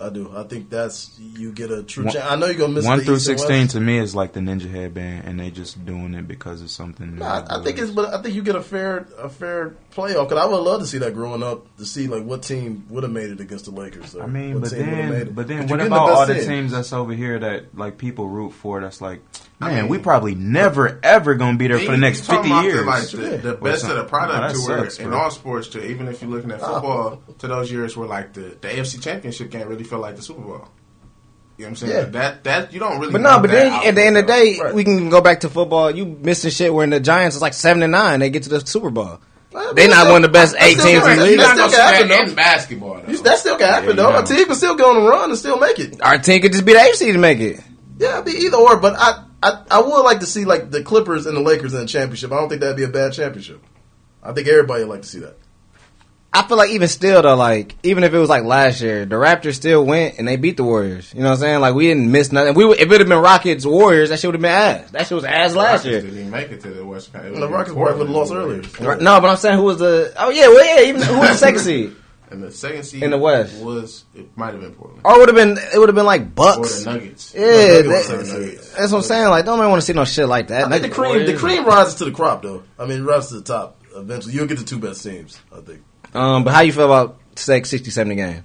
[0.00, 0.32] I do.
[0.34, 2.04] I think that's you get a true.
[2.04, 2.24] One- chance.
[2.26, 4.70] I know you're gonna miss one the through sixteen to me is like the Ninja
[4.70, 7.16] Headband, and they just doing it because it's something.
[7.16, 10.28] Nah, I, I think it's, but I think you get a fair, a fair playoff.
[10.28, 13.02] Because I would love to see that growing up to see like what team would
[13.02, 14.14] have made it against the Lakers.
[14.14, 16.44] or I mean, but team would've then, but then, you're what getting about all the
[16.44, 18.80] teams that's over here that like people root for?
[18.80, 19.20] That's like,
[19.60, 22.78] man, we probably never ever gonna be there for the next fifty about years.
[22.78, 25.30] The, like, the, the Or best of the product that to where sucks, in all
[25.30, 26.72] sports to even if you're looking at Oh.
[26.74, 30.22] football to those years where like the, the AFC Championship game really felt like the
[30.22, 30.68] Super Bowl.
[31.58, 31.92] You know what I'm saying?
[31.92, 32.04] Yeah.
[32.04, 33.12] That that you don't really.
[33.12, 34.72] But no, but then at the end of the day, Right.
[34.74, 35.90] we can go back to football.
[35.90, 38.64] You missing shit when the Giants is like seven and nine, they get to the
[38.66, 39.18] Super Bowl.
[39.52, 41.38] Well, They not one of the best eight teams in the league.
[41.38, 43.00] That still can happen, in basketball.
[43.04, 43.12] Though.
[43.16, 44.10] That still can happen Yeah, though.
[44.10, 46.00] you A team can still go on a run and still make it.
[46.00, 47.60] Our team could just be the AFC to make it.
[47.98, 48.76] Yeah, it'd be either or.
[48.76, 51.80] But I, I, I would like to see like the Clippers and the Lakers in
[51.80, 52.30] the championship.
[52.30, 53.60] I don't think that'd be a bad championship.
[54.22, 55.36] I think everybody would like to see that.
[56.32, 59.16] I feel like even still though, like even if it was like last year, the
[59.16, 61.12] Raptors still went and they beat the Warriors.
[61.12, 61.60] You know what I'm saying?
[61.60, 62.54] Like we didn't miss nothing.
[62.54, 64.90] We would- if it had been Rockets Warriors, that shit would have been ass.
[64.92, 66.00] That shit was ass last Rockets year.
[66.02, 67.10] didn't even make it to the West.
[67.14, 68.62] It the Rockets probably would have lost earlier.
[68.80, 70.12] Right- No, but I'm saying who was the?
[70.16, 71.96] Oh yeah, well yeah, even who was the second seed?
[72.30, 73.60] And the second seed In the West.
[73.60, 76.20] was it might have been Portland Or would have been it would have been like
[76.20, 76.84] or Bucks.
[76.84, 77.34] the Nuggets.
[77.36, 77.42] Yeah,
[77.82, 79.28] Nuggets that- was second that's what I'm saying.
[79.30, 80.64] Like, don't nobody want to see no shit like that.
[80.66, 82.62] I think the cream, the cream rises to the crop though.
[82.78, 84.34] I mean, it rises to the top eventually.
[84.34, 85.40] You'll get the two best teams.
[85.52, 85.82] I think.
[86.14, 88.44] Um, but how you feel about say 60, 70 game?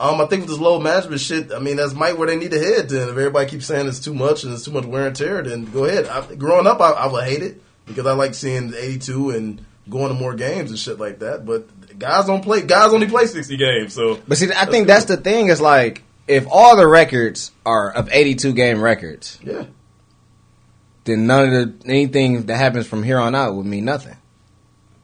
[0.00, 2.52] Um, I think with this load management shit, I mean, that's might where they need
[2.52, 2.88] to head.
[2.88, 5.42] Then if everybody keeps saying it's too much and it's too much wear and tear,
[5.42, 6.06] then go ahead.
[6.06, 10.08] I, growing up, I, I would hate it because I like seeing 82 and going
[10.08, 11.44] to more games and shit like that.
[11.44, 12.62] But guys don't play.
[12.62, 15.48] Guys only play 60 games, so But see, I think that's the thing.
[15.48, 19.64] Is like if all the records are of 82 game records, yeah.
[21.04, 24.16] then none of the anything that happens from here on out would mean nothing.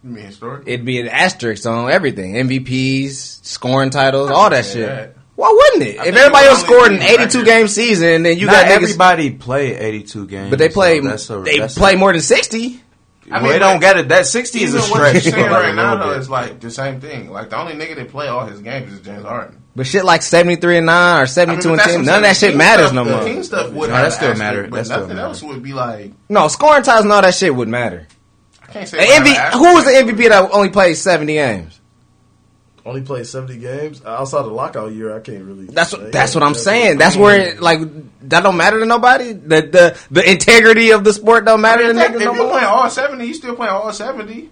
[0.05, 0.65] You mean historic?
[0.67, 4.87] It'd be an asterisk on everything: MVPs, scoring titles, all that shit.
[4.87, 5.17] that.
[5.35, 5.99] Why wouldn't it?
[5.99, 7.45] I if everybody else scored an 82 record.
[7.47, 11.09] game season, then you Not got niggas, everybody play eighty-two games, but they play so
[11.09, 12.81] that's a, they that's play a, more than 60.
[13.31, 14.09] I well, mean, they don't like, get it.
[14.11, 15.35] That sixty is Even a what you're stretch.
[15.35, 16.29] saying right now, little though, bit.
[16.29, 17.31] like the same thing.
[17.31, 19.61] Like the only nigga that play all his games is James Harden.
[19.75, 22.37] But shit like 73 and 9 or I mean, 72 and 10, none of that
[22.37, 23.25] shit The matters stuff- no the more.
[23.25, 24.63] Team stuff would No, have that still matter.
[24.69, 25.27] but That still nothing matter.
[25.29, 26.13] else would be like.
[26.29, 28.07] No, scoring titles and all that shit would matter.
[28.75, 28.97] I can't say.
[28.99, 29.91] The it would MV, who was the.
[29.93, 31.81] MVP that only played 70 games?
[32.87, 35.17] Only played 70 games outside the lockout year.
[35.17, 35.65] I can't really.
[35.67, 36.99] That's what, that's what I'm saying.
[36.99, 37.81] That's where it, like
[38.29, 39.33] that don't matter to nobody.
[39.33, 42.25] The the the integrity of the sport don't matter I mean, to if niggas if
[42.27, 42.51] no you more.
[42.51, 44.51] playing all seventy, you still playing all seventy.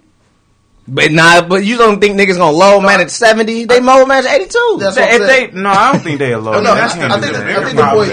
[0.87, 3.65] But nah, but you don't think niggas gonna load manage 70?
[3.65, 4.77] They load manage 82.
[4.81, 5.21] That's what if
[5.53, 6.51] they, no, I don't think they low.
[6.53, 8.09] no, no, That's I- not I the think bigger that- I think the problem.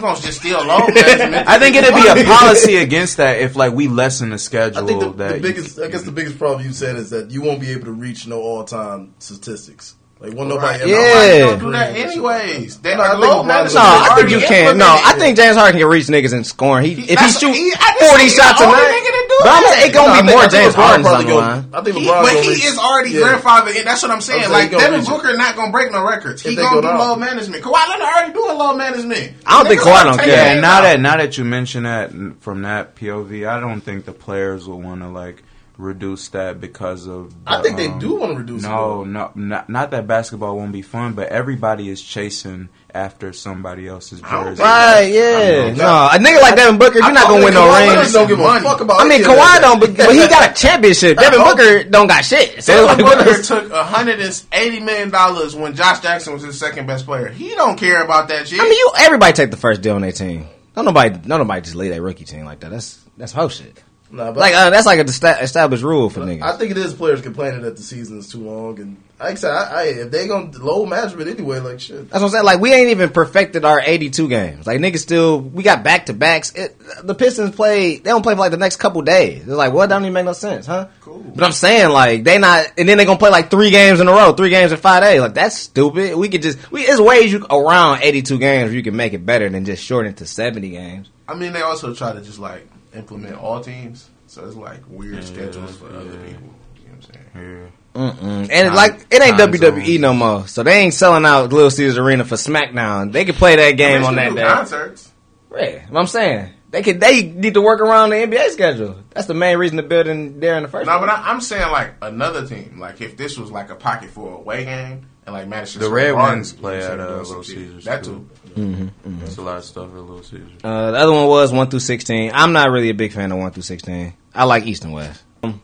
[0.00, 2.76] Point- Yeah, if you gonna just steal load management, I think it'd be a policy
[2.76, 4.82] against that if like we lessen the schedule.
[4.82, 7.10] I think the, that the you- biggest, I guess the biggest problem you said is
[7.10, 9.96] that you won't be able to reach no all time statistics.
[10.20, 10.88] Like, won't nobody ever.
[10.88, 10.98] Yeah.
[11.02, 12.78] Nobody don't do that anyways.
[12.82, 13.74] That No, I think load management.
[13.74, 14.78] No, I think you can.
[14.78, 14.86] No.
[14.86, 16.86] I think James Harden can reach niggas in scoring.
[16.86, 19.52] He, if he That's- shoot he- I 40 shots a night, nigga that do but
[19.52, 21.32] I'm saying it No, gonna I be think- more James LeBron Harden's probably on the
[21.32, 21.68] go- line.
[21.72, 23.20] I think He, LeBron but he reach- is already yeah.
[23.20, 23.84] grandfathered in.
[23.84, 24.44] That's what I'm saying.
[24.44, 25.04] I'm saying like he Devin.
[25.04, 26.42] Booker not gonna break no records.
[26.42, 27.62] He gonna go do load management.
[27.62, 29.32] Kawhi Leonard already doing load management.
[29.46, 30.28] I don't think Niggas Kawhi gonna don't care.
[30.28, 34.04] Yeah, and now that now that you mention that from that POV, I don't think
[34.04, 35.42] the players will want to like
[35.78, 37.34] reduce that because of.
[37.46, 38.62] I think they um, do want to reduce.
[38.62, 38.68] No,
[38.98, 39.04] though.
[39.04, 44.22] no, not, not that basketball won't be fun, but everybody is chasing after somebody else's
[44.22, 44.62] I don't jersey.
[44.62, 45.74] Right, yeah.
[45.74, 48.12] No, a nigga like Devin Booker, you're not gonna win no Kawhi Leonard rings.
[48.12, 49.38] don't give a fuck about I mean, any that.
[49.38, 51.18] Kawhi don't, but, but he got a championship.
[51.18, 52.62] Devin Booker don't got shit.
[52.62, 56.58] So Devin like, Booker took hundred and eighty million dollars when Josh Jackson was his
[56.58, 57.28] second best player.
[57.28, 58.60] He don't care about that shit.
[58.60, 60.46] I mean, you everybody take the first deal on their team.
[60.74, 62.70] Don't nobody, don't nobody just leave their rookie team like that.
[62.70, 63.82] That's that's hoe shit.
[64.12, 66.42] Nah, but Like uh, that's like a established rule for niggas.
[66.42, 69.34] I think it is players complaining that the season is too long, and like I
[69.36, 72.10] said, I, I, if they gonna load management anyway, like shit.
[72.10, 72.44] That's what I'm saying.
[72.44, 74.66] Like we ain't even perfected our 82 games.
[74.66, 76.50] Like niggas still, we got back to backs.
[76.50, 77.96] The Pistons play.
[77.96, 79.42] They don't play for like the next couple days.
[79.42, 79.88] It's like, what?
[79.88, 80.88] That don't even make no sense, huh?
[81.00, 81.24] Cool.
[81.34, 84.08] But I'm saying like they not, and then they gonna play like three games in
[84.08, 85.22] a row, three games in five days.
[85.22, 86.16] Like that's stupid.
[86.16, 89.24] We could just, we there's ways you around 82 games where you can make it
[89.24, 91.08] better than just shorten it to 70 games.
[91.26, 95.22] I mean, they also try to just like implement all teams, so it's like weird
[95.24, 96.50] schedules for other people.
[96.76, 97.24] You know what I'm saying?
[97.34, 97.68] Yeah.
[97.94, 98.48] Mm-mm.
[98.50, 100.00] And it, like it ain't WWE zones.
[100.00, 103.12] no more, so they ain't selling out Little Caesars Arena for SmackDown.
[103.12, 104.42] They can play that game on that do day.
[104.44, 105.10] Concerts.
[105.54, 106.52] Yeah, what I'm saying.
[106.70, 108.96] They could they need to work around the NBA schedule.
[109.10, 111.10] That's the main reason to build in there in the first No, place.
[111.10, 112.78] but I, I'm saying like another team.
[112.80, 115.86] Like if this was like a pocket for a away game and like Madison The
[115.88, 117.56] Square Red Garden, Wings play what I'm at, uh, Little shit.
[117.58, 118.26] Caesars, That too.
[118.41, 118.41] too.
[118.54, 120.50] There's a lot of stuff at Little Caesars.
[120.64, 122.30] Uh, the other one was one through sixteen.
[122.34, 124.14] I'm not really a big fan of one through sixteen.
[124.34, 125.22] I like East and West.
[125.42, 125.60] Um,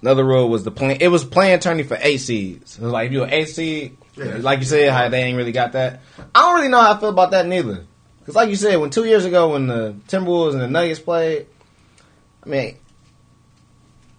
[0.00, 0.96] Another rule was the plan.
[1.00, 2.72] It was playing tourney for eight seeds.
[2.72, 4.38] So like if you're an eight seed, Yeah.
[4.40, 6.00] like you said, how they ain't really got that.
[6.34, 7.84] I don't really know how I feel about that neither.
[8.18, 11.46] Because like you said, when two years ago when the Timberwolves and the Nuggets played,
[12.44, 12.76] I mean.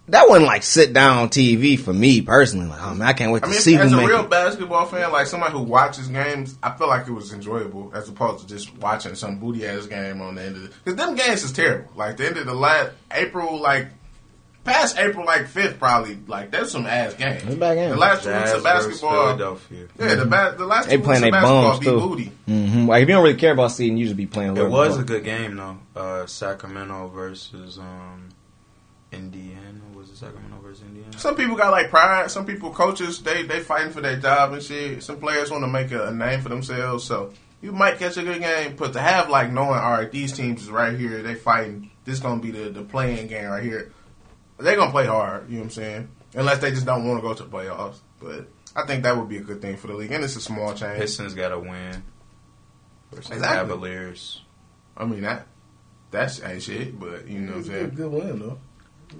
[0.08, 2.66] That wasn't like sit down TV for me personally.
[2.66, 4.20] Like, oh man, I can't wait I to mean, see as who a make real
[4.24, 4.28] it.
[4.30, 8.40] basketball fan, like somebody who watches games, I feel like it was enjoyable as opposed
[8.42, 10.68] to just watching some booty ass game on the end of the.
[10.84, 11.90] Because them games is terrible.
[11.96, 13.88] Like the end of the last April, like
[14.64, 16.18] past April, like fifth, probably.
[16.26, 17.42] Like there's some ass games.
[17.42, 17.88] It's a bad game.
[17.90, 19.10] The last two weeks Jazz of basketball.
[19.28, 19.86] Philadelphia.
[19.98, 21.98] Yeah, the ba- the last They two playing weeks of they basketball bums, be too.
[22.00, 22.32] booty.
[22.46, 24.58] hmm Like if you don't really care about seeding, you should be playing.
[24.58, 25.00] a It was more.
[25.02, 25.78] a good game though.
[25.96, 28.28] Uh, Sacramento versus um,
[29.14, 29.80] Indiana.
[29.94, 31.16] Was it Sacramento versus Indiana?
[31.18, 32.30] Some people got like pride.
[32.30, 35.02] Some people, coaches, they they fighting for their job and shit.
[35.02, 37.04] Some players want to make a, a name for themselves.
[37.04, 40.32] So you might catch a good game, but to have like knowing, all right, these
[40.32, 41.22] teams is right here.
[41.22, 41.90] They fighting.
[42.04, 43.92] This gonna be the the playing game right here.
[44.58, 45.48] They gonna play hard.
[45.48, 46.08] You know what I'm saying?
[46.34, 47.98] Unless they just don't want to go to the playoffs.
[48.20, 50.40] But I think that would be a good thing for the league, and it's a
[50.40, 50.98] small change.
[51.00, 52.02] Pistons got to win
[53.12, 53.56] versus Exactly.
[53.70, 54.42] Cavaliers.
[54.96, 55.46] I mean that
[56.10, 57.84] that's ain't shit, but you know what I'm a saying.
[57.90, 58.58] good, good win though.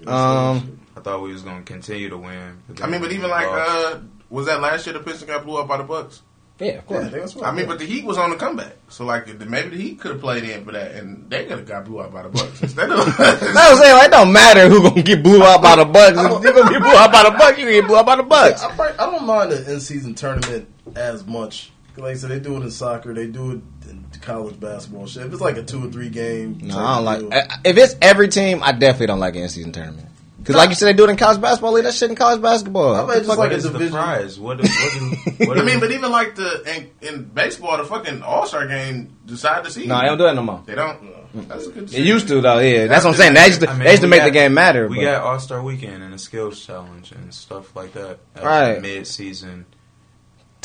[0.07, 2.57] Um, I thought we was gonna continue to win.
[2.81, 5.67] I mean, but even like uh, was that last year the Pistons got blew up
[5.67, 6.21] by the Bucks?
[6.59, 7.11] yeah, of Yeah, course.
[7.11, 9.81] that's what I mean, but the Heat was on the comeback, so like maybe the
[9.81, 12.23] Heat could have played in for that, and they could have got blew out by
[12.23, 13.05] the Bucks instead of.
[13.17, 13.93] That's what I'm saying.
[13.97, 16.17] Like, it don't matter who gonna get blew out by the Bucks.
[16.17, 18.15] If you gonna get blew out by the Bucks, you gonna get blew out by
[18.15, 18.63] the Bucks.
[18.63, 21.71] I, probably- I don't mind the in season tournament as much.
[21.97, 25.07] Like I said, they do it in soccer, they do it in college basketball.
[25.07, 27.19] Shit, if it's like a two or three game, No, I don't like.
[27.19, 27.29] deal,
[27.63, 30.07] If it's every team, I definitely don't like an in-season tournament.
[30.37, 31.71] Because, like you said, they do it in college basketball.
[31.71, 32.95] League that shit in college basketball.
[32.95, 34.39] I mean, just like a is the prize?
[34.39, 34.93] What do, what
[35.39, 36.61] do, what I mean, but even like the
[37.01, 39.89] in, in baseball, the fucking All Star game decide the season.
[39.89, 40.61] no, they don't do that no more.
[40.65, 41.47] They don't.
[41.49, 41.91] That's a good.
[41.91, 42.59] It used to though.
[42.59, 43.33] Yeah, that's what I'm saying.
[43.33, 44.87] They used to, I mean, they used to make got- the game matter.
[44.87, 48.19] We but- got All Star Weekend and a skills challenge and stuff like that.
[48.39, 48.79] Right.
[48.79, 49.65] Mid season.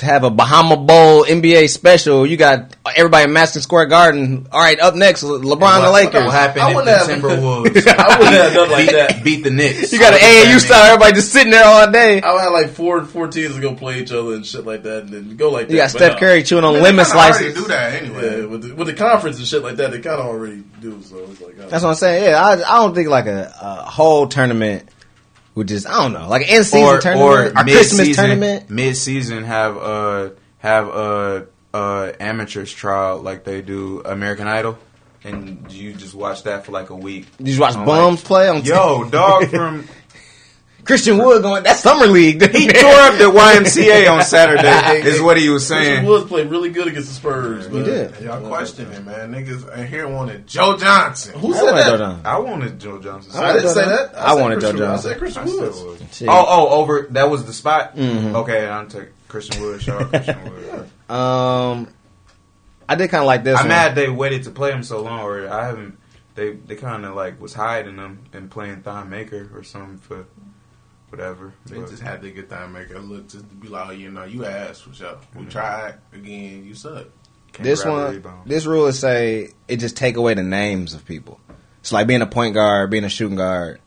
[0.01, 2.27] To have a Bahama Bowl NBA special.
[2.27, 4.49] You got everybody in Madison Square Garden.
[4.51, 6.33] All right, up next, LeBron the What Lakers.
[6.33, 9.25] happened I if wouldn't the have- Timberwolves I wouldn't have done like beat, that.
[9.25, 9.93] beat the Knicks?
[9.93, 10.85] You got an AAU style.
[10.87, 12.21] Everybody just sitting there all day.
[12.23, 14.83] I would have like four four teams to go play each other and shit like
[14.85, 15.73] that, and then go like that.
[15.75, 16.19] You got But Steph no.
[16.19, 17.55] Curry chewing on I mean, lemon they already slices.
[17.55, 18.41] do that anyway.
[18.41, 21.01] Yeah, with the, with the conference and shit like that, they kind of already do.
[21.03, 22.25] So it's like, uh, That's what I'm saying.
[22.25, 24.89] Yeah, I, I don't think like a, a whole tournament
[25.55, 28.25] would is I don't know like an in season or tournament, or a Christmas mid-season,
[28.25, 28.71] tournament.
[28.71, 31.43] mid-season have uh have uh
[31.75, 34.79] uh amateurs trial like they do American Idol,
[35.25, 37.27] and you just watch that for like a week.
[37.39, 39.89] You just watch I'm bums play on Like, Yo, dog from
[40.85, 41.63] Christian Wood going.
[41.63, 42.41] That's summer league.
[42.51, 45.01] he tore up the YMCA on Saturday.
[45.09, 45.85] Is what he was saying.
[45.85, 46.07] Christian.
[46.07, 47.67] Woods played really good against the Spurs.
[47.67, 48.21] He but- did.
[48.21, 49.33] Y'all questioning, him, man.
[49.33, 51.39] Niggas in here wanted Joe Johnson.
[51.39, 51.87] Who I said wanted that?
[51.91, 52.27] Joe Johnson.
[52.27, 53.33] I wanted Joe Johnson.
[53.37, 54.15] I didn't say that.
[54.19, 55.07] I said wanted Joe Christian Woods.
[55.07, 56.23] I said Christian I Woods.
[56.29, 57.97] Oh, oh, over that was the spot.
[57.97, 58.35] Mhm.
[58.35, 59.83] Okay, I'm take Christian Wood.
[59.83, 60.45] Shout out Christian
[61.09, 61.15] Wood.
[61.15, 61.89] Um,
[62.89, 63.57] I did kind of like this.
[63.59, 63.69] I'm one.
[63.69, 65.21] mad they waited to play him so long.
[65.21, 65.99] Or I haven't.
[66.35, 70.27] They they kind of like was hiding him and playing Thon Maker or something for
[71.11, 71.53] whatever.
[71.67, 73.93] They But just had to get that make a look just to be like, oh,
[73.93, 75.19] you know, you asked for sure.
[75.35, 75.51] We mm-hmm.
[75.51, 76.65] tried again.
[76.65, 77.07] You suck.
[77.53, 81.41] can't This one, this rule is say it just take away the names of people.
[81.81, 83.81] It's like being a point guard, being a shooting guard.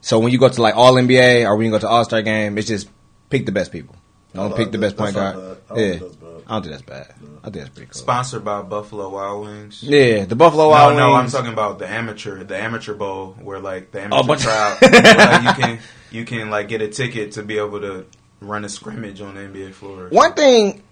[0.00, 2.22] So when you go to like All NBA or when you go to All Star
[2.22, 2.88] game, it's just
[3.28, 3.96] pick the best people.
[4.34, 5.36] Don't Oh, pick the that- best point guard.
[5.36, 5.56] not bad.
[5.70, 6.26] I don't Yeah, think that's bad.
[6.46, 7.14] I don't think that's bad.
[7.20, 8.00] I think that's pretty cool.
[8.00, 9.82] Sponsored by Buffalo Wild Wings.
[9.82, 13.60] Yeah, the Buffalo No, Wild no, I'm talking about the amateur, the amateur bowl, where
[13.60, 15.78] like the Oh, amateur but- trial, where, like, you can
[16.10, 18.06] you can like get a ticket to be able to
[18.40, 20.08] run a scrimmage on the NBA floor.
[20.10, 20.82] One thing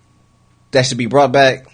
[0.70, 1.66] that should be brought back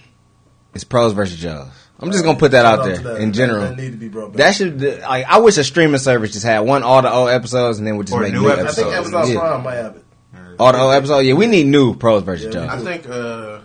[0.74, 1.68] is pros versus Joes.
[2.01, 3.20] I'm just gonna put that Shout out to there that.
[3.22, 3.61] in general.
[3.62, 4.36] That need to be brought back.
[4.38, 7.78] That should like I wish a streaming service just had one all the old episodes
[7.78, 8.76] and then would just Or make new new, I episodes.
[8.76, 9.38] think Amazon yeah.
[9.40, 10.05] Prime might have it.
[10.59, 11.26] All the old episodes.
[11.26, 12.70] Yeah, we need new pros versus Yeah, Jones.
[12.70, 13.59] I think uh,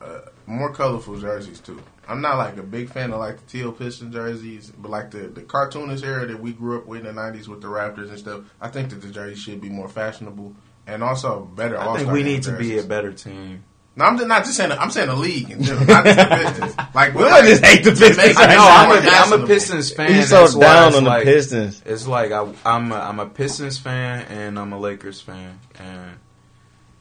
[0.00, 1.80] uh, more colorful jerseys too.
[2.12, 5.28] I'm not like a big fan of like the teal piston jerseys, but like the
[5.28, 8.18] the cartoonist era that we grew up with in the '90s with the Raptors and
[8.18, 8.42] stuff.
[8.60, 10.54] I think that the jerseys should be more fashionable
[10.86, 11.78] and also better.
[11.78, 13.64] I think we game need to be a better team.
[13.94, 14.72] No, I'm just, not just saying.
[14.72, 16.74] I'm saying the league in general, not just the Pistons.
[16.94, 18.16] Like We but, like, just hate the Pistons.
[18.16, 19.46] make I No, know, I'm a, I'm a.
[19.46, 20.14] Pistons fan.
[20.14, 21.82] He's so that's why down it's on the Pistons.
[21.84, 26.10] It's like I, I'm a, I'm a Pistons fan and I'm a Lakers fan, and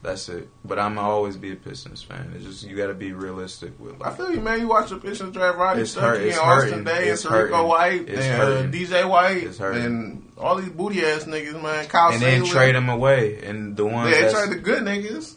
[0.03, 0.49] that's it.
[0.65, 2.33] But I'm always be a Pistons fan.
[2.35, 4.01] It's just you got to be realistic with.
[4.01, 4.59] I feel you, man.
[4.59, 6.83] You watch the Pistons draft Rodney It's hurt- Stuckey it's and Austin hurting.
[6.85, 7.67] Daye and It's Tariq hurting.
[7.67, 8.71] White It's and uh, hurting.
[8.71, 9.83] DJ White It's hurting.
[9.85, 11.85] and all these booty ass niggas, man.
[11.87, 14.83] Kyle and then trade them away, and the ones Yeah, they that's tried the good
[14.83, 15.35] niggas.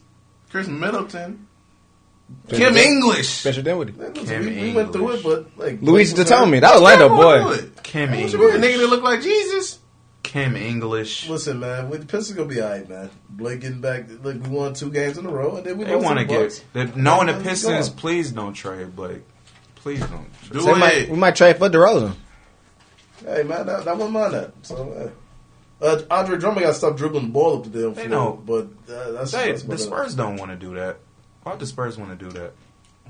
[0.50, 1.46] Khris Middleton,
[2.46, 3.28] Spencer Kim English.
[3.28, 3.92] Spencer Dinwiddie.
[4.14, 6.60] Kim we, we went through it, but like Luigi Blake was Datome.
[6.60, 7.38] That was Orlando Yeah, boy.
[7.42, 7.82] do it.
[7.82, 8.62] Kim What you mean, English.
[8.74, 9.78] nigga that look like Jesus.
[10.35, 11.28] Kim English.
[11.28, 13.09] Listen, man, with the Pistons gonna be alright, man.
[13.30, 14.07] Blake getting back.
[14.24, 16.28] Look, we won two games in a row, and then we They want to to
[16.35, 16.59] the Bucks.
[16.74, 17.89] get the, knowing the Pistons.
[17.89, 19.22] Please don't trade Blake.
[19.76, 20.26] Please don't.
[20.51, 20.76] Do So we, it.
[20.78, 22.16] might, we might trade for DeRozan.
[23.24, 24.32] Hey, man, that, that wasn't mine.
[24.32, 25.12] That so.
[25.80, 28.32] Uh, uh, Andre Drummond got to stop dribbling the ball up the damn They know.
[28.45, 29.82] but uh, that's, They, that's the about it.
[29.85, 30.97] Spurs don't want to do that.
[31.45, 32.55] Why the Spurs want to do that?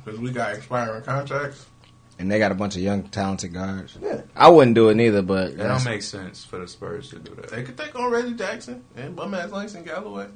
[0.05, 1.65] Because we got expiring contracts.
[2.19, 3.99] And they got a bunch of young, talented guards.
[4.01, 4.23] Yeah.
[4.37, 7.19] I wouldn't do it neither, but That that's- don't make sense for the Spurs to
[7.19, 10.29] do that They could take on Reggie Jackson and bum ass Langston Galloway.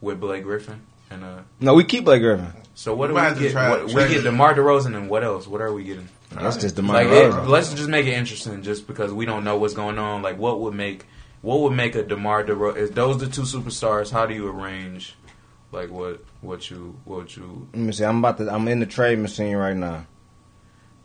[0.00, 0.80] with Blake Griffin.
[1.10, 2.46] And uh, no, we keep Blake Griffin.
[2.74, 3.52] so what We do might we get?
[3.52, 5.46] try- What, we get to- DeMar DeRozan, and what else?
[5.46, 6.08] What are we getting?
[6.30, 7.44] That's just DeMar Like, DeRozan.
[7.44, 10.22] it, let's just make it interesting, just because we don't know what's going on.
[10.22, 11.04] Like, what would make
[11.42, 12.76] what would make a DeMar DeRozan?
[12.76, 14.10] Is those the two superstars?
[14.10, 15.14] How do you arrange?
[15.72, 18.04] Like, what what you what you Let me see.
[18.04, 18.50] I'm about to.
[18.50, 20.06] I'm in the trade machine right now.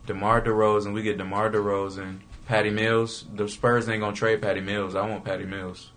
[0.08, 0.92] DeMar DeRozan?
[0.92, 3.24] We get DeMar DeRozan, Patty Mills.
[3.32, 4.96] The Spurs ain't gonna trade Patty Mills.
[4.96, 5.92] I want Patty Mills.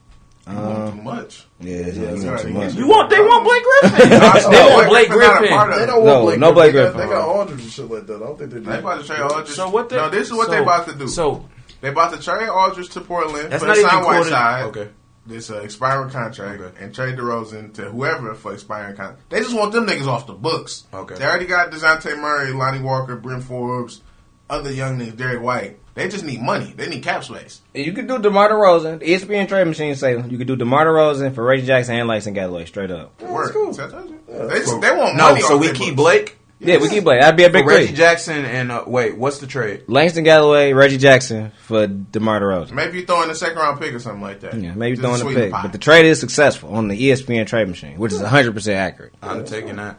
[0.47, 1.45] You want too um, much.
[1.59, 2.73] yeah, yeah, Yeah, you want too much.
[2.73, 3.09] You want?
[3.09, 4.09] They want Blake Griffin.
[4.09, 5.43] They they want Blake Griffin.
[5.43, 6.53] They don't want No, Blake no Griffin.
[6.53, 7.09] Blake They got- Griffin.
[7.09, 8.15] They got Aldridge and shit like that.
[8.15, 8.65] I don't think they do.
[8.65, 9.47] They about to trade Aldridge.
[9.49, 9.89] So what?
[9.89, 11.07] They, no, this is what so, they about to do.
[11.07, 11.49] So
[11.79, 13.51] they about to trade Aldridge to Portland.
[13.51, 14.03] that's for not the even sign.
[14.03, 14.65] Whiteside.
[14.65, 14.89] Okay.
[15.31, 16.83] This uh, expiring contract Okay.
[16.83, 19.29] and trade DeRozan to whoever for expiring contract.
[19.29, 20.85] They just want them niggas off the books.
[20.93, 21.15] Okay.
[21.15, 24.01] They already got Dejounte Murray, Lonnie Walker, Bryn Forbes,
[24.49, 25.77] other young niggas, Derrick White.
[25.93, 26.73] They just need money.
[26.75, 27.59] They need cap space.
[27.73, 28.99] You could do DeMar DeRozan.
[28.99, 32.33] The ESPN trade machine say you could do DeMar DeRozan for Reggie Jackson and Langston
[32.33, 33.13] Galloway straight up.
[33.19, 33.43] Yeah, Work.
[33.45, 33.73] that's cool.
[33.73, 34.19] See, I told you.
[34.29, 35.41] Yeah, they, just, they want No, money.
[35.41, 36.09] so off we keep books.
[36.11, 36.37] Blake.
[36.63, 37.21] Yeah, we keep Blake.
[37.21, 37.95] That'd be a big For Reggie three.
[37.95, 39.85] Jackson and uh, wait, what's the trade?
[39.87, 42.71] Langston Galloway, Reggie Jackson for DeMar DeRozan.
[42.73, 44.53] Maybe you throw in a second round pick or something like that.
[44.53, 45.51] Yeah, maybe Just throwing to a pick.
[45.51, 45.63] pot.
[45.63, 49.13] But the trade is successful on the ESPN trade machine, which is 100% accurate.
[49.23, 49.97] I'm taking that.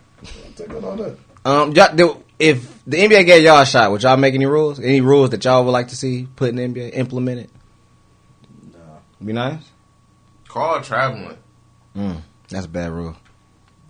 [0.56, 1.16] Take on all that.
[1.44, 4.78] Um, y'all, if the NBA gave y'all a shot, would y'all make any rules?
[4.78, 7.50] Any rules that y'all would like to see put in the NBA, implemented?
[8.72, 8.78] Nah.
[9.24, 9.68] Be nice?
[10.46, 11.38] Call traveling.
[11.96, 13.16] Mm, that's a bad rule.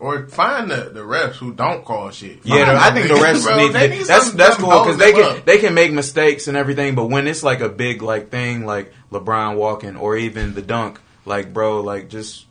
[0.03, 2.41] Or find the, the refs who don't call shit.
[2.43, 3.57] Yeah, Find the- I think the refs bro.
[3.57, 4.05] need They to.
[4.05, 5.45] That's that's cool because they can up.
[5.45, 8.93] they can make mistakes and everything, but when it's like a big like thing like
[9.13, 12.47] LeBron walking or even the dunk, like bro, like just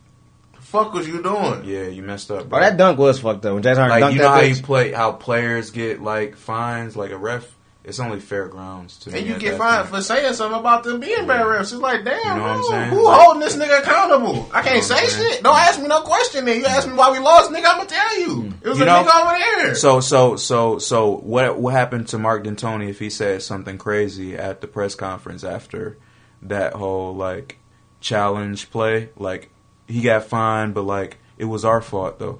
[0.59, 1.65] fuck was you doing?
[1.65, 2.47] yeah, you messed up.
[2.47, 2.59] Bro.
[2.59, 3.53] Oh, that dunk was fucked up.
[3.55, 4.57] When Jason Harden like dunked you know that how bitch.
[4.57, 7.43] you play how players get like fines like a ref.
[7.83, 10.83] It's only fair grounds to And me you get that fined for saying something about
[10.83, 11.61] them being bad refs.
[11.61, 12.89] It's like, damn, You know what I'm who, saying?
[12.91, 14.49] who Like- holding this nigga accountable?
[14.53, 15.31] I can't You know say saying?
[15.31, 15.43] shit.
[15.43, 16.45] Don't ask me no question.
[16.45, 17.65] Then you ask me why we lost, nigga.
[17.65, 18.35] I'm gonna tell you.
[18.35, 18.51] Hmm.
[18.61, 19.75] It was You a know- nigga over there.
[19.75, 24.35] So so so so what what happened to Mark D'Antoni if he said something crazy
[24.35, 25.97] at the press conference after
[26.43, 27.57] that whole like
[27.99, 29.09] challenge play?
[29.17, 29.49] Like
[29.87, 32.39] he got fined, but like it was our fault though.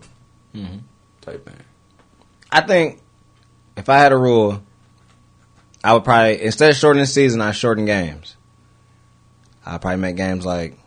[0.55, 0.77] Mm-hmm.
[1.21, 1.55] Type thing.
[2.51, 3.01] I think
[3.75, 4.61] if I had a rule,
[5.83, 8.35] I would probably instead of shortening the season, I shorten games.
[9.65, 10.77] I'd probably make games like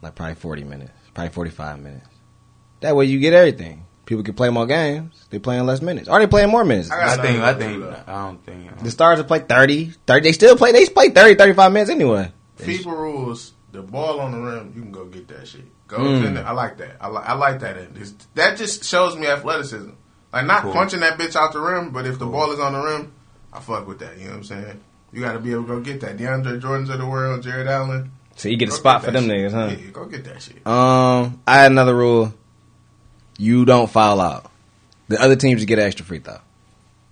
[0.00, 2.06] like probably forty minutes, probably forty five minutes.
[2.80, 3.86] That way you get everything.
[4.04, 5.26] People can play more games.
[5.30, 6.08] They playing less minutes.
[6.08, 6.90] Are they playing more minutes.
[6.90, 9.24] I I think I nothing to think do with I don't think The stars will
[9.24, 10.22] play 30, 30.
[10.28, 10.72] They still play.
[10.72, 12.32] They play 30, 35 minutes anyway.
[12.58, 13.52] FIBA rules.
[13.70, 15.64] The ball on the rim, you can go get that shit.
[15.88, 16.22] Go Mm.
[16.22, 16.96] to the, I like that.
[17.00, 17.76] I, li- I like that.
[17.78, 19.90] It's- that just shows me athleticism.
[20.32, 20.72] Like not Cool.
[20.72, 23.12] punching that bitch out the rim, but if the ball is on the rim,
[23.52, 24.16] I fuck with that.
[24.18, 24.80] You know what I'm saying?
[25.12, 26.16] You got to be able to go get that.
[26.16, 28.12] DeAndre Jordan's of the world, Jarrett Allen.
[28.36, 29.32] So you get a spot get for them shit.
[29.32, 29.76] niggas, huh?
[29.78, 30.66] Yeah, go get that shit.
[30.66, 32.32] Um, I had another rule.
[33.38, 34.50] You don't foul out.
[35.08, 36.38] The other teams get an extra free throw.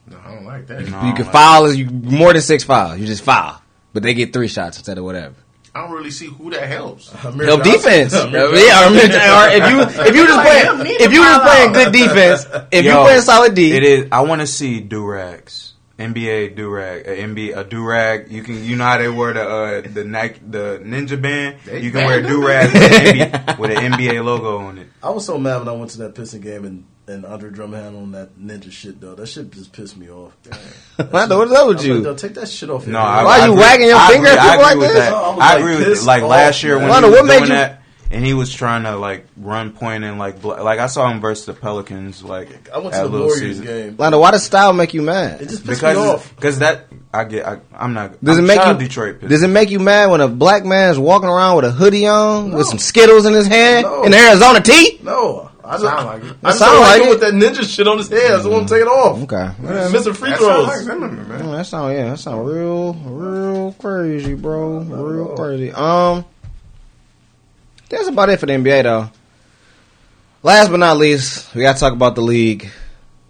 [0.06, 0.80] No, I don't like that.
[0.88, 1.04] No.
[1.06, 2.98] you can like- foul as you more than six fouls.
[2.98, 3.60] You just foul,
[3.92, 5.34] but they get three shots instead of whatever.
[5.74, 7.14] I don't really see who that helps.
[7.24, 7.82] Amir Help Johnson.
[7.82, 8.14] defense.
[8.14, 11.92] Amir yeah, or, or if you if you just playing if you just playing good
[11.92, 14.08] defense, if you Yo, playing solid D, It is.
[14.10, 15.69] I want to see durags.
[16.00, 18.30] NBA durag, a NBA a durag.
[18.30, 21.58] You can, you know how they wear the uh, the Nike, the Ninja band.
[21.64, 22.40] They you can wear banned them.
[22.42, 24.88] durag with, an NBA, with an NBA logo on it.
[25.02, 27.96] I was so mad when I went to that Piston game and, and Andre Drummond
[27.96, 29.14] on that ninja shit though.
[29.14, 30.36] That shit just pissed me off.
[31.12, 31.94] Lando, what's up with you?
[31.94, 32.84] like, "Yo, take that shit off.
[32.86, 34.62] your No, head." I, Why I you agree- wagging your finger at agree- I people
[34.62, 34.98] like this?
[34.98, 35.12] that.
[35.12, 36.06] I was I like agree with pissed.
[36.06, 36.90] Like last year when man.
[37.02, 37.79] Lando, he what made doing you- that,
[38.10, 41.20] and he was trying to like run point and like bl- like I saw him
[41.20, 42.22] versus the Pelicans.
[42.22, 43.64] Like I went to the Little Warriors Caesar.
[43.64, 43.96] game.
[43.98, 45.40] Lando, why does style make you mad?
[45.40, 45.48] It mad?
[45.50, 46.34] just pissed me because off.
[46.36, 48.22] because that I get I, I'm not.
[48.22, 49.20] Does I'm it make you out Detroit?
[49.20, 52.06] Does it make you mad when a black man is walking around with a hoodie
[52.06, 52.56] on No.
[52.58, 54.02] with some Skittles in his hand No.
[54.04, 54.98] in Arizona tee?
[55.02, 56.36] No, I just, Sound like it.
[56.42, 57.10] I just Sound don't like like it.
[57.10, 58.26] with that ninja shit on his head.
[58.28, 59.22] so I just want to take it off.
[59.22, 60.48] Okay, Missing free That throws.
[60.56, 61.40] sound like Zimmerman, man.
[61.42, 64.78] Mm, that sound yeah, that sound real, real crazy, bro.
[64.80, 65.70] Real crazy.
[65.72, 66.24] Um,
[67.90, 69.10] that's about it for the NBA though.
[70.42, 72.70] Last but not least, we got to talk about the league.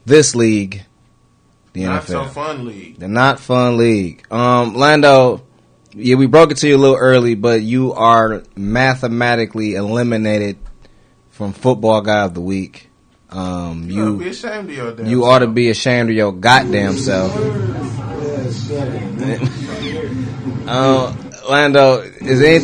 [0.07, 0.83] This league,
[1.73, 2.07] the Not NFL.
[2.07, 2.99] so fun league.
[2.99, 4.25] The not fun league.
[4.31, 5.43] Um, Lando,
[5.93, 10.57] yeah, we broke it to you a little early, but you are mathematically eliminated
[11.31, 12.89] from football guy of the week.
[13.29, 16.11] Um, You, ought to be you ashamed of your damn you ought to be ashamed
[16.11, 17.33] of your goddamn self.
[20.67, 21.13] uh,
[21.49, 22.59] Lando, is any,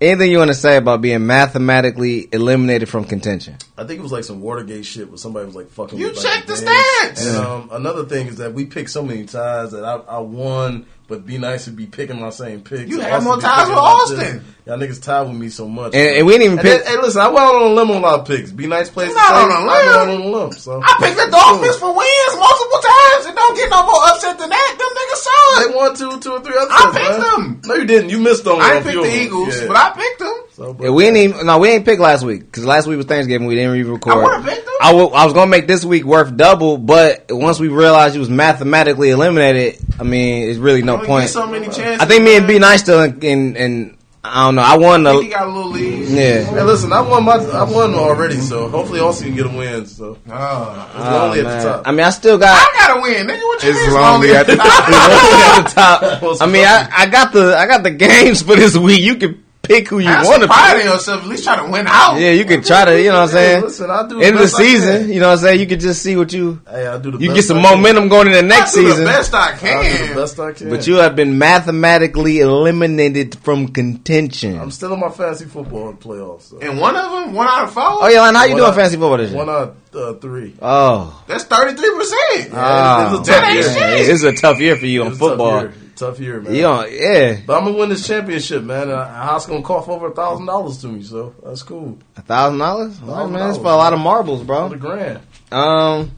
[0.00, 3.56] anything you want to say about being mathematically eliminated from contention?
[3.76, 5.98] I think it was like some Watergate shit where somebody was like fucking.
[5.98, 7.26] You with, like, checked the stats.
[7.26, 10.86] And um, another thing is that we picked so many ties that I, I won,
[11.08, 12.90] but be nice to be picking my same picks.
[12.90, 14.44] You And had more ties with my Austin.
[14.66, 15.94] Y'all niggas tied with me so much.
[15.94, 16.84] And, and we didn't even pick.
[16.84, 18.50] hey, listen, I went out on a limb on a lot of picks.
[18.50, 19.34] Be nice place to Not say.
[19.34, 20.08] on a I limb.
[20.08, 20.52] went on a limb.
[20.52, 24.38] So I picked the Dolphins for wins multiple times and don't get no more upset
[24.38, 24.74] than that.
[24.78, 25.22] Them niggas
[25.56, 25.76] They suck.
[25.76, 26.70] won two, two or three other.
[26.72, 27.20] I picked man.
[27.20, 27.60] them.
[27.64, 28.10] No, you didn't.
[28.10, 28.60] You missed on.
[28.60, 29.22] I ain't few picked the.
[29.22, 29.66] Eagles, Yeah.
[29.68, 30.34] but I picked them.
[30.54, 32.96] So, but- Yeah, we didn't even no, we ain't pick last week because last week
[32.96, 33.46] was Thanksgiving.
[33.46, 34.12] We didn't even record.
[34.14, 34.74] I would've picked them.
[34.94, 39.10] I was gonna make this week worth double, but once we realized you was mathematically
[39.10, 41.28] eliminated, I mean, it's really no point.
[41.30, 42.00] so many chances.
[42.00, 42.54] I think me and man.
[42.54, 44.62] B Nice still in, in, in I don't know.
[44.62, 46.08] I won I think he got a little lead.
[46.08, 46.42] yeah.
[46.42, 48.36] Hey, listen, I won my, I won already.
[48.40, 49.86] So hopefully, Austin can get a win.
[49.86, 50.10] So Oh.
[50.16, 51.82] it's ah, lonely Oh, at the top.
[51.86, 53.40] I mean, I still got I gotta win, nigga.
[53.40, 53.94] What you It's mean?
[54.00, 54.88] lonely at the top.
[54.88, 56.42] at the top.
[56.42, 59.00] I mean, I, I got the I got the games for this week.
[59.00, 60.84] You can pick who you want to pride pick.
[60.86, 61.22] in yourself.
[61.22, 62.20] At least try to win out.
[62.20, 63.00] Yeah, you can try to.
[63.00, 63.56] You know what I'm saying?
[63.60, 64.66] Hey, listen, I do the End of the best I can.
[64.70, 65.60] season, you know what I'm saying?
[65.60, 67.62] You can just see what you Hey, I do the you best get some I
[67.62, 67.76] can.
[67.78, 69.04] momentum going into the next I do season.
[69.04, 69.66] the best I I do the
[70.06, 70.16] can.
[70.16, 70.70] best I can.
[70.70, 74.58] But you have been mathematically eliminated from contention.
[74.58, 76.42] I'm still in my fantasy football playoffs.
[76.50, 76.58] So.
[76.60, 77.82] And one of them, one out of four.
[77.84, 79.38] oh yeah, and how you One doing out- fantasy football this year?
[79.38, 80.54] One out uh, three.
[80.60, 82.50] Oh, That's thirty three percent.
[82.54, 83.98] Ah, it's a tough that ain't year.
[83.98, 84.08] shit.
[84.14, 85.68] It's a tough year for you on It's a football.
[86.00, 86.10] Year.
[86.10, 86.54] Tough year, man.
[86.54, 88.90] You don't, yeah, But I'm gonna win this championship, man.
[88.90, 91.98] And House gonna cough over a thousand dollars to me, so that's cool.
[92.16, 92.98] a thousand dollars.
[93.02, 93.62] All right, man, it's $1,000.
[93.62, 94.68] for a lot of marbles, bro.
[94.68, 94.96] the bro.
[94.96, 95.20] grand.
[95.52, 96.12] Um,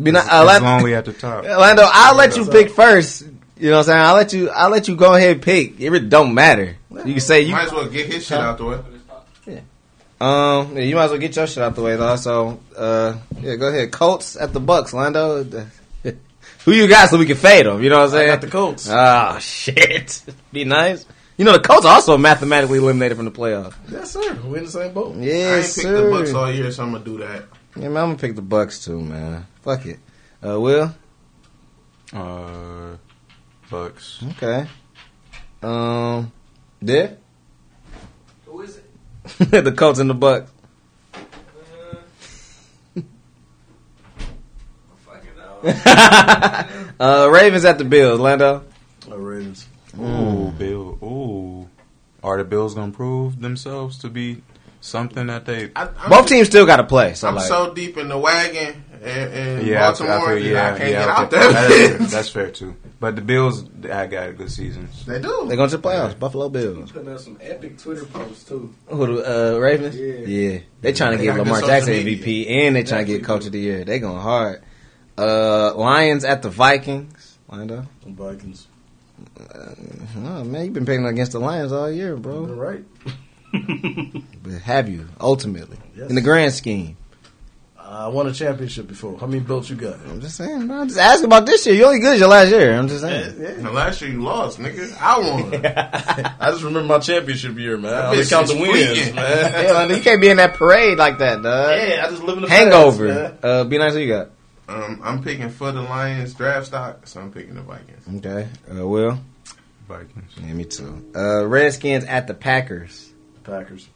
[0.00, 1.44] be not, uh, It's let, lonely at the top.
[1.44, 3.26] Lando, I'll let you That's pick first.
[3.58, 4.00] You know what I'm saying?
[4.00, 4.50] I'll let you.
[4.50, 5.80] I'll let you go ahead and pick.
[5.80, 6.76] It really don't matter.
[6.90, 7.52] You can say you.
[7.52, 8.78] Might as well get his shit out the way.
[10.20, 12.14] Um, yeah, you might as well get your shit out the way though.
[12.14, 13.90] So, uh, yeah, go ahead.
[13.90, 15.42] Colts at the Bucks, Lando.
[16.64, 17.82] Who you got so we can fade them?
[17.82, 18.26] You know what I'm I saying?
[18.28, 18.88] got the Colts.
[18.90, 20.22] Oh shit!
[20.52, 21.04] Be nice.
[21.36, 23.74] You know the Colts are also mathematically eliminated from the playoffs.
[23.90, 24.38] yes, sir.
[24.44, 25.16] We're in the same boat.
[25.16, 27.44] I Yes, ain't picked the Bucks all year, so I'm gonna do that.
[27.74, 29.46] Yeah, man, I'm gonna pick the Bucks too, man.
[29.62, 29.98] Fuck it.
[30.46, 30.94] Uh, Will.
[32.12, 32.96] Uh,
[33.70, 34.22] Bucks.
[34.32, 34.66] Okay.
[35.62, 36.30] Um,
[36.80, 37.16] there.
[38.46, 39.64] Who is it?
[39.64, 40.50] the Colts and the Bucks.
[45.06, 45.51] Fucking know.
[47.00, 48.64] uh, Ravens at the Bills, Lando.
[49.10, 49.66] Oh, Ravens.
[49.98, 50.98] Ooh, Bill.
[51.02, 51.68] Ooh,
[52.22, 54.42] are the Bills gonna prove themselves to be
[54.80, 55.70] something that they?
[55.76, 57.14] I, Both teams still got to play.
[57.14, 60.40] So I'm like, so deep in the wagon in, in Yeah, I feel- Baltimore, I
[60.40, 61.10] feel- that I can't get okay.
[61.10, 61.52] out there.
[61.52, 61.98] That is fair.
[62.06, 62.76] That's fair too.
[63.00, 64.88] But the Bills, I got a good season.
[65.06, 65.44] they do.
[65.48, 66.16] They're going to the playoffs.
[66.16, 66.92] Buffalo Bills.
[66.92, 68.72] Putting up some epic Twitter posts too.
[68.86, 69.98] Who the uh, Ravens?
[69.98, 70.14] Yeah.
[70.52, 70.58] yeah.
[70.80, 73.24] They trying to They get Lamar good Jackson social MVP, and they trying to get
[73.24, 73.84] Coach of the Year.
[73.84, 74.62] They going hard.
[75.18, 77.38] Uh, Lions at the Vikings.
[77.48, 77.86] Lando.
[78.06, 78.66] Vikings.
[80.24, 82.46] Oh man, you've been picking against the Lions all year, bro.
[82.46, 82.56] You're bro.
[82.56, 82.84] right.
[84.42, 86.08] But have you ultimately Yes.
[86.08, 86.96] in the grand scheme?
[87.78, 89.18] I won a championship before.
[89.18, 89.96] How many belts you got?
[90.08, 90.80] I'm just saying, bro.
[90.80, 91.74] I'm just asking about this year.
[91.74, 92.72] You only good as your last year.
[92.74, 93.34] I'm just saying.
[93.38, 94.96] And last year you lost, nigga.
[94.98, 95.54] I won.
[96.40, 97.92] I just remember my championship year, man.
[97.92, 99.64] I only count the wins, man.
[99.64, 101.76] Yeah, Lando, you can't be in that parade like that, dog.
[101.76, 103.08] Yeah, I just live in the Hangover.
[103.30, 103.92] past, uh, be nice.
[103.92, 104.30] Who you got?
[104.68, 108.06] Um, I'm picking for the Lions draft stock, so I'm picking the Vikings.
[108.24, 108.48] Okay.
[108.70, 109.18] Uh, Will.
[109.88, 110.32] Vikings.
[110.40, 111.10] Yeah, me too.
[111.14, 113.12] Uh, Redskins at the Packers.
[113.44, 113.88] Packers.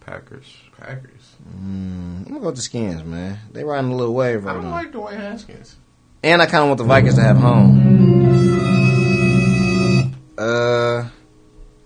[0.00, 0.56] Packers.
[0.78, 1.36] Packers.
[1.48, 3.38] Mm, I'm gonna go with the Skins, man.
[3.52, 4.70] They riding a little wave I right don't now.
[4.70, 5.76] like Dwayne Haskins.
[6.22, 7.92] And I kind of want the Vikings to have home.
[10.36, 11.08] Uh,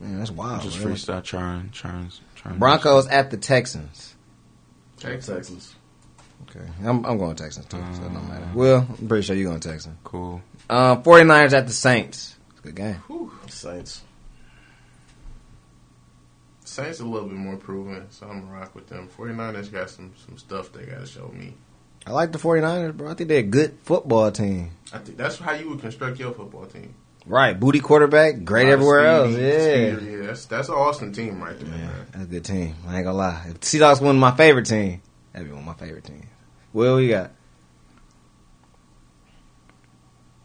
[0.00, 0.62] man, that's wild.
[0.62, 0.94] Just man.
[0.94, 2.58] freestyle trying, trying, trying.
[2.58, 4.14] Broncos at the Texans.
[4.96, 5.34] Texas.
[5.34, 5.74] Texans.
[6.42, 8.44] Okay, I'm, I'm going Texans too, so it don't matter.
[8.44, 8.54] Uh.
[8.54, 9.96] Well, I'm pretty sure you're going Texans.
[10.04, 10.40] Cool.
[10.70, 12.36] Um, 49ers at the Saints.
[12.50, 13.30] It's a good game.
[13.48, 14.02] Saints.
[16.64, 19.08] Saints a little bit more proven, so I'm gonna rock with them.
[19.16, 21.54] 49ers got some some stuff they gotta show me.
[22.06, 23.10] I like the 49ers, bro.
[23.10, 24.70] I think they're a good football team.
[24.92, 26.94] I think that's how you would construct your football team.
[27.26, 29.54] Right, booty quarterback, great A lot of everywhere speedy- else.
[29.54, 29.96] Yeah.
[29.96, 30.26] speedy, yeah.
[30.26, 31.68] That's that's an Austin team right there.
[31.68, 32.06] Yeah, man.
[32.12, 32.74] that's a good team.
[32.86, 33.46] I ain't gonna lie.
[33.62, 35.02] If one of my favorite team,
[35.32, 36.26] that'd be one of my favorite teams.
[36.72, 37.32] Well, we got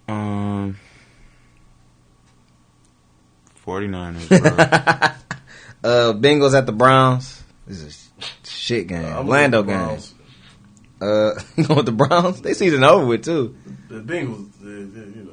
[0.07, 0.77] Um,
[3.65, 4.49] 49ers, bro.
[5.89, 7.41] uh Bengals at the Browns.
[7.65, 9.05] This is a shit game.
[9.05, 9.87] Uh, I'm Lando game.
[9.91, 10.13] with
[10.99, 12.41] the Uh, you going with the Browns?
[12.41, 13.55] They season over with too.
[13.89, 15.32] The Bengals, they, they, you know,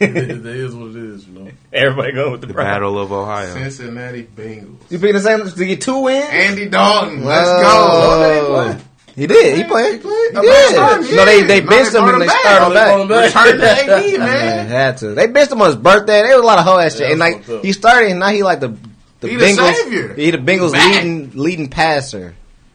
[0.00, 1.50] it, it is what it is, you know.
[1.72, 3.52] Everybody going with the, the Battle of Ohio.
[3.52, 4.76] Cincinnati Bengals.
[4.90, 6.26] You pick the same to get two wins.
[6.30, 7.60] Andy Dalton, let's Whoa.
[7.62, 8.56] go.
[8.74, 8.80] Oh,
[9.16, 9.56] he did.
[9.56, 9.94] He played.
[9.94, 10.32] He, played?
[10.32, 10.36] did.
[10.36, 11.66] I bet No, they they yeah.
[11.68, 12.74] benched No, him they and they brought started him him back.
[12.74, 12.92] back.
[12.92, 13.76] Oh, they brought him back.
[13.82, 14.66] Return to AD, Yeah, man.
[14.68, 15.08] had to.
[15.14, 16.22] They benched him on his birthday.
[16.22, 17.00] There was a lot of whole ass shit.
[17.02, 18.76] Yeah, and like he started, and now he like the
[19.20, 19.74] the He the Bengals.
[19.74, 20.14] savior.
[20.14, 20.94] He the Bengals Back.
[20.94, 22.34] leading leading passer.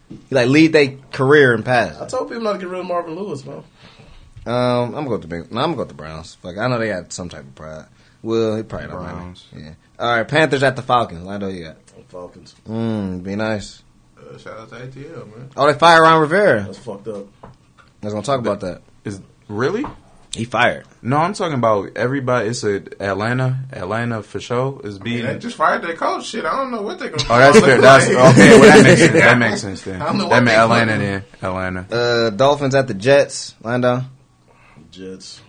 [0.09, 1.97] He like lead their career in pass.
[1.99, 3.63] I told people not to get rid of Marvin Lewis, man.
[4.45, 5.51] Um, I'm gonna go with the Bengals.
[5.51, 6.35] No, I'm gonna go with the Browns.
[6.35, 7.85] Fuck, I know they got some type of pride.
[8.21, 9.15] Well, he probably don't matter.
[9.15, 9.45] Browns.
[9.55, 9.73] Yeah.
[9.99, 11.27] All right, Panthers at the Falcons.
[11.27, 11.77] I know you got.
[12.09, 12.55] Falcons.
[12.67, 13.83] Mm, be nice.
[14.17, 15.49] Uh, shout out to ATL, man.
[15.57, 16.63] Oh, they fired Ron Rivera.
[16.63, 17.25] That's fucked up.
[17.43, 17.47] I
[18.05, 18.81] was gonna talk about that.
[19.05, 19.85] Is really?
[20.35, 20.85] He fired.
[21.03, 22.49] No, I'm talking about everybody.
[22.49, 25.25] It's a Atlanta, Atlanta for sure is Yeah, beating.
[25.27, 26.25] they just fired their coach.
[26.25, 27.23] Shit, I don't know what they're gonna.
[27.29, 27.79] Oh, that's fair.
[27.79, 28.59] That's okay.
[28.59, 29.13] Well, that makes sense.
[29.23, 30.01] That makes sense then.
[30.01, 31.05] I don't know That what meant they Atlanta fucking-
[31.41, 31.85] then.
[31.87, 31.87] Atlanta.
[31.91, 33.53] Uh, Dolphins at the Jets.
[33.61, 34.01] Lando.
[34.93, 35.41] Jets.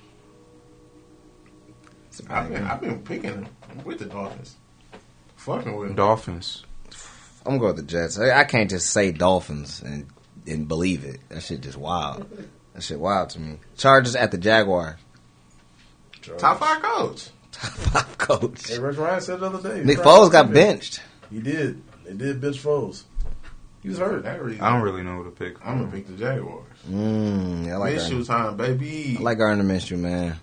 [2.30, 3.48] I've been, I've been picking them
[3.84, 4.56] with the Dolphins.
[5.36, 5.96] Fucking with them.
[5.96, 6.64] Dolphins.
[7.44, 8.18] I'm going with the Jets.
[8.18, 10.06] I, I can't just say Dolphins and
[10.46, 11.20] and believe it.
[11.28, 12.26] That shit just wild.
[12.72, 13.58] That shit wild to me.
[13.76, 14.96] Chargers at the Jaguars.
[16.38, 17.28] Top five coach.
[17.52, 18.68] Top five coach.
[18.68, 19.84] Hey, Rex Ryan said the other day.
[19.84, 21.02] Nick Ryan Foles got said- benched.
[21.30, 21.82] He did.
[22.04, 23.04] They did bench Foles.
[23.82, 24.22] He was hurt.
[24.22, 25.56] That reason, I don't really know who to pick.
[25.66, 26.73] I'm gonna pick the Jaguars.
[26.90, 28.50] Mm, yeah, I like Minshew Gardner.
[28.50, 29.16] time, baby.
[29.18, 30.36] I like Gardner Minshew, man.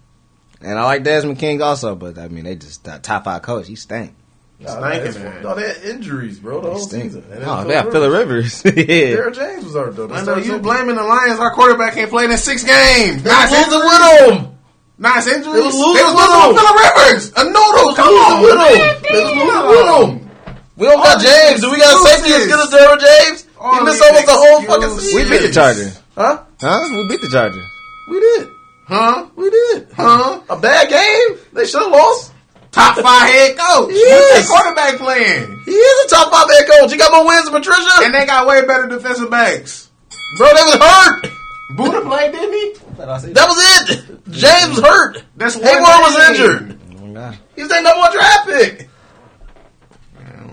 [0.62, 3.68] And I like Desmond King also, but I mean, they just uh, top five coach.
[3.68, 4.14] He stank.
[4.60, 5.42] Nah, Stinking, man.
[5.42, 7.04] No, they had injuries, bro, the He whole stink.
[7.06, 7.26] season.
[7.32, 8.62] And Oh, Philip they got Philip Rivers.
[8.66, 8.72] yeah.
[9.18, 10.08] Derwin James was hurt, though.
[10.14, 11.39] I know you saying- blaming the Lions.
[11.39, 13.24] Our quarterback ain't played in six games.
[13.24, 14.22] They Nice was losing injuries.
[14.30, 14.58] with him.
[15.00, 15.54] Nice injuries.
[15.56, 16.48] They was losing with losing him.
[16.54, 17.24] with Philip Rivers.
[17.34, 17.89] A noodle.
[17.89, 18.78] They Come was on, losing with man.
[18.78, 19.02] him.
[19.02, 19.89] They was losing with
[20.22, 20.30] him.
[20.78, 21.58] We don't got James.
[21.62, 23.38] Do we got safety as good as Derwin James?
[23.50, 25.16] He missed almost the whole fucking season.
[25.18, 26.01] We beat the Chargers.
[26.16, 26.43] Huh?
[26.59, 26.88] Huh?
[26.91, 27.66] We beat the Chargers.
[28.09, 28.49] We did.
[28.88, 29.28] Huh?
[29.36, 29.88] We did.
[29.95, 30.41] Huh?
[30.49, 31.39] A bad game?
[31.53, 32.34] They should have lost.
[32.72, 33.91] Top five head coach.
[33.91, 34.47] Yes.
[34.49, 35.62] What's their quarterback playing?
[35.66, 36.91] He is a top five head coach.
[36.91, 38.03] He got more wins than Patricia.
[38.03, 39.89] And they got way better defensive backs.
[40.38, 41.32] Bro, they was hurt.
[41.76, 42.74] Buddha played, didn't he?
[42.97, 44.30] That was it.
[44.32, 45.24] James hurt.
[45.36, 46.80] That's one Hayward was injured.
[47.18, 48.89] Oh, He's their number one draft pick.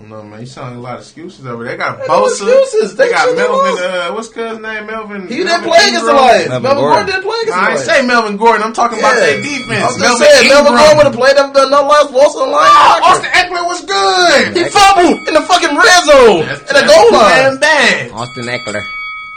[0.09, 0.39] I know, man.
[0.41, 1.73] You sounding a lot of excuses over there.
[1.73, 2.49] They got Ain't no Bosa.
[2.49, 2.95] excuses.
[2.95, 3.57] They They got Melvin.
[3.75, 3.81] lost.
[3.83, 4.85] Uh, what's cousin's name?
[4.87, 5.21] Melvin.
[5.27, 6.25] He didn't Melvin play against the Ingram.
[6.25, 6.49] Lions.
[6.49, 6.89] Melvin Melvin Gordon.
[6.89, 7.85] Gordon didn't play against I the ain't Lions.
[7.85, 8.63] say Melvin Gordon.
[8.63, 9.19] I'm talking about Yeah.
[9.21, 9.69] their I defense.
[9.69, 10.77] was just Melvin saying, Melvin Ingram.
[10.81, 13.01] Gordon would have played them done no last loss on the line.
[13.05, 14.57] Austin Ekeler was good.
[14.57, 17.57] He fumbled in the fucking red zone in the goal line.
[17.61, 18.11] Bad.
[18.11, 18.83] Austin Ekeler.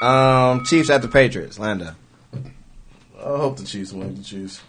[0.00, 1.58] Um, Chiefs at the Patriots.
[1.58, 1.96] Landa.
[3.20, 4.16] I hope the Chiefs win.
[4.16, 4.60] The Chiefs.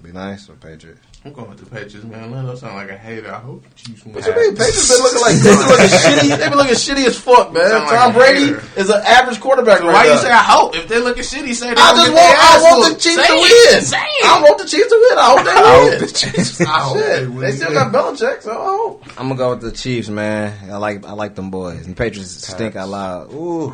[0.00, 1.00] Be nice or Patriots.
[1.26, 2.30] I'm going with the Patriots, man.
[2.32, 3.32] Lando sound like a hater.
[3.32, 4.12] I hope the Chiefs win.
[4.14, 4.52] What you mean?
[4.56, 6.28] Patriots been looking like they been looking shitty.
[6.36, 7.70] They been looking shitty as fuck, man.
[7.70, 8.62] Sound like Tom a Brady hater.
[8.76, 9.78] is an average quarterback.
[9.78, 10.76] So right why you say I hope?
[10.76, 13.00] If they're looking shitty, say they I don't just get want, their I want the.
[13.00, 13.72] Chiefs Say to it.
[13.72, 13.80] win.
[13.84, 14.42] Say I it.
[14.44, 15.18] want the Chiefs to win.
[15.18, 15.90] I hope they I win.
[15.92, 16.60] hope the Chiefs.
[16.60, 17.40] I hope they win.
[17.40, 19.04] they still got Belichick, so I hope.
[19.18, 20.70] I'm gonna go with the Chiefs, man.
[20.70, 21.86] I like I like them boys.
[21.86, 23.32] And Patriots stink out loud.
[23.32, 23.72] Ooh,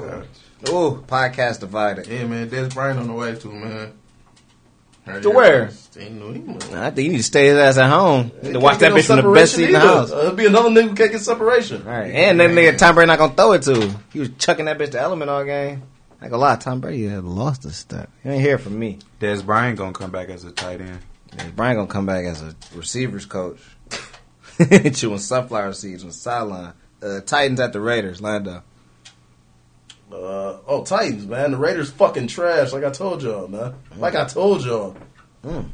[0.68, 1.02] ooh.
[1.08, 2.06] Podcast divided.
[2.06, 2.48] Yeah, man.
[2.48, 3.94] Dez Bryant on the way too, man.
[5.10, 5.34] Heard To it.
[5.34, 5.70] where?
[5.96, 6.64] In New England.
[6.74, 8.30] I think you need to stay his ass at home.
[8.42, 10.10] You to watch that get bitch from the best seat in the house.
[10.12, 11.82] Uh, It'll be another nigga who can't get separation.
[11.86, 13.94] All right, and that nigga Tom Brady not gonna throw it to.
[14.12, 15.82] He was chucking that bitch to Edelman all game.
[16.20, 18.10] I ain't gonna lie, Tom Brady had lost this step.
[18.24, 18.98] You ain't hear from me.
[19.20, 20.98] Dez Bryant gonna come back as a tight end.
[21.36, 23.58] Yeah, Brian gonna come back as a receivers coach,
[24.94, 26.72] chewing sunflower seeds on the sideline.
[27.02, 28.20] Uh, Titans at the Raiders.
[28.20, 28.62] Lando.
[30.12, 31.52] Uh, oh, Titans, man.
[31.52, 33.74] The Raiders fucking trash, like I told y'all, man.
[33.94, 33.98] Mm.
[33.98, 34.96] Like I told y'all.
[35.44, 35.68] Mm.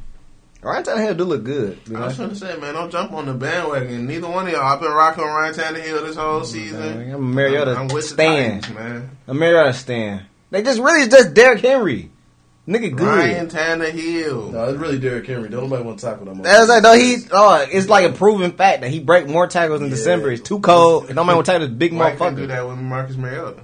[0.62, 1.78] All Ryan Tannehill do look good.
[1.86, 2.06] you I know?
[2.06, 4.06] was trying to say, man, don't jump on the bandwagon.
[4.06, 4.62] Neither one of y'all.
[4.62, 6.80] I've been rocking Ryan Tannehill this whole mm, season.
[6.80, 8.60] Man, I'm a Mariota I'm, I'm with the stan.
[8.60, 9.10] Titans, man.
[9.28, 10.22] A Mariota stand.
[10.50, 12.10] They just really just Derrick Henry.
[12.66, 13.06] Nigga good.
[13.06, 14.52] Ryan Tannehill.
[14.52, 15.48] No, it's really Derrick Henry.
[15.48, 16.42] Don't nobody want to tackle that.
[16.42, 19.82] That's like, no, he, oh, it's like a proven fact that he break more tackles
[19.82, 19.94] in Yeah.
[19.94, 20.32] December.
[20.32, 21.08] It's too cold.
[21.14, 22.48] Nobody want to tackle this big Why can't do motherfucker.
[22.48, 23.60] that with Marcus Mariota?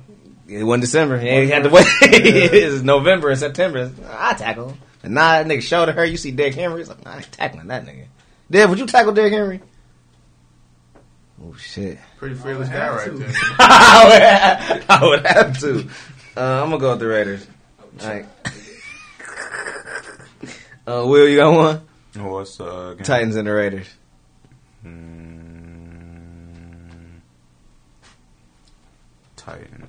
[0.53, 1.19] It wasn't December.
[1.19, 1.87] He ain't had to wait.
[2.03, 3.91] it's November and September.
[4.09, 4.79] I tackle him.
[5.03, 6.81] And now that nigga shoulder her, you see Derrick Henry.
[6.81, 8.07] It's like, nah, I ain't tackling that nigga.
[8.51, 9.61] Dev, would you tackle Derrick Henry?
[11.43, 11.99] Oh, shit.
[12.19, 13.19] Pretty fearless guy right to.
[13.19, 13.33] there.
[13.59, 15.89] I, would have, I would have to.
[16.37, 17.47] Uh, I'm gonna go with the Raiders.
[18.01, 18.27] All right.
[20.87, 21.81] uh, Will, you got one?
[22.31, 23.05] What's uh, game?
[23.05, 23.89] Titans and the Raiders.
[24.85, 26.03] Mm,
[29.37, 29.82] Titans.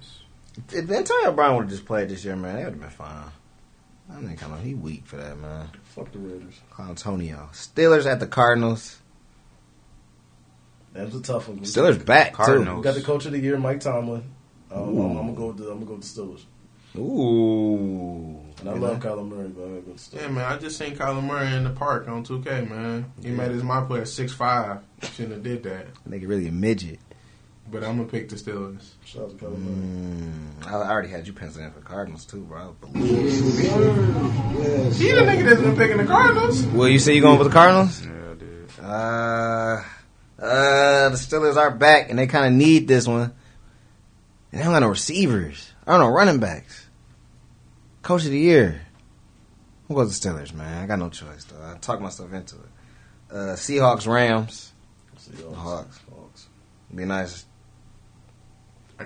[0.74, 3.24] If Antonio Brown would have just played this year, man, they would have been fine.
[4.12, 5.70] I think kind of he weak for that, man.
[5.84, 6.60] Fuck the Raiders.
[6.80, 7.50] Antonio.
[7.54, 9.00] Steelers at the Cardinals.
[10.94, 11.60] That was a tough one.
[11.60, 12.78] Steelers back Cardinals.
[12.78, 14.24] We got the coach of the year, Mike Tomlin.
[14.72, 16.46] Um, I'm, I'm gonna go with the I'm gonna go with the Steelers.
[16.96, 18.40] Ooh.
[18.60, 20.78] And I love Kyler Murray, but I'm gonna go with the Yeah, man, I just
[20.78, 23.12] seen Kyler Murray in the park on 2K, man.
[23.22, 24.82] He made his my player 6'5".
[25.02, 25.88] Shouldn't have did that.
[26.08, 27.00] Nigga really a midget.
[27.74, 28.92] But I'm going to pick the Steelers.
[29.04, 32.76] Shout to Kyler Mm, I I already had you penciled in for Cardinals too, bro.
[32.94, 33.08] He the
[35.22, 36.64] nigga that's been picking the Cardinals.
[36.68, 38.06] Well, you say you going with the Cardinals?
[38.06, 38.70] Yeah, I did.
[38.80, 39.84] Uh,
[40.40, 43.34] uh, the Steelers are back, and they kind of need this one.
[44.52, 45.72] And they don't got no receivers.
[45.88, 46.86] I don't know running backs.
[48.04, 48.82] Coach of the year.
[49.88, 50.84] Who goes the Steelers, man?
[50.84, 51.60] I got no choice though.
[51.60, 52.70] I talked myself into it.
[53.32, 54.74] Uh, Seahawks, Rams.
[55.18, 55.56] Seahawks.
[55.56, 56.00] Hawks.
[56.12, 56.48] Hawks.
[56.94, 57.48] Be nice.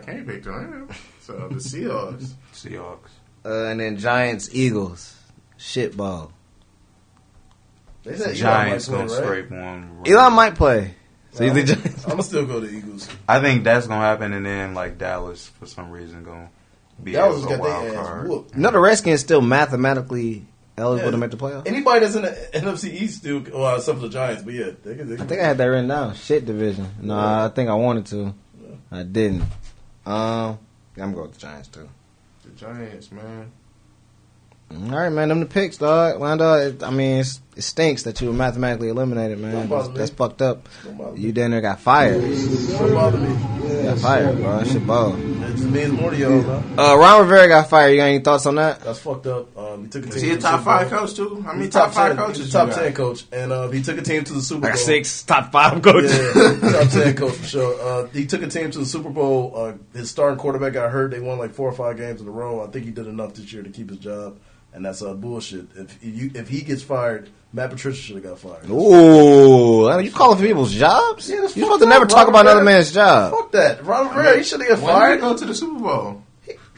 [0.01, 0.87] I can't pick the
[1.21, 2.31] So the Seahawks.
[2.53, 3.09] Seahawks.
[3.45, 5.15] Uh, and then Giants, Eagles.
[5.57, 6.31] Shitball.
[8.03, 9.11] They said Giants gonna right?
[9.11, 10.03] scrape one.
[10.05, 10.93] Elon might play.
[11.31, 12.03] So you I'm, think Giants?
[12.05, 13.09] I'm gonna still go to Eagles.
[13.27, 16.49] I think that's gonna happen, and then like Dallas for some reason gonna
[17.03, 18.29] be Dallas a got wild their ass card.
[18.29, 18.55] whooped.
[18.55, 20.45] No, the Redskins still mathematically
[20.77, 21.11] eligible Yeah.
[21.11, 21.67] to make the playoffs.
[21.67, 24.95] Anybody that's in the NFC East still, well, except for the Giants, but yeah, they
[24.95, 25.09] can.
[25.09, 26.15] They I think I had that written down.
[26.15, 26.87] Shit division.
[27.01, 27.45] No, Yeah.
[27.45, 28.33] I think I wanted to.
[28.91, 29.43] I didn't.
[30.07, 30.57] Um,
[30.95, 31.89] yeah, I'm going with the Giants too.
[32.45, 33.51] The Giants, man.
[34.71, 35.27] All right, man.
[35.27, 36.19] Them the picks, dog.
[36.19, 39.67] Dog, it, I mean, it's, it stinks that you were mathematically eliminated, man.
[39.67, 39.97] Don't That's, me.
[39.97, 40.69] that's fucked up.
[40.83, 42.21] Don't bother You down there got fired.
[42.21, 43.83] Don't bother me.
[43.83, 44.57] Got fired, bro.
[44.59, 45.15] That shit ball.
[45.15, 46.79] It just means more to y'all, man.
[46.79, 47.91] Uh, Ron Rivera got fired.
[47.91, 48.81] You got any thoughts on that?
[48.81, 49.57] That's fucked up.
[49.57, 50.15] Um, he took a team.
[50.17, 50.99] Is he to a the top Super five Bowl.
[50.99, 51.41] coach too?
[51.41, 52.37] How many He's top, five 10, coaches?
[52.45, 54.69] He's a top ten coach, and uh, he took a team to the Super Bowl.
[54.71, 56.13] got six top five coaches.
[56.15, 57.81] Yeah, top ten coach for sure.
[57.81, 59.53] Uh, he took a team to the Super Bowl.
[59.55, 61.11] Uh, his starting quarterback got hurt.
[61.11, 62.63] They won like four or five games in a row.
[62.63, 64.37] I think he did enough this year to keep his job,
[64.77, 65.65] and that's uh, bullshit.
[65.75, 68.69] If you if he gets fired, Matt Patricia should have got fired.
[68.69, 71.29] Ooh, you calling for people's jobs?
[71.29, 72.77] Yeah, You're supposed to never up, talk Ron about another Rivera.
[72.77, 73.31] man's job.
[73.33, 74.37] Fuck that, Ron Rivera.
[74.37, 75.19] He should have got When did fired.
[75.21, 76.23] go to the Super Bowl?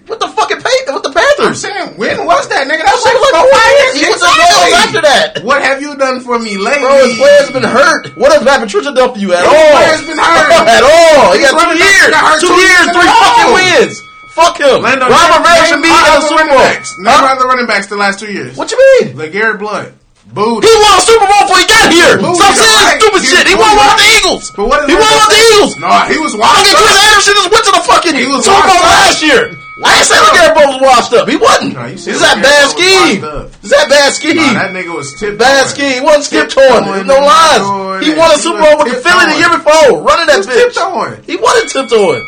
[0.10, 1.46] With the fucking pay, with the Panthers.
[1.46, 2.82] I'm saying, when was that, nigga?
[2.82, 4.74] That was Shit like was four, like five years He was exactly.
[4.82, 5.30] after that.
[5.46, 6.82] What have you done for me lately?
[6.82, 8.18] Bro, his players been hurt.
[8.18, 9.70] What has Matt Patricia done for you at His all?
[9.78, 10.50] players been hurt.
[10.74, 11.38] at all.
[11.38, 12.10] He His got two years.
[12.42, 13.94] Two two years, years three fucking wins.
[14.40, 14.82] Fuck him.
[14.82, 16.58] Lando, name- Rivera should be in the Super Bowl.
[16.64, 16.96] backs.
[16.98, 17.36] Name Huh?
[17.36, 18.56] other running backs the last two years.
[18.56, 19.14] What you mean?
[19.20, 19.92] LeGarrette Blount.
[20.30, 20.62] Booed.
[20.64, 22.16] He won a Super Bowl before he got here.
[22.22, 23.02] Booed Stop saying right?
[23.02, 23.48] stupid He shit.
[23.50, 24.46] He won one with the Eagles.
[24.56, 25.42] But what He won gonna with the?
[25.42, 25.74] Eagles.
[25.82, 27.02] No, he was Fucking washed Chris.
[27.10, 29.42] Anderson just went to the fucking He was Super Bowl last year.
[29.82, 31.26] I ain't saying LeGarrette Blount was washed up.
[31.28, 31.74] He wasn't.
[31.74, 33.24] No, Is that bad scheme?
[33.66, 34.38] Is that bad scheme?
[34.38, 35.94] Nah, that nigga was tipped Bad scheme.
[35.98, 36.52] He wasn't skip.
[36.54, 38.06] There's no lies.
[38.06, 40.04] He won a Super Bowl with the Philly the year before.
[40.06, 41.26] Running that bitch.
[41.26, 42.22] He wasn't tiptoeing.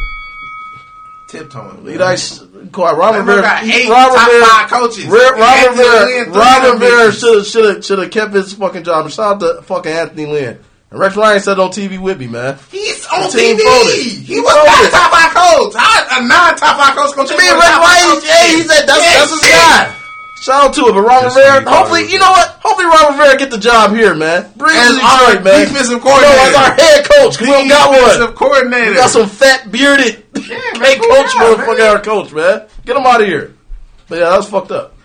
[1.32, 1.86] Tiptoeing.
[1.88, 2.20] He like
[2.78, 3.42] Ron That man Rivera.
[3.42, 5.06] got eight Ron top Rivera- five coaches.
[5.06, 7.20] Ron And Anthony Rivera, Lynn, three Ron of them Rivera bitches.
[7.20, 9.06] should have should have should have kept his fucking job.
[9.06, 10.60] And shout out to fucking Anthony Lynn.
[10.92, 12.58] And Rex Ryan said on TV with me, man.
[12.70, 13.64] He's on The TV.
[13.64, 13.96] voted.
[13.96, 14.68] He He was voted.
[14.68, 15.74] not a top five coach.
[15.76, 17.30] How uh, a non-top five coach coach?
[17.30, 18.22] What you mean, Rex Ryan?
[18.26, 19.96] Yeah, he said that's, that's his guy.
[20.42, 21.54] Shout out to him, but Ron Just Rivera.
[21.54, 22.48] when you thought Hopefully, you know what?
[22.66, 24.52] Hopefully, Ron Rivera get the job here, man.
[24.58, 25.60] Bring him As to our Detroit, man.
[25.70, 26.42] defensive No, coordinator.
[26.42, 27.38] as our head coach.
[27.38, 28.00] 'cause We don't got one.
[28.02, 28.90] Defensive coordinator.
[28.90, 32.68] We got some fat bearded man, head cool coach, motherfucker, our coach, man.
[32.86, 33.56] Get him out of here.
[34.08, 34.96] But yeah, that was fucked up.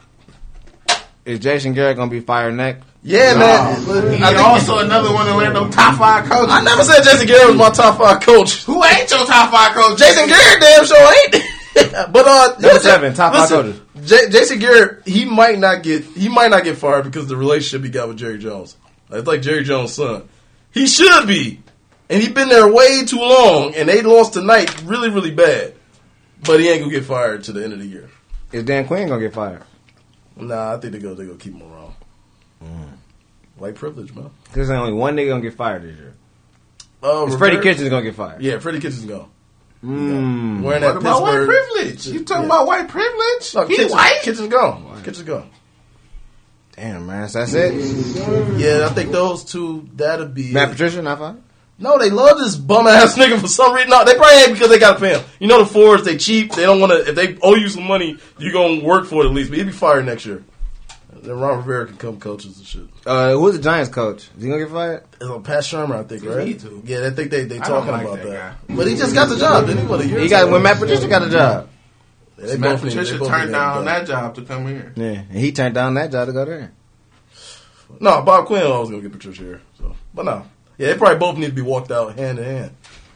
[1.25, 2.85] Is Jason Garrett gonna be fired next?
[3.03, 4.13] Yeah, man.
[4.13, 6.49] He I, also another one of Orlando top five coaches.
[6.51, 8.65] I never said Jason Garrett was my top five coach.
[8.65, 9.99] Who ain't your top five coach?
[9.99, 12.13] Jason Garrett, damn sure ain't.
[12.13, 13.81] but uh, Number listen, seven, top five coaches.
[14.05, 17.37] J- Jason Garrett, he might not get he might not get fired because of the
[17.37, 18.77] relationship he got with Jerry Jones.
[19.11, 20.29] It's like Jerry Jones' son.
[20.73, 21.61] He should be,
[22.09, 25.75] and he been there way too long, and they lost tonight really really bad.
[26.45, 28.09] But he ain't gonna get fired to the end of the year.
[28.53, 29.63] Is Dan Quinn gonna get fired?
[30.37, 31.95] Nah, I think they go they gonna keep him around.
[33.59, 34.31] White privilege, man.
[34.53, 36.15] There's only one nigga gonna get fired this year.
[37.03, 38.43] Uh, Freddie Kitchens gonna get fired.
[38.43, 39.29] Yeah, Freddie Kitchens go.
[39.83, 40.63] Mm.
[40.63, 42.07] Wearing What that about white privilege?
[42.07, 42.47] You talking Yeah.
[42.49, 43.55] about white privilege?
[43.55, 44.21] No, he Kitchens, white?
[44.23, 44.83] Kitchens go.
[45.05, 45.45] Kitchens go.
[46.75, 47.29] Damn, man.
[47.29, 47.75] So that's it.
[48.59, 49.89] Yeah, I think those two.
[49.95, 50.53] That'll be.
[50.53, 50.71] Matt.
[50.71, 51.37] Patricia, not fired.
[51.79, 53.91] No, they love this bum ass nigga for some reason.
[53.91, 55.25] No, they probably ain't because they gotta pay him.
[55.39, 56.53] You know the Fords, they cheap.
[56.53, 57.09] They don't want to.
[57.11, 59.51] If they owe you some money, you gonna work for it at least.
[59.51, 60.43] But he'll be fired next year.
[61.13, 62.83] Then Ron Rivera can come coaches and shit.
[63.05, 64.29] Uh, who's the Giants coach?
[64.37, 65.05] Is he gonna get fired?
[65.15, 66.47] It's on Pat Shurmur, I think, right?
[66.47, 66.83] need to.
[66.85, 68.27] Yeah, I think they they talking like about that
[68.69, 68.77] that.
[68.77, 69.87] But he just got the job, didn't he?
[69.89, 70.53] What, a year He got so?
[70.53, 71.69] when Matt Patricia got a job.
[72.39, 74.07] Yeah, they Matt both they Patricia turned down that.
[74.07, 74.93] that job to come here.
[74.95, 76.73] Yeah, and he turned down that job to go there.
[78.01, 79.61] No, Bob Quinn always gonna get Patricia here.
[79.79, 80.47] So, but no,
[80.79, 82.71] yeah, they probably both need to be walked out hand in hand.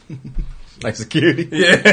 [0.83, 1.47] Like security.
[1.51, 1.75] Yeah,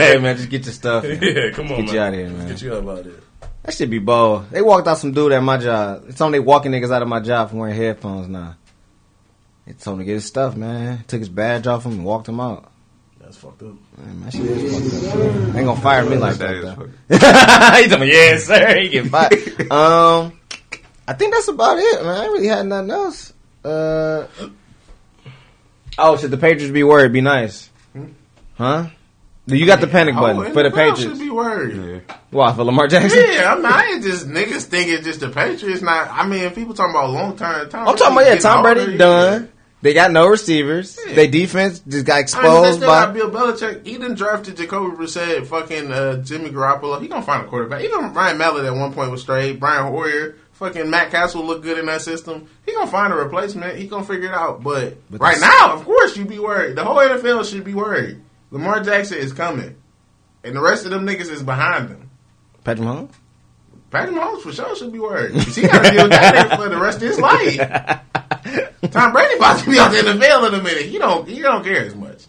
[0.00, 1.04] hey man, just get your stuff.
[1.22, 1.50] yeah.
[1.52, 1.94] Come on, Get man.
[1.94, 2.48] you out of here, man.
[2.48, 3.20] Get you out of here.
[3.62, 4.50] That should be bold.
[4.50, 6.06] They walked out some dude at my job.
[6.08, 8.56] It's only walking niggas out of my job from wearing headphones now.
[9.64, 11.04] They told him to get his stuff, man.
[11.06, 12.68] Took his badge off him and walked him out.
[13.20, 13.74] That's fucked up.
[13.96, 15.52] Man, my shit is fucked up.
[15.52, 16.54] They ain't gonna fire me like That that.
[16.56, 16.74] is though.
[16.74, 18.80] fucking- he told me, yes, sir.
[18.80, 19.70] He get fired.
[19.70, 20.32] um,
[21.06, 22.08] I think that's about it, man.
[22.12, 23.32] I ain't really had nothing else.
[23.64, 24.26] Uh,
[25.98, 27.12] oh, should the Patriots be worried?
[27.12, 27.70] Be nice,
[28.54, 28.88] huh?
[29.48, 31.02] You got the panic button Oh, for the Patriots.
[31.02, 32.02] should be worried.
[32.08, 32.16] Yeah.
[32.30, 33.20] Why for Lamar Jackson?
[33.30, 35.82] Yeah, I mean, I ain't just niggas thinking just the Patriots.
[35.82, 37.68] Not, I mean, people talking about long term.
[37.70, 39.52] Tom I'm talking about yeah, Tom Brady older, done.
[39.82, 40.98] They got no receivers.
[41.06, 41.14] Yeah.
[41.14, 43.12] They defense just got I mean, they exposed still got by.
[43.12, 43.86] Bill Belichick.
[43.86, 47.00] He done drafted Jacoby Brissett, fucking uh, Jimmy Garoppolo.
[47.00, 47.82] He gonna find a quarterback.
[47.84, 49.60] Even Ryan Mallett at one point was straight.
[49.60, 52.48] Brian Hoyer, fucking Matt Cassel look good in that system.
[52.64, 53.76] He gonna find a replacement.
[53.78, 54.62] He gonna figure it out.
[54.62, 56.76] But, But right now, of course, you be worried.
[56.76, 58.20] The whole NFL should be worried.
[58.50, 59.76] Lamar Jackson is coming,
[60.44, 62.10] and the rest of them niggas is behind him.
[62.64, 63.12] Patrick Mahomes.
[63.90, 65.34] Patrick Mahomes for sure should be worried.
[65.34, 67.56] He got to deal with that for the rest of his life.
[68.90, 70.86] Tom Brady about to be out there in the field in a minute.
[70.86, 72.24] He don't he don't care as much.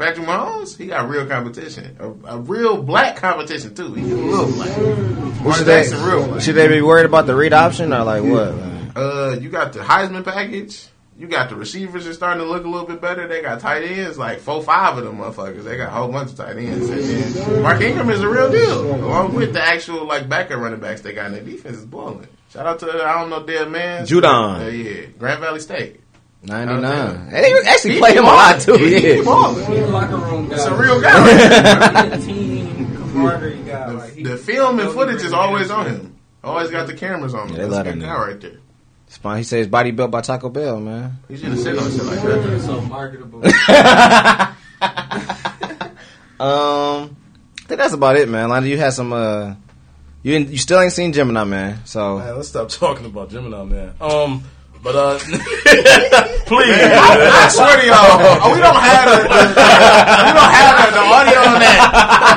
[0.00, 3.92] Patrick Mahomes, he got real competition, a, a real black competition too.
[3.94, 4.76] He a little black.
[4.76, 6.40] Lamar Should they, black.
[6.40, 8.54] should they be worried about the read option or like what?
[8.96, 10.86] Uh, you got the Heisman package.
[11.18, 13.28] You got the receivers are starting to look a little bit better.
[13.28, 15.64] They got tight ends, like four, five of them motherfuckers.
[15.64, 16.88] They got a whole bunch of tight ends.
[16.88, 16.98] And
[17.44, 21.02] then Mark Ingram is a real deal, along with the actual like backup running backs
[21.02, 22.26] they got in their defense is balling.
[22.50, 24.64] Shout out to I don't know dead man, Judon.
[24.64, 26.00] Uh, yeah, Grand Valley State.
[26.42, 27.28] Ninety Okay.
[27.30, 28.74] They actually He play him a lot too.
[28.76, 29.22] He, he Yeah.
[29.22, 29.66] balling.
[29.72, 30.54] He a locker guy.
[30.54, 32.06] It's a real guy.
[32.06, 33.90] He a team guy.
[33.90, 36.16] Like, the film and footage is always on him.
[36.42, 37.56] Always got the cameras on him.
[37.56, 38.52] Yeah, That's a him good guy right there.
[39.08, 41.18] Spawn, he says body built by Taco Bell, man.
[41.28, 42.52] He should have said on shit like that.
[42.52, 43.42] He's so marketable.
[46.40, 47.16] Um,
[47.58, 48.48] I think that's about it, man.
[48.48, 49.12] Lonnie, you had some.
[49.12, 49.54] uh
[50.22, 51.84] You didn't, you still ain't seen Gemini, man.
[51.84, 53.94] So Man, let's stop talking about Gemini, man.
[54.00, 54.44] Um,
[54.82, 55.18] but uh,
[56.48, 61.38] please, I swear to y'all, we don't have the, we don't have the, the audio
[61.52, 61.80] on that.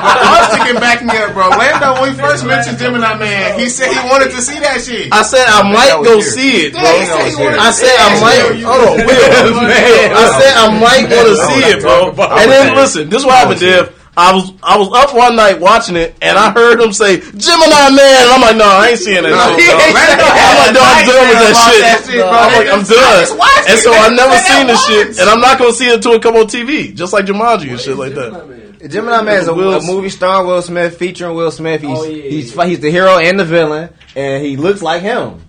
[0.04, 1.48] But Austin can back me up, bro.
[1.48, 5.08] Lando, when we first mentioned Gemini Man, he said he wanted to see that shit.
[5.08, 6.28] I said I might go here.
[6.36, 6.84] see it, bro.
[6.84, 8.40] Yeah, he said he I said I might.
[8.60, 9.28] Hold on, Will.
[10.12, 12.12] I said I might want to see it, bro.
[12.12, 14.03] And then listen, this is what happened, Dev.
[14.16, 17.90] I was I was up one night watching it, and I heard him say Gemini
[17.90, 18.22] Man.
[18.22, 19.34] And I'm like, no, I ain't seeing that.
[19.34, 21.82] No, shit, no, I'm like, no, I'm done with that shit.
[21.82, 22.30] that shit, bro.
[22.30, 23.26] I'm like, I'm done.
[23.66, 23.82] And it.
[23.82, 26.12] so I They never seen that the shit, and I'm not gonna see it until
[26.12, 28.88] it come on TV, just like Jumanji and shit like that.
[28.88, 31.80] Gemini Man is a, Will a movie star, Will Smith, featuring Will Smith.
[31.80, 32.66] He's Oh, yeah, he's yeah.
[32.66, 35.42] he's the hero and the villain, and he looks like him.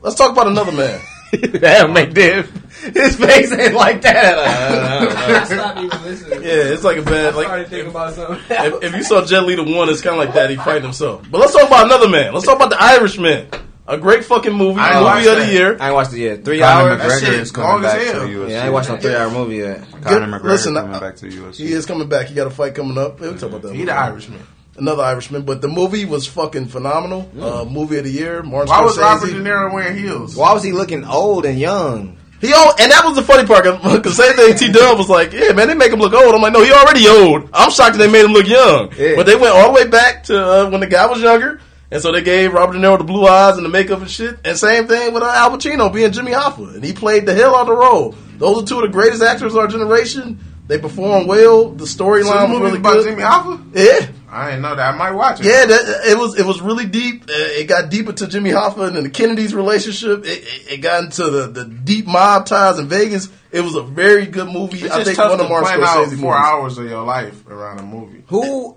[0.00, 1.00] Let's talk about another man.
[1.36, 2.50] That'll make Div.
[2.94, 4.38] His face ain't like that.
[4.38, 6.42] I stopped even listening.
[6.42, 7.46] Yeah, it's like a bad I like.
[7.46, 8.38] started thinking about something.
[8.50, 10.50] If, if you saw Jet Li the one, it's kind of like that.
[10.50, 11.26] He fighting himself.
[11.30, 12.32] But let's talk about another man.
[12.34, 13.48] Let's talk about the Irishman.
[13.88, 15.52] A great fucking movie, I ain't movie watched of the that.
[15.52, 15.76] year.
[15.80, 16.44] I ain't watched it yet.
[16.44, 16.98] Three Conor hours.
[17.02, 18.26] That shit is is coming long as back hell.
[18.26, 18.50] to UFC.
[18.50, 19.80] Yeah, I ain't watched no three hour movie yet.
[20.02, 21.54] Conor Good- McGregor listen, coming I- back to UFC.
[21.56, 22.26] He is coming back.
[22.26, 23.20] He got a fight coming up.
[23.20, 23.74] We'll talk about that.
[23.76, 24.40] He the Irishman.
[24.78, 27.30] Another Irishman, but the movie was fucking phenomenal.
[27.40, 28.42] Uh, movie of the year.
[28.42, 30.36] Martin Why was Robert De Niro wearing heels?
[30.36, 32.18] Why was he looking old and young?
[32.42, 34.54] He all, and that was the funny part because same thing.
[34.56, 36.70] T Dub was like, "Yeah, man, they make him look old." I'm like, "No, he
[36.70, 39.14] already old." I'm shocked that they made him look young, Yeah.
[39.16, 40.36] but they went all the way back to
[40.66, 41.58] uh, when the guy was younger,
[41.90, 44.36] and so they gave Robert De Niro the blue eyes and the makeup and shit.
[44.44, 47.54] And same thing with uh, Al Pacino being Jimmy Hoffa, and he played the hell
[47.56, 48.14] out of the role.
[48.36, 50.38] Those are two of the greatest actors of our generation.
[50.66, 51.70] They performed well.
[51.70, 53.04] The storyline the was movie really about good.
[53.08, 53.62] Jimmy Hoffa?
[53.72, 54.94] Yeah, I didn't know that.
[54.94, 55.46] I might watch it.
[55.46, 57.22] yeah, that, it was it was really deep.
[57.24, 60.24] Uh, it got deeper to Jimmy Hoffa and the Kennedys' relationship.
[60.24, 63.28] It, it, it got into the, the deep mob ties in Vegas.
[63.52, 64.78] It was a very good movie.
[64.78, 67.04] It's I just think tough one of Martin plan out Scorsese four hours of your
[67.04, 68.24] life around a movie.
[68.28, 68.76] Who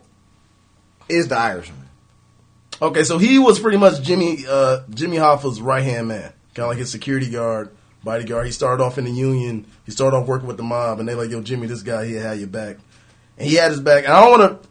[1.08, 1.90] is the Irishman?
[2.82, 6.32] Okay, so he was pretty much Jimmy uh, Jimmy Hoffa's right hand man.
[6.54, 8.46] kind of like his security guard, bodyguard.
[8.46, 9.66] He started off in the union.
[9.86, 12.22] He started off working with the mob, and they like, yo, Jimmy, this guy here
[12.22, 12.78] had your back,
[13.38, 14.06] and he had his back.
[14.06, 14.70] And I don't want to,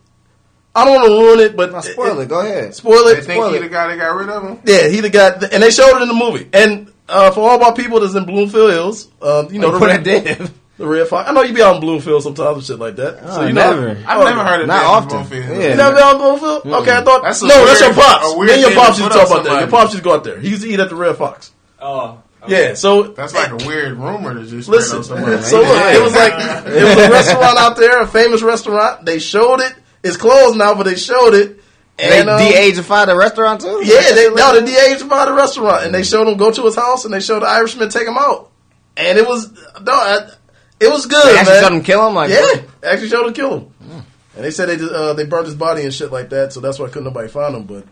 [0.79, 2.29] I don't want to ruin it, but Now, spoil it.
[2.29, 2.75] Go ahead.
[2.75, 3.13] Spoil it.
[3.15, 3.25] They it.
[3.25, 3.61] think Spoil he it.
[3.63, 4.59] the guy that got rid of him.
[4.65, 6.49] Yeah, he the guy, and they showed it in the movie.
[6.53, 9.89] And uh, for all my people that's in Bloomfield Hills, um, you know, the, put
[9.89, 10.39] red, it
[10.79, 11.29] the red fox.
[11.29, 13.19] I know you be out in Bloomfield sometimes and shit like that.
[13.23, 13.95] Oh, you never.
[13.95, 14.87] Know, I've never heard of Not that.
[14.87, 15.09] often.
[15.09, 15.59] Bloomfield.
[15.63, 15.69] Yeah.
[15.71, 16.67] You never been out in Bloomfield?
[16.83, 18.33] Okay, I thought That's a no, that's your pops.
[18.33, 19.51] a weird Me and your thing pops to used to talk on about that.
[19.51, 19.71] Your somebody.
[19.71, 20.39] pops used to go out there.
[20.41, 21.53] He used to eat at the Red Fox.
[21.81, 22.23] Oh.
[22.47, 25.43] Yeah, so That's like a weird rumor to just Listen, spread on somebody.
[25.43, 26.33] so look, it was like
[26.67, 29.05] it was a restaurant out there, a famous restaurant.
[29.05, 29.75] They showed it.
[30.09, 31.61] It's closed now, but they showed it.
[31.97, 33.81] They And um, de-ageified the restaurant too.
[33.85, 36.77] yeah, they no, the DA's by the restaurant, and they showed him go to his
[36.77, 38.51] house, and they showed the Irishman take him out,
[38.97, 39.51] and it was
[39.83, 40.31] no, I,
[40.81, 41.63] it was good, They actually man.
[41.65, 42.15] showed him kill him.
[42.15, 43.73] Like yeah, actually showed him kill him,
[44.37, 46.79] and they said they uh, they burned his body and shit like that, so that's
[46.79, 47.65] why couldn't nobody find him.
[47.65, 47.85] But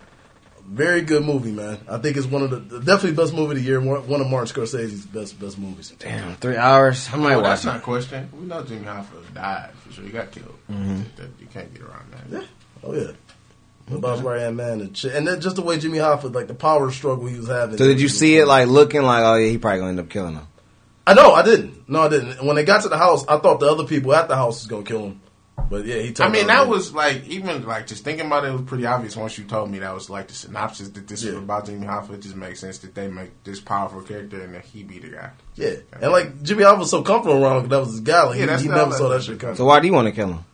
[0.68, 1.78] very good movie, man.
[1.88, 3.80] I think it's one of the definitely best movie of the year.
[3.80, 5.92] One one of Martin Scorsese's best best movies.
[5.98, 7.08] Damn, three hours.
[7.12, 7.66] I might Well, watch that's it.
[7.68, 8.28] not a question.
[8.38, 10.04] We know Jimmy Hoffa died for sure.
[10.04, 10.54] He got killed.
[10.70, 11.00] Mm-hmm.
[11.40, 12.40] You can't get around that.
[12.40, 12.46] Yeah.
[12.84, 13.12] Oh yeah.
[13.88, 15.14] The Bob's right hand man and shit.
[15.14, 17.78] And then just the way Jimmy Hoffa, like the power struggle he was having.
[17.78, 20.08] So did you see it like looking like oh yeah he probably gonna end up
[20.08, 20.46] killing him?
[21.06, 21.88] I know, I didn't.
[21.88, 22.44] No, I didn't.
[22.44, 24.66] When they got to the house, I thought the other people at the house was
[24.66, 25.20] gonna kill him.
[25.68, 28.44] But yeah, he told I mean, me that was like even like just thinking about
[28.44, 31.08] it, it was pretty obvious once you told me that was like the synopsis that
[31.08, 31.32] this Yeah.
[31.32, 32.12] was about Jimmy Hoffa.
[32.14, 35.08] It just makes sense that they make this powerful character and that he be the
[35.08, 35.30] guy.
[35.56, 35.74] Yeah.
[36.00, 38.22] And like Jimmy Hoffa was so comfortable around him, that was his guy.
[38.24, 39.56] Like Yeah, he, he never saw that shit coming.
[39.56, 40.44] So why do you want to kill him?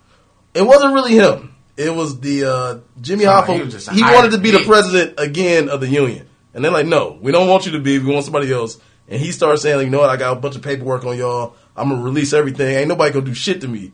[0.55, 1.55] It wasn't really him.
[1.77, 3.65] It was the uh, Jimmy Sound like Hoffa.
[3.65, 6.87] he just He, wanted to be the president again of the union, and they're like,
[6.87, 7.99] "No, we don't want you to be.
[7.99, 10.11] We want somebody else." And he started saying, like, "You know what?
[10.11, 11.57] I got a bunch of paperwork on y'all.
[11.75, 12.77] I'm gonna release everything.
[12.77, 13.93] Ain't nobody gonna do shit to me."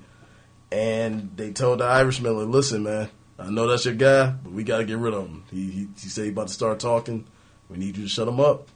[0.70, 3.08] And they told the Irishman, like, "Listen, man,
[3.38, 5.44] I know that's your guy, but we got to get rid of him.
[5.50, 7.24] He, he he said he about to start talking.
[7.70, 8.68] We need you to shut him up."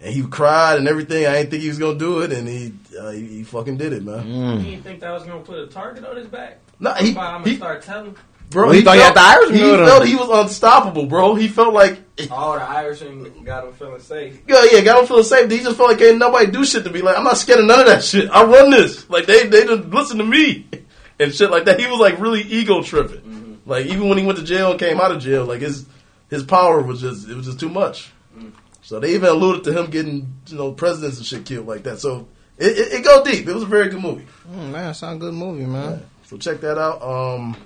[0.00, 1.26] And he cried and everything.
[1.26, 3.92] I didn't think he was gonna do it, and he uh, he, he fucking did
[3.92, 4.24] it, man.
[4.24, 4.58] Mm.
[4.64, 6.60] You didn't think that was gonna put a target on his back?
[6.78, 8.16] No, he- I'm gonna he- start telling.
[8.50, 9.86] Bro, Well, he thought he had the Irishman He with him.
[9.86, 11.34] felt he was unstoppable, bro.
[11.34, 11.98] He felt like,
[12.30, 14.40] Oh, the Irishman got him feeling safe.
[14.48, 15.50] yeah, yeah, got him feeling safe.
[15.50, 17.02] He just felt like ain't nobody do shit to me.
[17.02, 18.30] Like I'm not scared of none of that shit.
[18.30, 19.10] I run this.
[19.10, 20.66] Like they they just listen to me
[21.20, 21.78] and shit like that.
[21.80, 23.20] He was like really ego tripping.
[23.20, 23.54] Mm-hmm.
[23.70, 25.86] Like even when he went to jail and came out of jail, like his
[26.30, 28.12] his power was just it was just too much.
[28.36, 28.52] Mm.
[28.82, 31.98] So they even alluded to him getting you know presidents and shit killed like that.
[32.00, 33.46] So it it, it go deep.
[33.48, 34.26] It was a very good movie.
[34.50, 36.02] Mm, man, sound a good movie, man.
[36.24, 37.02] So check that out.
[37.02, 37.56] Um,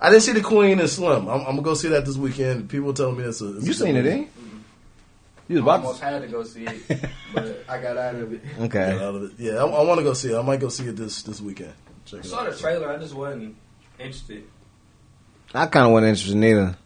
[0.00, 1.28] I didn't see the Queen and Slim.
[1.28, 2.68] I'm, I'm gonna go see that this weekend.
[2.70, 3.56] People telling me it's a.
[3.56, 4.20] it's You good seen it, movie.
[4.22, 4.26] eh?
[5.48, 6.04] You was about Almost to.
[6.06, 7.00] had to go see it,
[7.34, 8.40] but I got out of it.
[8.44, 8.92] Get Okay.
[8.92, 9.30] out of it.
[9.38, 10.36] Yeah, I, I want to go see it.
[10.38, 11.72] I might go see it this this weekend.
[12.10, 12.88] Check I saw the trailer.
[12.90, 13.56] I just wasn't
[13.98, 14.44] interested.
[15.54, 16.76] I kind of wasn't interested neither.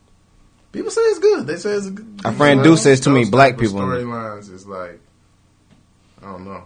[0.72, 1.46] People say it's good.
[1.46, 2.20] They say it's a good.
[2.24, 3.80] Our friend Deuce says too many black people.
[3.82, 4.04] in it.
[4.04, 5.00] Storylines is like,
[6.22, 6.64] I don't know.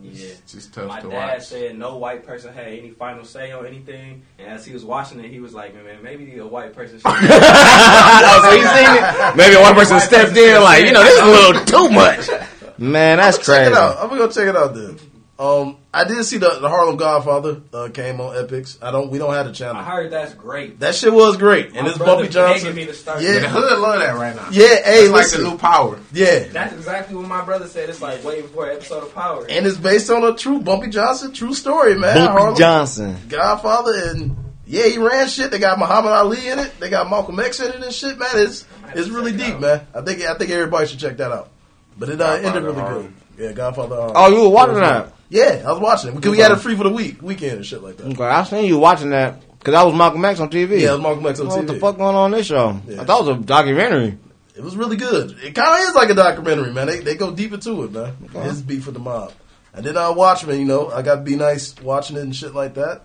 [0.00, 0.28] Yeah.
[0.46, 1.46] Just tough My to dad watch.
[1.46, 5.18] said no white person had any final say on anything, and as he was watching
[5.18, 7.20] it, he was like, "Man, maybe a white person." Should so you
[8.68, 9.36] seen it?
[9.36, 12.28] Maybe one person stepped in like, you know, this is a little too much.
[12.78, 13.70] Man, that's Check crazy.
[13.72, 13.96] it out.
[13.98, 14.98] I'm gonna go check it out then.
[15.38, 18.82] Um, I did see the, the Harlem Godfather uh, came on Epix.
[18.82, 19.08] I don't.
[19.08, 19.76] We don't have the channel.
[19.76, 20.80] I heard that's great.
[20.80, 21.76] That shit was great.
[21.76, 22.74] And it's Bumpy Johnson.
[22.74, 23.22] me to start.
[23.22, 23.34] Yeah.
[23.34, 24.48] Yeah, the hood love that right now.
[24.50, 25.44] Yeah, hey, it's like listen.
[25.44, 26.00] the new power.
[26.12, 27.88] Yeah, That's exactly what my brother said.
[27.88, 29.46] It's like way before episode of Power.
[29.48, 32.16] and it's based on a true Bumpy Johnson true story, man.
[32.16, 33.16] Bumpy Harlem Johnson.
[33.28, 34.36] Godfather, and
[34.66, 35.52] yeah, he ran shit.
[35.52, 36.80] They got Muhammad Ali in it.
[36.80, 38.28] They got Malcolm X in it and shit, man.
[38.34, 39.60] It's it's really check it deep, out.
[39.60, 39.86] man.
[39.94, 41.50] I think I think everybody should check that out.
[41.96, 43.14] But it uh, ended Godfather really Harlem.
[43.36, 43.44] good.
[43.44, 43.94] Yeah, Godfather.
[43.94, 44.12] Harlem.
[44.16, 45.12] Oh, you were watching that?
[45.30, 47.66] Yeah, I was watching it because we had it free for the week, weekend and
[47.66, 48.06] shit like that.
[48.06, 50.80] Okay, I seen you watching that because I was Malcolm X on TV.
[50.80, 51.66] Yeah, it was Malcolm X on what TV.
[51.66, 52.80] the fuck going on in this show?
[52.86, 53.02] Yeah.
[53.02, 54.18] I thought it was a documentary.
[54.56, 55.36] It was really good.
[55.42, 56.86] It kind of is like a documentary, man.
[56.86, 58.16] They they go deep into it, man.
[58.42, 59.32] His beef for the mob.
[59.74, 62.54] And then I Watchmen, you know, I got to be nice watching it and shit
[62.54, 63.02] like that.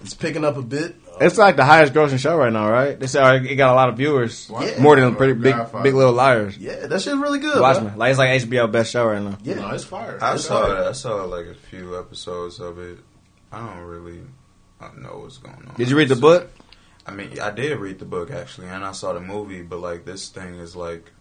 [0.00, 0.96] It's picking up a bit.
[1.20, 2.98] It's like the highest grossing show right now, right?
[2.98, 4.80] They said it got a lot of viewers, Yeah.
[4.80, 5.82] more than pretty big, Godfather.
[5.84, 6.58] Big Little Liars.
[6.58, 7.60] Yeah, that shit's really good.
[7.60, 7.92] Watch man.
[7.92, 9.38] me, like it's like HBO best show right now.
[9.42, 10.18] Yeah, No, it's fire.
[10.20, 10.78] I It's saw hard.
[10.78, 10.86] it.
[10.86, 12.98] I saw like a few episodes of it.
[13.52, 14.20] I don't really
[14.80, 15.74] I don't know what's going on.
[15.76, 16.50] Did you read the book?
[17.06, 19.62] I mean, I did read the book actually, and I saw the movie.
[19.62, 21.12] But like this thing is like,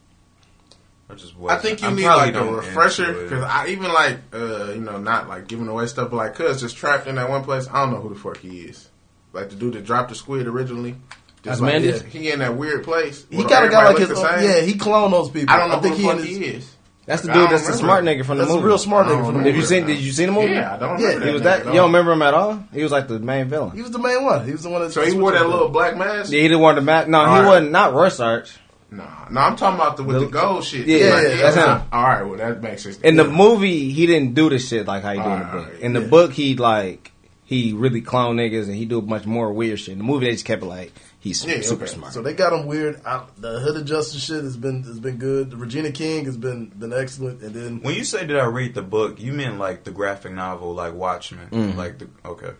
[1.09, 4.17] I just I wasn't- think you I'm need like a refresher because I even like
[4.33, 7.29] uh you know not like giving away stuff, but like cuz just trapped in that
[7.29, 7.67] one place.
[7.71, 8.89] I don't know who the fuck he is.
[9.35, 10.95] Like the dude that dropped the squid originally.
[11.43, 12.01] Just like, Ozymandias?
[12.11, 13.25] he in that weird place.
[13.29, 14.09] he where kind of got like his.
[14.17, 15.53] Own, yeah, he cloned those people.
[15.53, 16.71] I don't know I think who the and fuck his- he is.
[17.05, 17.35] That's the dude.
[17.35, 18.65] don't That's the smart nigga from the That's a movie.
[18.67, 19.51] real smart nigga from the movie.
[19.51, 19.81] Did you see?
[19.81, 20.53] Did you see the movie?
[20.53, 21.27] Yeah, I don't Yeah, remember.
[21.27, 21.65] He was that.
[21.67, 22.63] You don't remember him at all?
[22.73, 23.75] He was like the main villain.
[23.75, 24.43] He was the main one.
[24.43, 24.91] He was the one that.
[24.91, 26.31] So he wore that little black mask.
[26.31, 27.07] Yeah, he didn't wear the mask.
[27.09, 27.45] No, he Alright.
[27.45, 27.71] wasn't.
[27.73, 28.49] Not Rorschach.
[28.89, 30.87] Nah, no, I'm talking about the with the, The- gold shit.
[30.87, 31.81] Yeah, Like, yeah, that's him.
[31.91, 32.97] All right, well that makes sense.
[33.01, 35.79] In the movie, he didn't do the shit like how he do in the book.
[35.81, 37.11] In the book, he like
[37.45, 39.93] he really clone niggas and he do a bunch more weird shit.
[39.93, 41.93] In the movie, they just kept it like he's Yeah, super okay.
[41.93, 42.13] smart.
[42.13, 42.99] So they got him weird.
[43.05, 45.51] I, the Hooded Justice shit has been has been good.
[45.51, 47.41] The Regina King has been been excellent.
[47.41, 50.33] And then When you say did I read the book, you mean like the graphic
[50.33, 51.75] novel, like Watchmen, Mhm.
[51.75, 52.51] like the okay,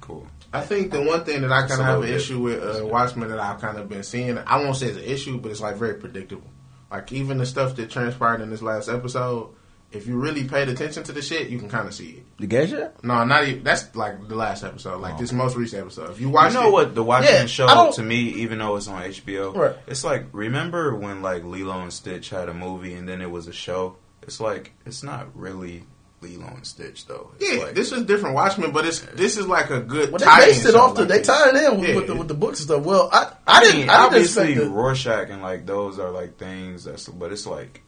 [0.00, 0.26] cool.
[0.52, 2.14] I think the one thing that I kind of have an bit.
[2.16, 5.04] issue with uh, Watchmen that I've kind of been seeing, I won't say it's an
[5.04, 6.48] issue, but it's like very predictable.
[6.90, 9.48] Like even the stuff that transpired in this last episode,
[9.96, 12.48] if you really paid attention to the shit, you can kind of see it.
[12.48, 13.04] the shit?
[13.04, 13.64] No, not even.
[13.64, 15.18] That's like the last episode, like oh.
[15.18, 16.10] this most recent episode.
[16.10, 18.76] If you watch, you know it, what the Watchmen Yeah, show to me, even though
[18.76, 19.76] it's on HBO, Right.
[19.86, 23.46] it's like remember when like Lilo and Stitch had a movie and then it was
[23.48, 23.96] a show.
[24.22, 25.84] It's like it's not really
[26.22, 27.30] Lilo and Stitch though.
[27.38, 30.10] It's Yeah, like, this is different Watchmen, but it's this is like a good.
[30.12, 31.94] well, they based it off the like they tied it in with, Yeah.
[31.96, 32.84] with, the, with the books and stuff.
[32.84, 34.70] Well, I I, I didn't mean, I didn't obviously expect.
[34.72, 37.85] Rorschach and like those are like things that's, but it's like I-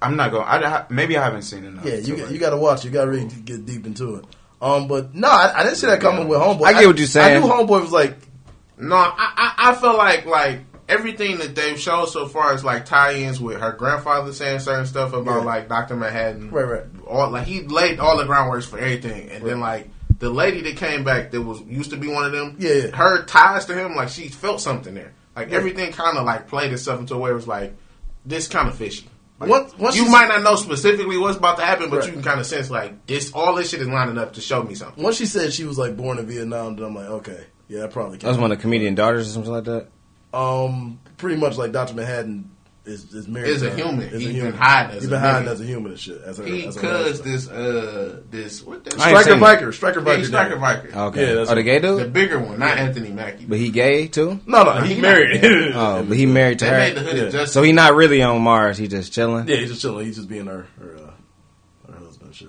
[0.00, 0.44] I'm not going.
[0.46, 1.84] I maybe I haven't seen enough.
[1.84, 2.84] Yeah, you got, you got to watch.
[2.84, 4.24] You got to really get deep into it.
[4.60, 6.64] Um, but no, I, I didn't see that coming with Homeboy.
[6.66, 7.36] I get what you're saying.
[7.36, 8.16] I knew Homeboy was like,
[8.78, 12.84] No, I, I I feel like like everything that they've shown so far is like
[12.84, 15.44] tie-ins with her grandfather saying certain stuff about Yeah.
[15.44, 16.50] like Doctor Manhattan.
[16.50, 16.84] Right, right.
[17.06, 19.88] All like he laid all the groundworks for everything, and then like
[20.18, 22.56] the lady that came back that was used to be one of them.
[22.60, 22.96] Yeah, yeah.
[22.96, 25.12] her ties to him like she felt something there.
[25.34, 25.56] Like Yeah.
[25.56, 27.74] everything kind of like played itself into a way it was like
[28.24, 29.08] this kind of fishy.
[29.42, 32.06] Like, Once- once you might not know specifically what's about to happen, but Right.
[32.06, 33.32] you can kind of sense like this.
[33.32, 35.02] All this shit is lining up to show me something.
[35.02, 37.90] once she said she was like born in Vietnam, then I'm like, okay, yeah, that
[37.90, 38.18] probably.
[38.18, 39.88] That was one of the comedian daughters or something like that.
[40.32, 42.50] Um, pretty much like Doctor Manhattan
[42.84, 43.48] is is married.
[43.48, 44.08] Is a human.
[44.08, 46.20] Is a He's been hiding as He's a been hiding as a human and shit.
[46.22, 49.40] As her, He as cuz this uh this what the I ain't Striker seen it.
[49.40, 50.60] Viker, Striker Yeah, Striker nigga.
[50.90, 50.96] Viker.
[50.96, 51.28] Okay.
[51.28, 53.44] Yeah, that's oh, the gay dude, The bigger one, not Anthony Mackie.
[53.46, 54.40] But he gay too?
[54.46, 55.44] No, no, He he married.
[55.44, 57.10] Oh, but he married to they made the her.
[57.16, 57.44] hood Yeah.
[57.44, 58.78] So he not really on Mars.
[58.78, 59.46] He just chilling.
[59.48, 60.06] yeah, he's just chilling.
[60.06, 62.48] He's just being her her, uh, her husband and shit.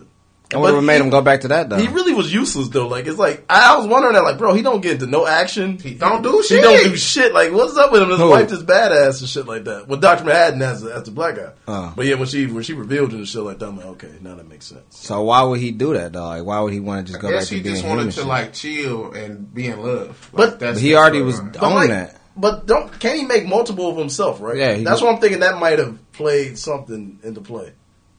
[0.54, 1.78] I wonder But what made he- him go back to that though.
[1.78, 2.88] He really was useless though.
[2.88, 4.24] Like it's like I was wondering that.
[4.24, 5.78] Like, bro, he don't get into no action.
[5.80, 6.44] He don't do shit.
[6.44, 6.64] He shit.
[6.64, 7.34] don't do shit.
[7.34, 8.10] Like, what's up with him?
[8.10, 8.30] His Who?
[8.30, 9.88] wife is badass and shit like that.
[9.88, 11.52] With Doctor Manhattan as as the black guy.
[11.68, 11.94] Oh.
[11.96, 14.12] But yeah, when she when she revealed it and shit like that, I'm like, okay,
[14.22, 14.84] now that makes sense.
[14.98, 16.24] so why would he do that though?
[16.26, 17.84] Like why would he want to just I go back guess to he being just
[17.86, 17.98] human?
[17.98, 18.28] wanted to shit?
[18.28, 20.30] like chill and be in love.
[20.34, 21.54] But- Like, that's But he already was storyline.
[21.54, 22.20] But on like, that.
[22.36, 24.42] But don't can he make multiple of himself?
[24.42, 24.58] Right?
[24.58, 25.42] Yeah, that's would- what I'm thinking.
[25.42, 27.74] That might have played something into play.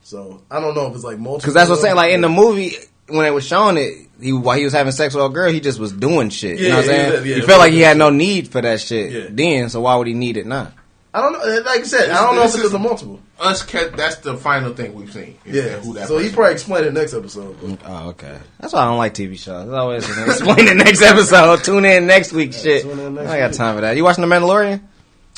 [0.04, 1.38] So I don't know if it's like multiple.
[1.38, 1.96] Because that's what I'm saying.
[1.96, 2.74] Like in the movie,
[3.08, 5.60] when it was showing it, he while he was having sex with a girl, he
[5.60, 6.58] just was doing shit.
[6.58, 7.26] you Yeah, know what I'm yeah, saying?
[7.26, 9.26] yeah, he felt like he had no need for that shit Yeah.
[9.30, 9.68] then.
[9.70, 10.72] So why would he need it now?
[11.12, 11.38] I don't know.
[11.38, 13.20] Like I said, This- I don't know if this it's a multiple.
[13.40, 15.38] Us, ca- that's the final thing we've seen.
[15.46, 15.62] Yeah.
[15.62, 16.60] that- who that So he probably is.
[16.62, 17.56] explained it next episode.
[17.62, 18.36] But Oh, okay.
[18.60, 19.64] That's why I don't like TV shows.
[19.66, 21.62] It's always explain the next episode.
[21.64, 22.52] Tune in next week.
[22.52, 22.82] Shit.
[22.82, 23.56] tune in next I ain't got week.
[23.58, 23.96] time for that.
[23.96, 24.80] You watching The Mandalorian?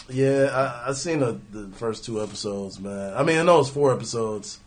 [0.08, 3.14] Yeah, I, I seen the, the first two episodes, man.
[3.14, 4.60] I mean, I know it's four episodes.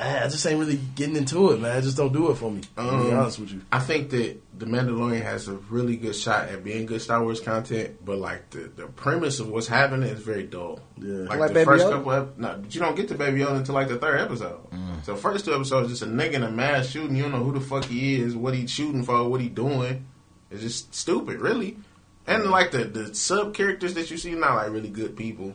[0.00, 1.76] Ah, I just ain't really getting into it, man.
[1.76, 2.60] I just don't do it for me.
[2.60, 3.62] to be Um, honest with you.
[3.72, 7.40] I think that The Mandalorian has a really good shot at being good Star Wars
[7.40, 10.78] content, but like the, the premise of what's happening is very dull.
[11.02, 11.14] Yeah.
[11.28, 11.92] Like, Like the Baby first Yoda?
[11.94, 14.60] couple, ep- no, but you don't get to Baby Yoda until like the third episode.
[15.02, 17.16] So first two episodes, just a nigga in a mask shooting.
[17.16, 20.06] You don't know who the fuck he is, what he's shooting for, what he doing.
[20.52, 21.76] It's just stupid, really.
[22.28, 25.54] And like the the sub characters that you see, not like really good people.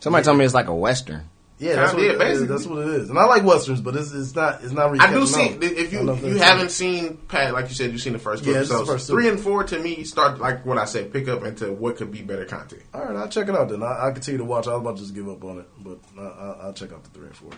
[0.00, 1.28] Somebody told me it's like a western.
[1.58, 2.46] Yeah, that's what, yeah, basically.
[2.48, 3.08] that's what it is.
[3.08, 5.04] And I like westerns, but it's, it's not it's not really.
[5.04, 5.62] I do see on.
[5.62, 8.18] if you don't know if you haven't seen Pat, like you said, you've seen the
[8.18, 8.90] first two Yeah, this the episodes.
[8.90, 9.12] first two.
[9.12, 12.10] Three and four to me start like what I said, pick up into what could
[12.10, 12.82] be better content.
[12.92, 13.84] All right, I'll check it out then.
[13.84, 14.66] I, I'll continue to watch.
[14.66, 17.04] I was about to just give up on it, but I, I, I'll check out
[17.04, 17.50] the three and four.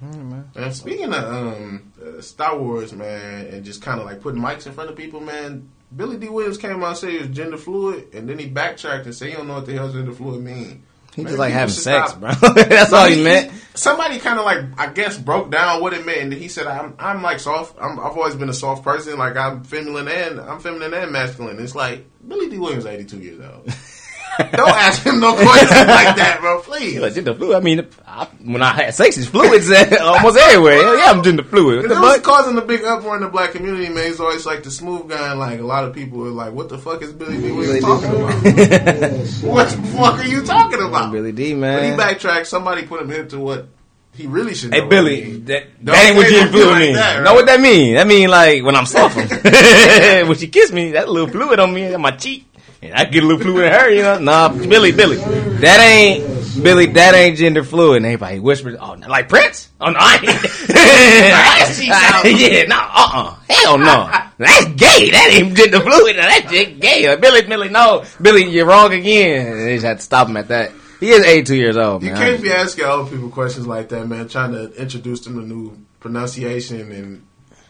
[0.00, 4.66] And speaking of um, uh, Star Wars, man, and just kind of like putting mics
[4.66, 5.70] in front of people, man.
[5.94, 9.06] Billy Dee Williams came out and said he was gender fluid, and then he backtracked
[9.06, 10.82] and said he don't know what the hell gender fluid mean.
[11.14, 12.50] He Man, just like having sex, stop- bro.
[12.64, 13.52] That's all he meant.
[13.74, 16.94] Somebody kind of like I guess broke down what it meant, and he said, "I'm
[16.98, 17.76] I'm like soft.
[17.80, 19.16] I'm, I've always been a soft person.
[19.18, 23.40] Like I'm feminine and I'm feminine and masculine." It's like Billy Dee Williams, 82 years
[23.40, 23.72] old.
[24.38, 26.60] Don't ask him no questions like that, bro.
[26.60, 26.98] Please.
[26.98, 27.56] Like gender fluid.
[27.56, 29.70] I mean, I, when I had sex, it's fluids
[30.00, 30.74] almost everywhere.
[30.74, 31.78] Hell yeah, I'm gender fluid.
[31.78, 34.06] What the it was causing a big uproar in the black community, man.
[34.06, 36.68] He's always like the smooth guy, and like a lot of people are like, "What
[36.68, 38.34] the fuck is Billy Dee Williams talking about?
[39.42, 41.78] what the fuck are you talking about?" Billy Dee, man.
[41.78, 42.46] But he backtracked.
[42.46, 43.68] Somebody put him into what
[44.14, 44.72] he really should.
[44.72, 45.44] Hey Billy, what it means.
[45.46, 46.94] that, that ain't what gender fluid like mean.
[46.94, 47.24] that, right?
[47.24, 47.94] Know what that mean?
[47.94, 49.16] That mean like when I'm soft.
[49.16, 52.46] when she kiss me, that little fluid on me on my cheek.
[52.84, 54.18] And I get a little fluid in her, you know.
[54.18, 57.96] Nah, Billy, Billy, that ain't Billy, that ain't gender fluid.
[57.98, 59.70] And everybody whispers, "Oh, like Prince?
[59.80, 60.24] Oh no, I ain't.
[62.40, 64.10] yeah, no, uh, uh hell no.
[64.38, 65.10] That's gay.
[65.10, 66.16] That ain't gender fluid.
[66.16, 67.16] That's just gay.
[67.16, 69.46] Billy, Billy, no, Billy, you're wrong again.
[69.46, 70.72] And they just had to stop him at that.
[71.00, 72.18] He is 82 years old, You man.
[72.18, 74.28] can't be asking old people questions like that, man.
[74.28, 77.26] Trying to introduce them to new pronunciation and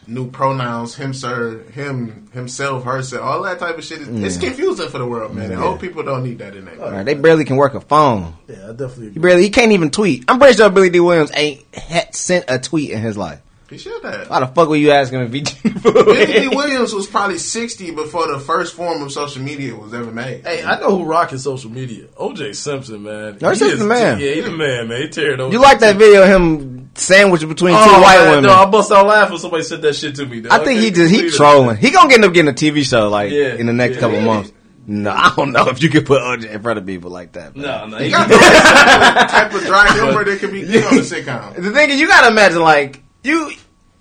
[0.07, 4.01] new pronouns, him, sir, him, himself, herself, all that type of shit.
[4.01, 5.51] Is, It's confusing for the world, man.
[5.51, 6.91] And old people don't need that in their life.
[6.91, 8.35] right, they barely can work a phone.
[8.47, 10.25] Yeah, I definitely He barely, he can't even tweet.
[10.27, 13.41] I'm pretty sure Billy Dee Williams ain't had sent a tweet in his life.
[13.75, 14.29] He should have.
[14.29, 15.41] Why the fuck were you asking if he
[15.81, 20.11] Billy Dee Williams was probably 60 before the first form of social media was ever
[20.11, 20.45] made.
[20.47, 22.05] Hey, I know who rocking social media.
[22.17, 23.37] OJ Simpson, man.
[23.41, 23.49] O.J.
[23.49, 24.19] He Simpson is- the man.
[24.19, 25.01] Yeah, he the man, man.
[25.01, 25.51] He tearing over.
[25.51, 28.43] You like that video of him sandwiched between two Oh, white man, women?
[28.45, 30.39] No, I bust out laughing somebody said that shit to me.
[30.39, 30.53] dog.
[30.53, 31.35] I think he just he believe it.
[31.35, 31.75] trolling.
[31.77, 33.99] He gonna end up getting a TV show like Yeah, in the next yeah.
[33.99, 34.53] couple months.
[34.87, 37.55] No, I don't know if you can put OJ in front of people like that.
[37.55, 37.65] man.
[37.65, 37.97] No, no.
[37.97, 41.55] He He got the type of dry humor that can be good on a sitcom.
[41.61, 43.51] The thing is, you gotta imagine like you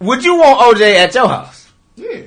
[0.05, 1.71] would you want OJ at your house?
[1.97, 2.21] Yeah.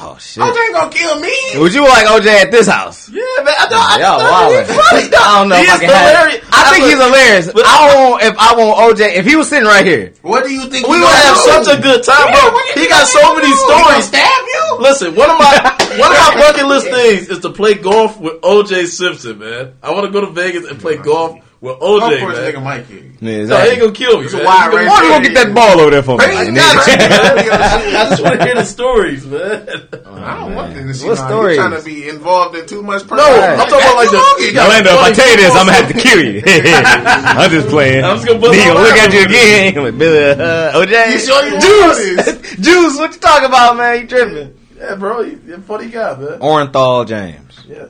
[0.00, 0.44] Oh shit!
[0.44, 1.34] OJ ain't gonna kill me.
[1.58, 3.08] Would you like OJ at this house?
[3.10, 3.50] yeah, man.
[3.58, 3.78] I know.
[3.82, 4.66] I, Y'all I, wildin'.
[4.78, 5.20] funny, dog.
[5.20, 6.34] I don't know He if I can hilarious.
[6.38, 6.44] it.
[6.52, 7.46] I think would- he's hilarious.
[7.52, 10.12] but- I don't want if I want OJ if he was sitting right here.
[10.22, 10.86] What do you think?
[10.86, 11.50] We he would gonna have do?
[11.50, 12.60] such a good time, Yeah, bro.
[12.80, 13.52] He got so many do?
[13.52, 14.04] He stories.
[14.06, 14.76] Stab you?
[14.78, 15.52] Listen, one of my
[15.98, 19.74] one of my bucket list things is to play golf with OJ Simpson, man.
[19.82, 22.52] I want to go to Vegas and play oh, golf with Of OJ, course, man.
[22.54, 23.12] nigga might kill you.
[23.20, 24.24] Yeah, No, he ain't gonna kill me.
[24.26, 24.46] It's a man.
[24.46, 24.88] wide He range.
[24.88, 26.24] gonna- Why don't you get that ball over there for me?
[26.24, 26.54] He nigga?
[26.54, 27.10] got you, man.
[27.98, 29.68] I just want to hear the stories, man.
[30.06, 31.56] I don't want them to see What how stories?
[31.56, 33.10] you trying to be involved in too much.
[33.10, 34.52] No, I'm talking about like the.
[34.54, 36.42] Yo, Lando, if I tell you this, I'm gonna have to kill you.
[36.46, 38.04] I'm just playing.
[38.04, 39.98] I'm just gonna bust He gonna look at you again.
[39.98, 42.98] Billy, uh, OJ, You sure you Juice, Juice.
[42.98, 44.00] What you talking about, man?
[44.02, 44.54] You tripping?
[44.78, 46.38] Yeah, bro, you you a funny guy, man.
[46.38, 47.64] Orenthal James.
[47.66, 47.86] Yeah.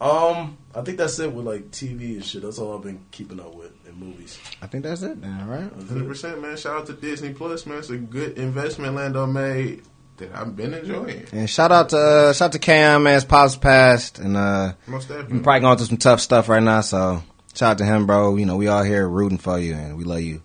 [0.00, 2.42] Um, I think that's it with like TV and shit.
[2.42, 4.38] That's all I've been keeping up with in movies.
[4.62, 5.48] I think that's it, man.
[5.48, 5.70] Right?
[5.88, 6.56] Hundred percent, man.
[6.56, 7.78] Shout out to Disney Plus, man.
[7.78, 9.82] It's a good investment Lando made
[10.18, 11.26] that I've been enjoying.
[11.32, 13.14] And shout out to uh, shout out to Cam, man.
[13.14, 15.40] His pops passed, and uh, Most you definitely.
[15.40, 16.82] probably going through some tough stuff right now.
[16.82, 17.22] So
[17.54, 18.36] shout out to him, bro.
[18.36, 20.40] You know we all here rooting for you, and we love you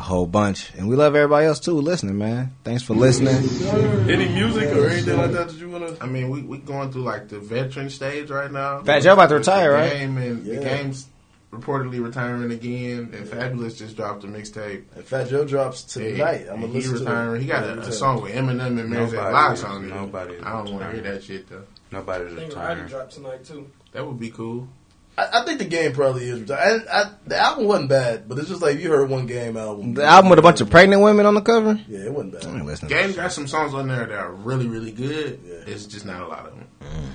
[0.00, 2.54] a whole bunch, and we love everybody else too listening, man.
[2.64, 3.34] Thanks for listening.
[4.08, 5.94] Any music or anything like that that you wanna?
[6.00, 8.82] I mean, we we going through like the veteran stage right now.
[8.82, 9.92] Fat Joe about to retire, the right?
[9.92, 10.54] Game and Yeah.
[10.54, 11.06] the game's
[11.52, 13.10] reportedly retiring again.
[13.12, 14.84] And Fabolous just dropped a mixtape.
[14.96, 16.46] And Fat Joe drops tonight.
[16.50, 17.42] I'm gonna he listen retiring.
[17.42, 19.16] He got a, a song with Eminem and Mary J.
[19.16, 19.88] Nobody Blige on it.
[19.88, 21.64] nobody I don't want to hear that shit though.
[21.92, 22.78] Nobody's I think retiring.
[22.78, 23.68] Roddy dropped tonight too.
[23.92, 24.66] That would be cool.
[25.20, 26.80] I, I think the game probably is retired.
[26.82, 29.94] And I, the album wasn't bad, but it's just like you heard one game album.
[29.94, 31.78] The album with a bunch of pregnant women on the cover.
[31.88, 32.66] Yeah, it wasn't I ain't bad.
[32.66, 32.88] listening.
[32.90, 35.40] Game got some songs on there that are really, really good.
[35.44, 35.72] Yeah.
[35.72, 36.66] It's just not a lot of them.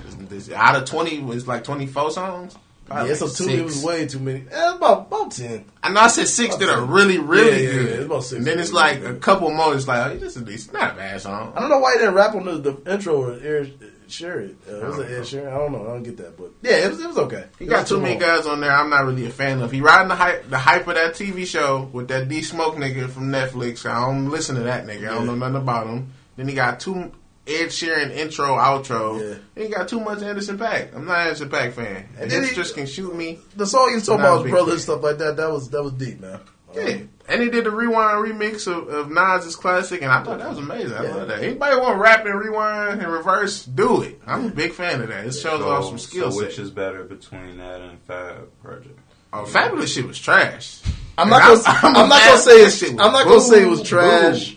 [0.06, 2.56] It's- it's- out of twenty, it's like twenty four songs.
[2.86, 3.32] Probably Yeah, so two.
[3.44, 3.52] six.
[3.52, 4.44] It was way too many.
[4.50, 5.64] Eh, about about ten.
[5.82, 7.86] I know I said six that are really, really Yeah, yeah, good.
[7.88, 9.74] yeah, it's about six and then it's like a couple more.
[9.74, 10.74] It's like, oh, this is decent.
[10.74, 11.52] Not a bad song.
[11.56, 13.66] I don't know why he didn't rap on the, the intro or Air
[14.08, 14.54] Sheeran.
[14.70, 15.48] Uh, was it Ed Sheeran?
[15.52, 15.82] I don't know.
[15.82, 17.46] I don't get that, but yeah, it was it was okay.
[17.58, 18.70] He It got too many guys on there.
[18.70, 19.72] I'm not really a fan of.
[19.72, 23.10] He riding the hype, the hype of that TV show with that D Smoke nigga
[23.10, 23.84] from Netflix.
[23.84, 25.08] I don't listen to that nigga.
[25.10, 26.12] I don't know nothing about him.
[26.36, 27.10] Then he got two
[27.46, 29.20] Ed Sheeran intro, outro.
[29.20, 29.38] Yeah.
[29.54, 30.94] Then he got too much Anderson .Paak.
[30.96, 31.86] I'm not an Anderson .Paak fan.
[32.14, 33.38] And And then this he- just can shoot me.
[33.56, 35.36] The song you was talking about his brother and stuff like that.
[35.36, 36.40] That was that was deep, man.
[36.74, 36.98] Yeah.
[37.28, 40.58] And he did the rewind remix of, of Nas's classic, and I thought that was
[40.58, 40.92] amazing.
[40.92, 41.14] I Yeah.
[41.14, 41.42] love that.
[41.42, 43.64] Anybody want to rap and rewind and reverse?
[43.64, 44.20] Do it.
[44.26, 45.24] I'm a big fan of that.
[45.26, 48.98] It shows off some skill so which is better between that and Fab Project?
[49.32, 50.80] Oh, Fabolous shit was trash.
[51.18, 51.76] I'm not And gonna.
[51.78, 52.76] I'm- I'm, I'm not gonna say that it's.
[52.78, 54.55] shit I'm not gonna say it was trash.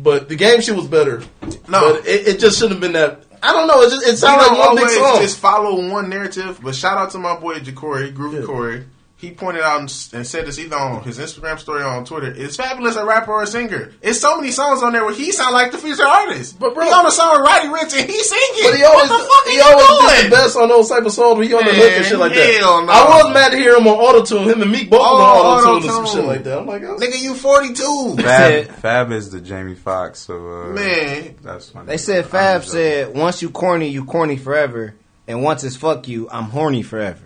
[0.00, 1.22] But the game shit was better.
[1.68, 1.94] No.
[1.94, 3.24] but it, it just shouldn't have been that.
[3.42, 3.82] I don't know.
[3.82, 5.20] It just it don't like one big song.
[5.22, 6.60] just follow one narrative.
[6.62, 8.46] But shout out to my boy Jacory, Groovy Yeah.
[8.46, 8.84] Corey.
[9.18, 12.30] He pointed out and, and said this either on his Instagram story or on Twitter.
[12.30, 13.90] Is Fabolous a rapper or a singer?
[14.00, 16.56] It's so many songs on there where he sound like the featured artist.
[16.60, 18.70] But bro- he on a song with Roddy Ricch and he singing.
[18.70, 20.30] But he always, what the fuck he are always you did doing?
[20.30, 22.32] the best on those type of songs when he on the hook and shit like
[22.32, 22.60] that.
[22.60, 22.92] no.
[22.92, 24.48] I was mad to hear him on auto tune.
[24.48, 26.58] Him and Meek both Oh, on auto tune and some shit like that.
[26.60, 26.96] I'm like, oh.
[26.96, 28.14] Nigga, you 42.
[28.18, 31.34] Fab, said- Fab is the Jamie Foxx, so uh, Man.
[31.42, 31.86] that's funny.
[31.86, 34.94] They said Fab said, "Once you corny, you corny forever,
[35.26, 37.18] and once it's fuck you, I'm horny forever."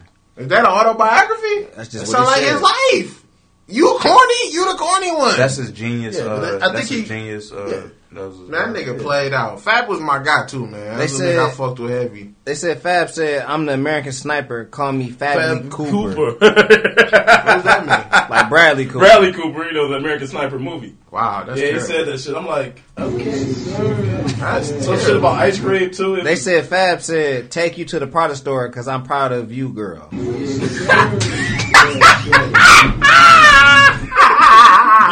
[0.43, 1.67] Is that an autobiography?
[1.77, 2.53] That's just that what sound he like said.
[2.53, 2.63] his
[3.11, 3.25] life.
[3.69, 5.37] You corny, you the corny one.
[5.37, 6.19] That's his genius.
[6.19, 7.53] Yeah, uh, I that's think his he- genius.
[7.53, 7.91] Uh, yeah.
[8.15, 8.77] That was his that work.
[8.77, 9.61] nigga played out.
[9.63, 10.99] Fab was my guy too, man.
[10.99, 12.35] They That's the nigga I fucked with heavy.
[12.45, 14.65] They said Fab said, "I'm the American sniper.
[14.67, 16.15] Call me Fably Fab Cooper.
[16.15, 16.39] Cooper.
[16.39, 17.89] What does that mean?
[18.31, 20.95] like Bradley Cooper." Bradley Cooper, you know, the American Sniper movie.
[21.11, 22.35] Wow, that's yeah, he said that shit.
[22.35, 23.25] I'm like, okay.
[23.25, 24.97] That's Some terrible.
[24.99, 26.21] shit about ice cream too.
[26.23, 29.71] They said Fab said, "Take you to the Prada store because I'm proud of you,
[29.71, 30.09] girl."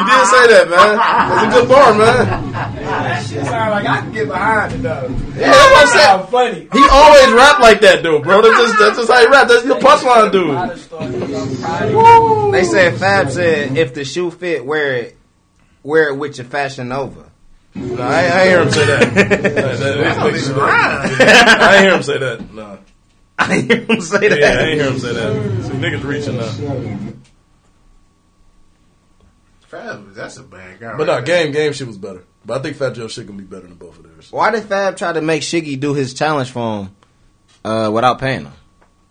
[0.01, 0.97] You didn't say that, man.
[0.97, 2.77] That's a good bar, man.
[2.90, 5.06] That shit sound like I can get behind it though.
[5.36, 6.04] Yeah, that's what I'm saying.
[6.04, 6.68] Sound funny.
[6.72, 8.42] He always rap like that, though, bro.
[8.42, 9.48] That's just, that's just how he rap.
[9.48, 10.56] That's your punchline, dude.
[12.54, 15.16] They said Fab said if the shoe fit, wear it,
[15.82, 17.30] wear it with your Fashion Nova.
[17.74, 19.00] Nah, I, I hear him say that.
[19.14, 20.60] That- that- That don't.
[20.60, 20.62] I
[21.76, 22.52] ain't hear him say that.
[22.52, 22.76] Nah.
[23.38, 24.38] I didn't hear him say that.
[24.38, 25.32] Yeah, I ain't hear him say that.
[25.64, 26.50] See, niggas reaching now.
[29.68, 30.96] Fab, that's a bad guy.
[30.96, 31.44] But no, right there.
[31.44, 32.24] game, game shit was better.
[32.51, 34.32] But I think Fat Joe shit gonna be better than both of theirs.
[34.32, 36.97] Why did Fab try to make Shiggy do his challenge for him
[37.64, 38.52] uh, without paying him?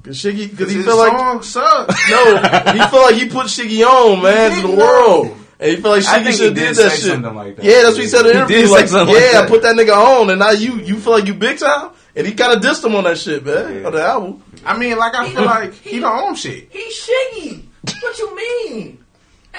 [0.04, 2.10] Cause Shiggy, cause he His feel like song sucks.
[2.10, 5.92] no, he feel like he put Shiggy on, man, to the world, and he feel
[5.92, 7.12] like Shiggy should he did did that say shit.
[7.14, 7.64] something like that.
[7.64, 8.58] Yeah, that's what he said in the He interview.
[8.64, 9.44] did like, something yeah, like that.
[9.46, 12.28] I put that nigga on, and now you you feel like you big time, and
[12.28, 13.88] he kind of dissed him on that shit, man, Yeah.
[13.88, 14.44] on the album.
[14.66, 16.68] I mean, like I feel like he don't own shit.
[16.74, 17.64] He shiggy.
[18.02, 18.99] What you mean?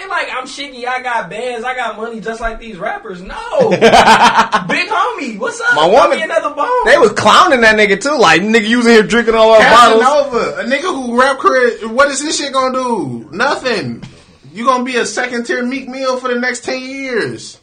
[0.00, 0.86] Ain't like I'm shiggy.
[0.86, 1.64] I got bands.
[1.64, 3.20] I got money just like these rappers.
[3.20, 5.38] No, big homie.
[5.38, 5.74] What's up?
[5.74, 6.84] My Throw woman- me another bone.
[6.86, 10.02] They was clowning that nigga too, like nigga using here drinking all our bottles.
[10.02, 13.28] Casanova, a nigga who rap career, what is this shit gonna do?
[13.32, 14.02] Nothing.
[14.52, 17.59] You gonna be a second tier Meek Mill for the next ten years.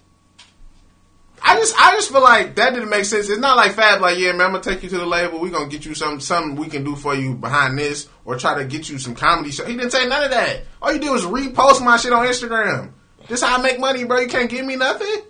[1.49, 3.30] I just, I just feel like that didn't make sense.
[3.30, 5.40] It's not like Fab, like, yeah, man, I'm gonna take you to the label.
[5.40, 8.57] We're gonna get you some, something we can do for you behind this, or try
[8.57, 9.65] to get you some comedy show.
[9.65, 10.64] He didn't say none of that.
[10.82, 12.91] All you do is repost my shit on Instagram.
[13.30, 14.19] This how I make money, bro.
[14.19, 15.22] You can't give me nothing.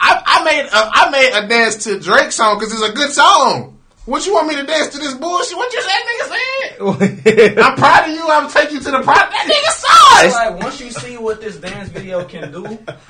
[0.00, 3.10] I, I made, a, I made a dance to Drake song because it's a good
[3.10, 3.78] song.
[4.04, 5.56] What you want me to dance to this bullshit?
[5.56, 7.58] What you say, nigga said?
[7.60, 8.26] I'm proud of you.
[8.28, 9.14] I'm take you to the pro.
[9.14, 10.34] That nigga It's sucks.
[10.34, 10.51] like
[11.42, 12.68] this dance video can do, you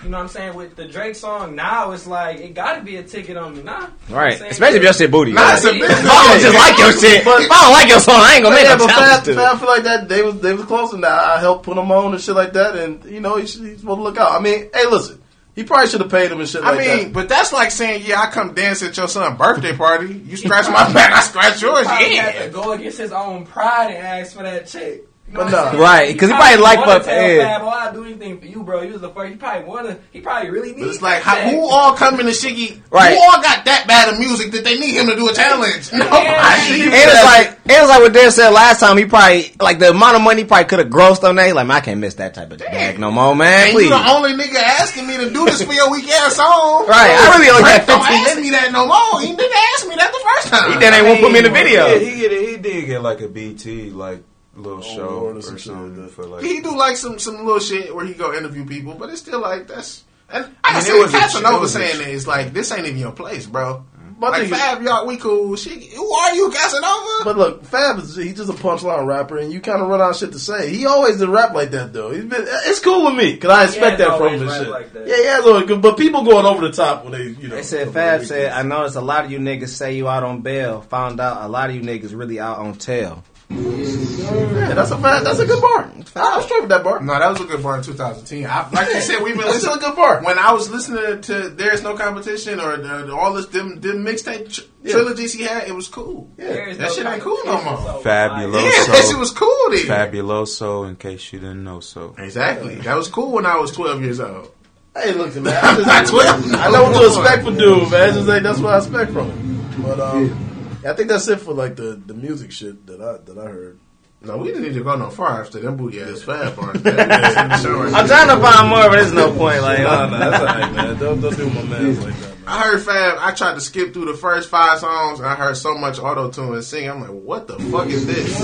[0.09, 0.55] know what I'm saying?
[0.55, 3.63] With the Drake song, now it's like it got to be a ticket on me,
[3.63, 3.73] nah.
[3.73, 4.51] Right, You know what I'm saying?
[4.51, 5.33] especially if your shit booty.
[5.33, 6.01] Nah, it's a If business.
[6.11, 8.57] I don't just like your shit, if I don't like your song, I ain't gonna
[8.57, 9.59] make yeah, no but Fab, challenge to it.
[9.59, 12.21] Feel like that they was they was close and I helped put him on and
[12.23, 14.33] shit like that, and you know he he's supposed to look out.
[14.33, 15.21] I mean, hey, listen,
[15.55, 17.13] he probably should have paid him and shit I like mean, that.
[17.13, 20.15] but that's like saying, yeah, I come dance at your son's birthday party.
[20.27, 21.87] You scratch my back, I scratch yours.
[21.87, 22.49] Probably had to Yeah.
[22.49, 25.01] go against his own pride and ask for that check.
[25.33, 25.71] You know But what I'm nah.
[25.71, 25.83] saying?
[25.83, 27.43] Right, 'cause he probably like wanna for- tell yeah.
[27.59, 28.83] Fab, oh, I'll do anything for you, bro.
[28.83, 29.31] You was the first.
[29.31, 29.97] He probably wanna.
[30.13, 30.95] He probably really But needs.
[30.97, 32.83] it's like, that how, who all coming to Shiggy?
[32.91, 33.15] Right.
[33.17, 35.91] Who all got that bad of music that they need him to do a challenge?
[35.93, 36.83] No, Nobody.
[36.85, 38.99] And it's like it was like what Dan said last time.
[38.99, 41.47] He probably like the amount of money he probably could have grossed on that.
[41.47, 43.69] He Like, man, I can't miss that type of bag no more, man.
[43.69, 43.85] And Please.
[43.85, 46.85] you the only nigga asking me to do this for your weak ass song.
[46.93, 49.21] Right, I really only Drake got don't 15 ask me that no more.
[49.23, 50.73] He didn't ask me that the first time.
[50.73, 51.87] He then ain't won't put me in the video.
[51.87, 54.23] Yeah, he get he did get like a BT like
[54.57, 56.45] little show Lord, or or some shit something for like.
[56.45, 59.41] He do like some some little shit where he go interview people, but it's still
[59.41, 60.05] like that's.
[60.31, 62.53] And I, I mean, can it was Casanova it was a- saying that it's like
[62.53, 63.85] this ain't even your place, bro.
[63.97, 64.21] Mm-hmm.
[64.21, 65.57] But like Fab, y'all, we cool.
[65.57, 67.25] She, who are you, Casanova?
[67.25, 70.11] But look, Fab is he's just a punchline rapper, and you kind of run out
[70.11, 70.71] of shit to say.
[70.75, 72.13] He always did rap like that though.
[72.13, 74.69] He's been it's cool with me because I expect that from always him shit.
[74.69, 75.07] like that.
[75.07, 75.83] Yeah, yeah, always good.
[75.83, 77.57] But people going over the top when they you know.
[77.57, 78.53] They said Fab said.
[78.53, 80.83] I noticed a lot of you niggas say you out on bail.
[80.83, 83.25] Found out a lot of you niggas really out on tail.
[83.55, 85.25] Yeah, that's a Fab.
[85.25, 85.91] That's a good bar.
[86.17, 87.01] I was straight with that bar.
[87.03, 88.47] no, that was a good bar in 2010.
[88.47, 90.23] I, like you said, we've been That's still a good bar.
[90.23, 94.53] When I was listening to "There's No Competition" or uh, all this them, them mixtape
[94.53, 94.93] tr- Yeah.
[94.93, 96.31] trilogies he had, it was cool.
[96.37, 97.77] There is That no shit ain't cool no more.
[97.79, 98.63] so, Fabolous.
[98.63, 99.87] Yeah, that shit was cool then.
[99.87, 102.15] Fabuloso, in case you didn't know so.
[102.19, 102.77] Exactly.
[102.77, 104.51] That was cool when I was 12 years old.
[104.95, 105.55] Hey, look, man.
[105.65, 106.55] I, just, Not 12.
[106.55, 108.09] I know what to expect from dude, man.
[108.09, 109.83] It's just like that's what I expect from him.
[109.83, 110.49] But um,
[110.85, 113.79] I think that's it for like the, the music shit that I that I heard.
[114.25, 116.81] No, we didn't need to go no far after them booty ass fab bars.
[116.83, 119.63] That's in the show right I'm trying to find more, but there's no point.
[119.63, 120.97] Like, Nah, uh, nah, that's alright, man.
[120.99, 122.29] Don't don't do my man like that.
[122.29, 122.45] Man.
[122.47, 123.19] I heard Fab.
[123.19, 125.19] I tried to skip through the first five songs.
[125.19, 126.89] and I heard so much auto tune and sing.
[126.89, 128.41] I'm like, what the fuck is this?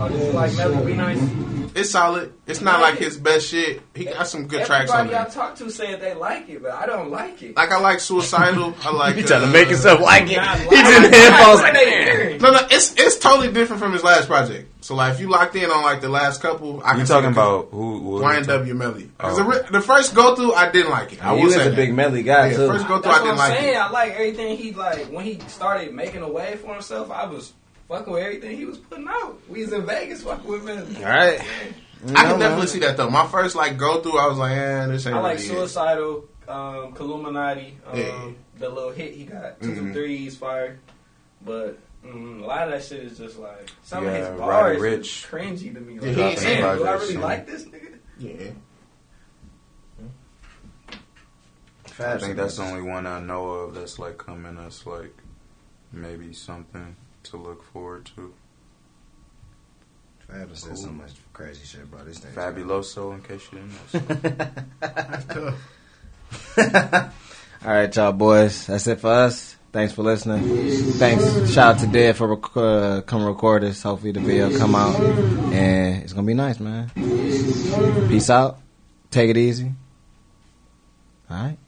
[0.00, 1.20] Oh, this is like Mellow Be Nice.
[1.76, 2.32] It's solid.
[2.46, 3.80] It's not like his best shit.
[3.96, 5.32] He got some good tracks on Everybody I there.
[5.32, 7.56] talk to said they like it, but I don't like it.
[7.56, 8.74] Like I like Suicidal.
[8.84, 9.16] I like.
[9.16, 10.36] he trying to uh, make himself like it.
[10.36, 11.14] Not He's like in the it.
[11.14, 12.40] headphones like, they "Man." hearing?
[12.40, 14.70] No, no, it's it's totally different from his last project.
[14.84, 17.12] So like, if you locked in on like the last couple, I can You see
[17.12, 17.98] talking about who?
[18.02, 19.10] what are you talking- YNW Melly.
[19.18, 19.42] 'Cause Oh.
[19.42, 21.24] the, ri- the first go through, I didn't like it.
[21.24, 21.76] I You will is say a that.
[21.76, 22.68] big melly guy Yeah, too.
[22.68, 23.74] first go through, That's I didn't what I'm like saying.
[23.74, 23.78] it.
[23.78, 27.10] I like everything he like when he started making a way for himself.
[27.10, 27.52] I was
[27.88, 29.38] fucking with everything he was putting out.
[29.48, 30.96] We was in Vegas fucking with him.
[30.96, 31.40] All right.
[31.40, 33.08] I can definitely see that though.
[33.10, 35.58] My first like go through, I was like, eh, this ain't I like really it.
[35.58, 38.28] Suicidal, um, Illuminati, um, Yeah.
[38.58, 40.78] the little hit he got, 2 two threes, fire.
[41.44, 44.78] But mm, a lot of that shit is just like some Yeah, of his Roddy
[44.78, 45.00] bars Ricch.
[45.00, 45.94] is cringy to me.
[45.94, 47.98] Yeah, Like, he ain't damn, saying do I really Ricch, like this nigga?
[48.18, 48.50] Yeah.
[51.98, 54.56] I think that's the only one I know of that's like coming.
[54.56, 55.14] That's like
[55.92, 58.32] maybe something to look forward to.
[60.28, 62.02] Fab said so much crazy shit, bro.
[62.04, 62.34] These things.
[62.34, 65.54] Fabuloso, in case you didn't know.
[67.64, 68.66] All right, y'all boys.
[68.66, 69.56] That's it for us.
[69.72, 70.42] Thanks for listening.
[70.92, 71.50] Thanks.
[71.50, 73.82] Shout out to Dead for rec- uh, come record this.
[73.82, 76.90] Hopefully the video come out and it's gonna be nice, man.
[76.94, 78.60] Peace out.
[79.10, 79.72] Take it easy.
[81.28, 81.58] All right.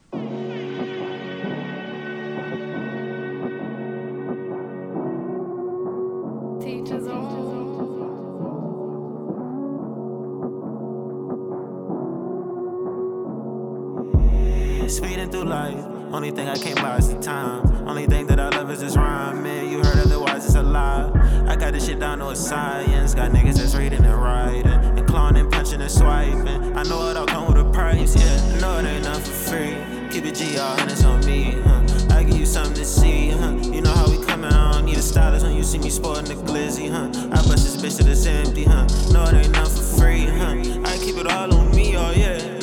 [14.89, 15.85] Speeding through life.
[16.13, 17.89] Only thing I can't buy is the time.
[17.89, 19.43] Only thing that I love is this rhyme.
[19.43, 21.11] Man, you heard otherwise, it's a lie.
[21.49, 23.13] I got this shit down to a science.
[23.13, 24.67] Got niggas that's reading and writing.
[24.67, 26.77] And clawing and punching and swiping.
[26.77, 28.57] I know it all come with a price, yeah.
[28.57, 29.77] I know it ain't nothing for free.
[30.11, 31.85] Keep it G, all hundreds on me, huh?
[32.11, 33.53] I give you something to see, huh?
[33.63, 36.25] You know how we coming, I don't need a stylist when you see me sporting
[36.27, 37.11] the glizzy, huh?
[37.33, 38.87] I bust this bitch till it's empty, huh?
[39.13, 40.55] No, it ain't nothing for free, huh?
[40.85, 42.56] I keep it all on me, oh yeah.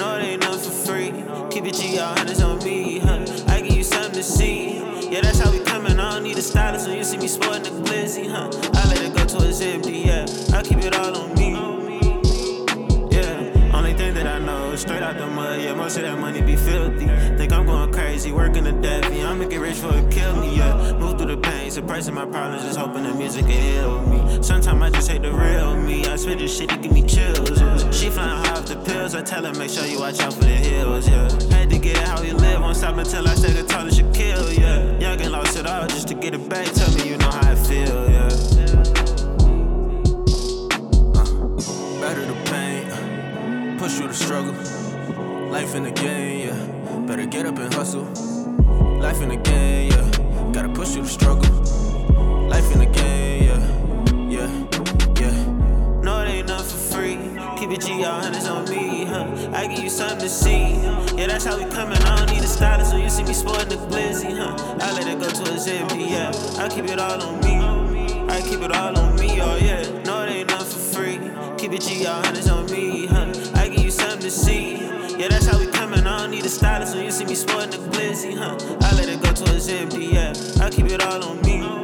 [1.74, 3.26] Keep it G, all hundreds on me, huh?
[3.48, 4.78] I give you something to see.
[5.10, 6.00] Yeah, that's how we coming.
[6.00, 8.50] I don't need a stylist when you see me sporting the glizzy, huh?
[8.76, 10.26] I let it go till it's empty, yeah.
[10.54, 11.33] I keep it all on me.
[14.84, 15.62] Straight out the mud.
[15.62, 17.08] Yeah, most of that money be filthy.
[17.38, 18.74] Think I'm going crazy, working the.
[18.84, 20.58] Yeah, I'ma get rich for it, kill me.
[20.58, 24.44] Yeah, move through the pain, suppressing my problems, just hoping the music can heal me.
[24.44, 26.06] Sometimes I just hate the real me.
[26.06, 27.62] I spit this shit to give me chills.
[27.62, 27.92] Yeah.
[27.92, 29.16] She flying high off the pills.
[29.16, 31.08] I tell her make sure you watch out for the hills.
[31.08, 32.60] Yeah, had to get it how you live.
[32.62, 34.52] Won't stop until I say the tallest should kill.
[34.52, 36.68] Yeah, young and lost it all just to get it back.
[36.74, 38.10] Tell me you know how I feel.
[38.10, 38.13] Yeah.
[43.84, 44.54] Push through the struggle.
[45.52, 47.06] Life in the game, yeah.
[47.06, 48.06] Better get up and hustle.
[49.02, 50.52] Life in the game, yeah.
[50.54, 51.52] Gotta push through the struggle.
[52.48, 54.38] Life in the game, yeah.
[54.38, 54.50] Yeah,
[55.20, 55.36] yeah.
[56.02, 57.18] No, it ain't nothing for free.
[57.60, 59.52] Keep it G, all hundreds on me, huh?
[59.52, 60.80] I give you something to see.
[61.18, 61.98] Yeah, that's how we coming.
[61.98, 64.56] I don't need a stylist when you see me sporting the glizzy, huh?
[64.80, 66.32] I let it go to a empty, yeah.
[66.58, 67.60] I keep it all on me.
[68.30, 69.82] I keep it all on me, oh yeah.
[70.04, 71.20] No, it ain't nothing for free.
[71.58, 73.43] Keep it G, all hundreds on me, huh?
[73.94, 74.78] Something to see.
[75.20, 76.08] Yeah, that's how we coming.
[76.08, 78.58] I don't need a stylist when you see me sporting the glizzy, huh?
[78.82, 80.34] I let it go to a empty, yeah.
[80.60, 81.83] I keep it all on me.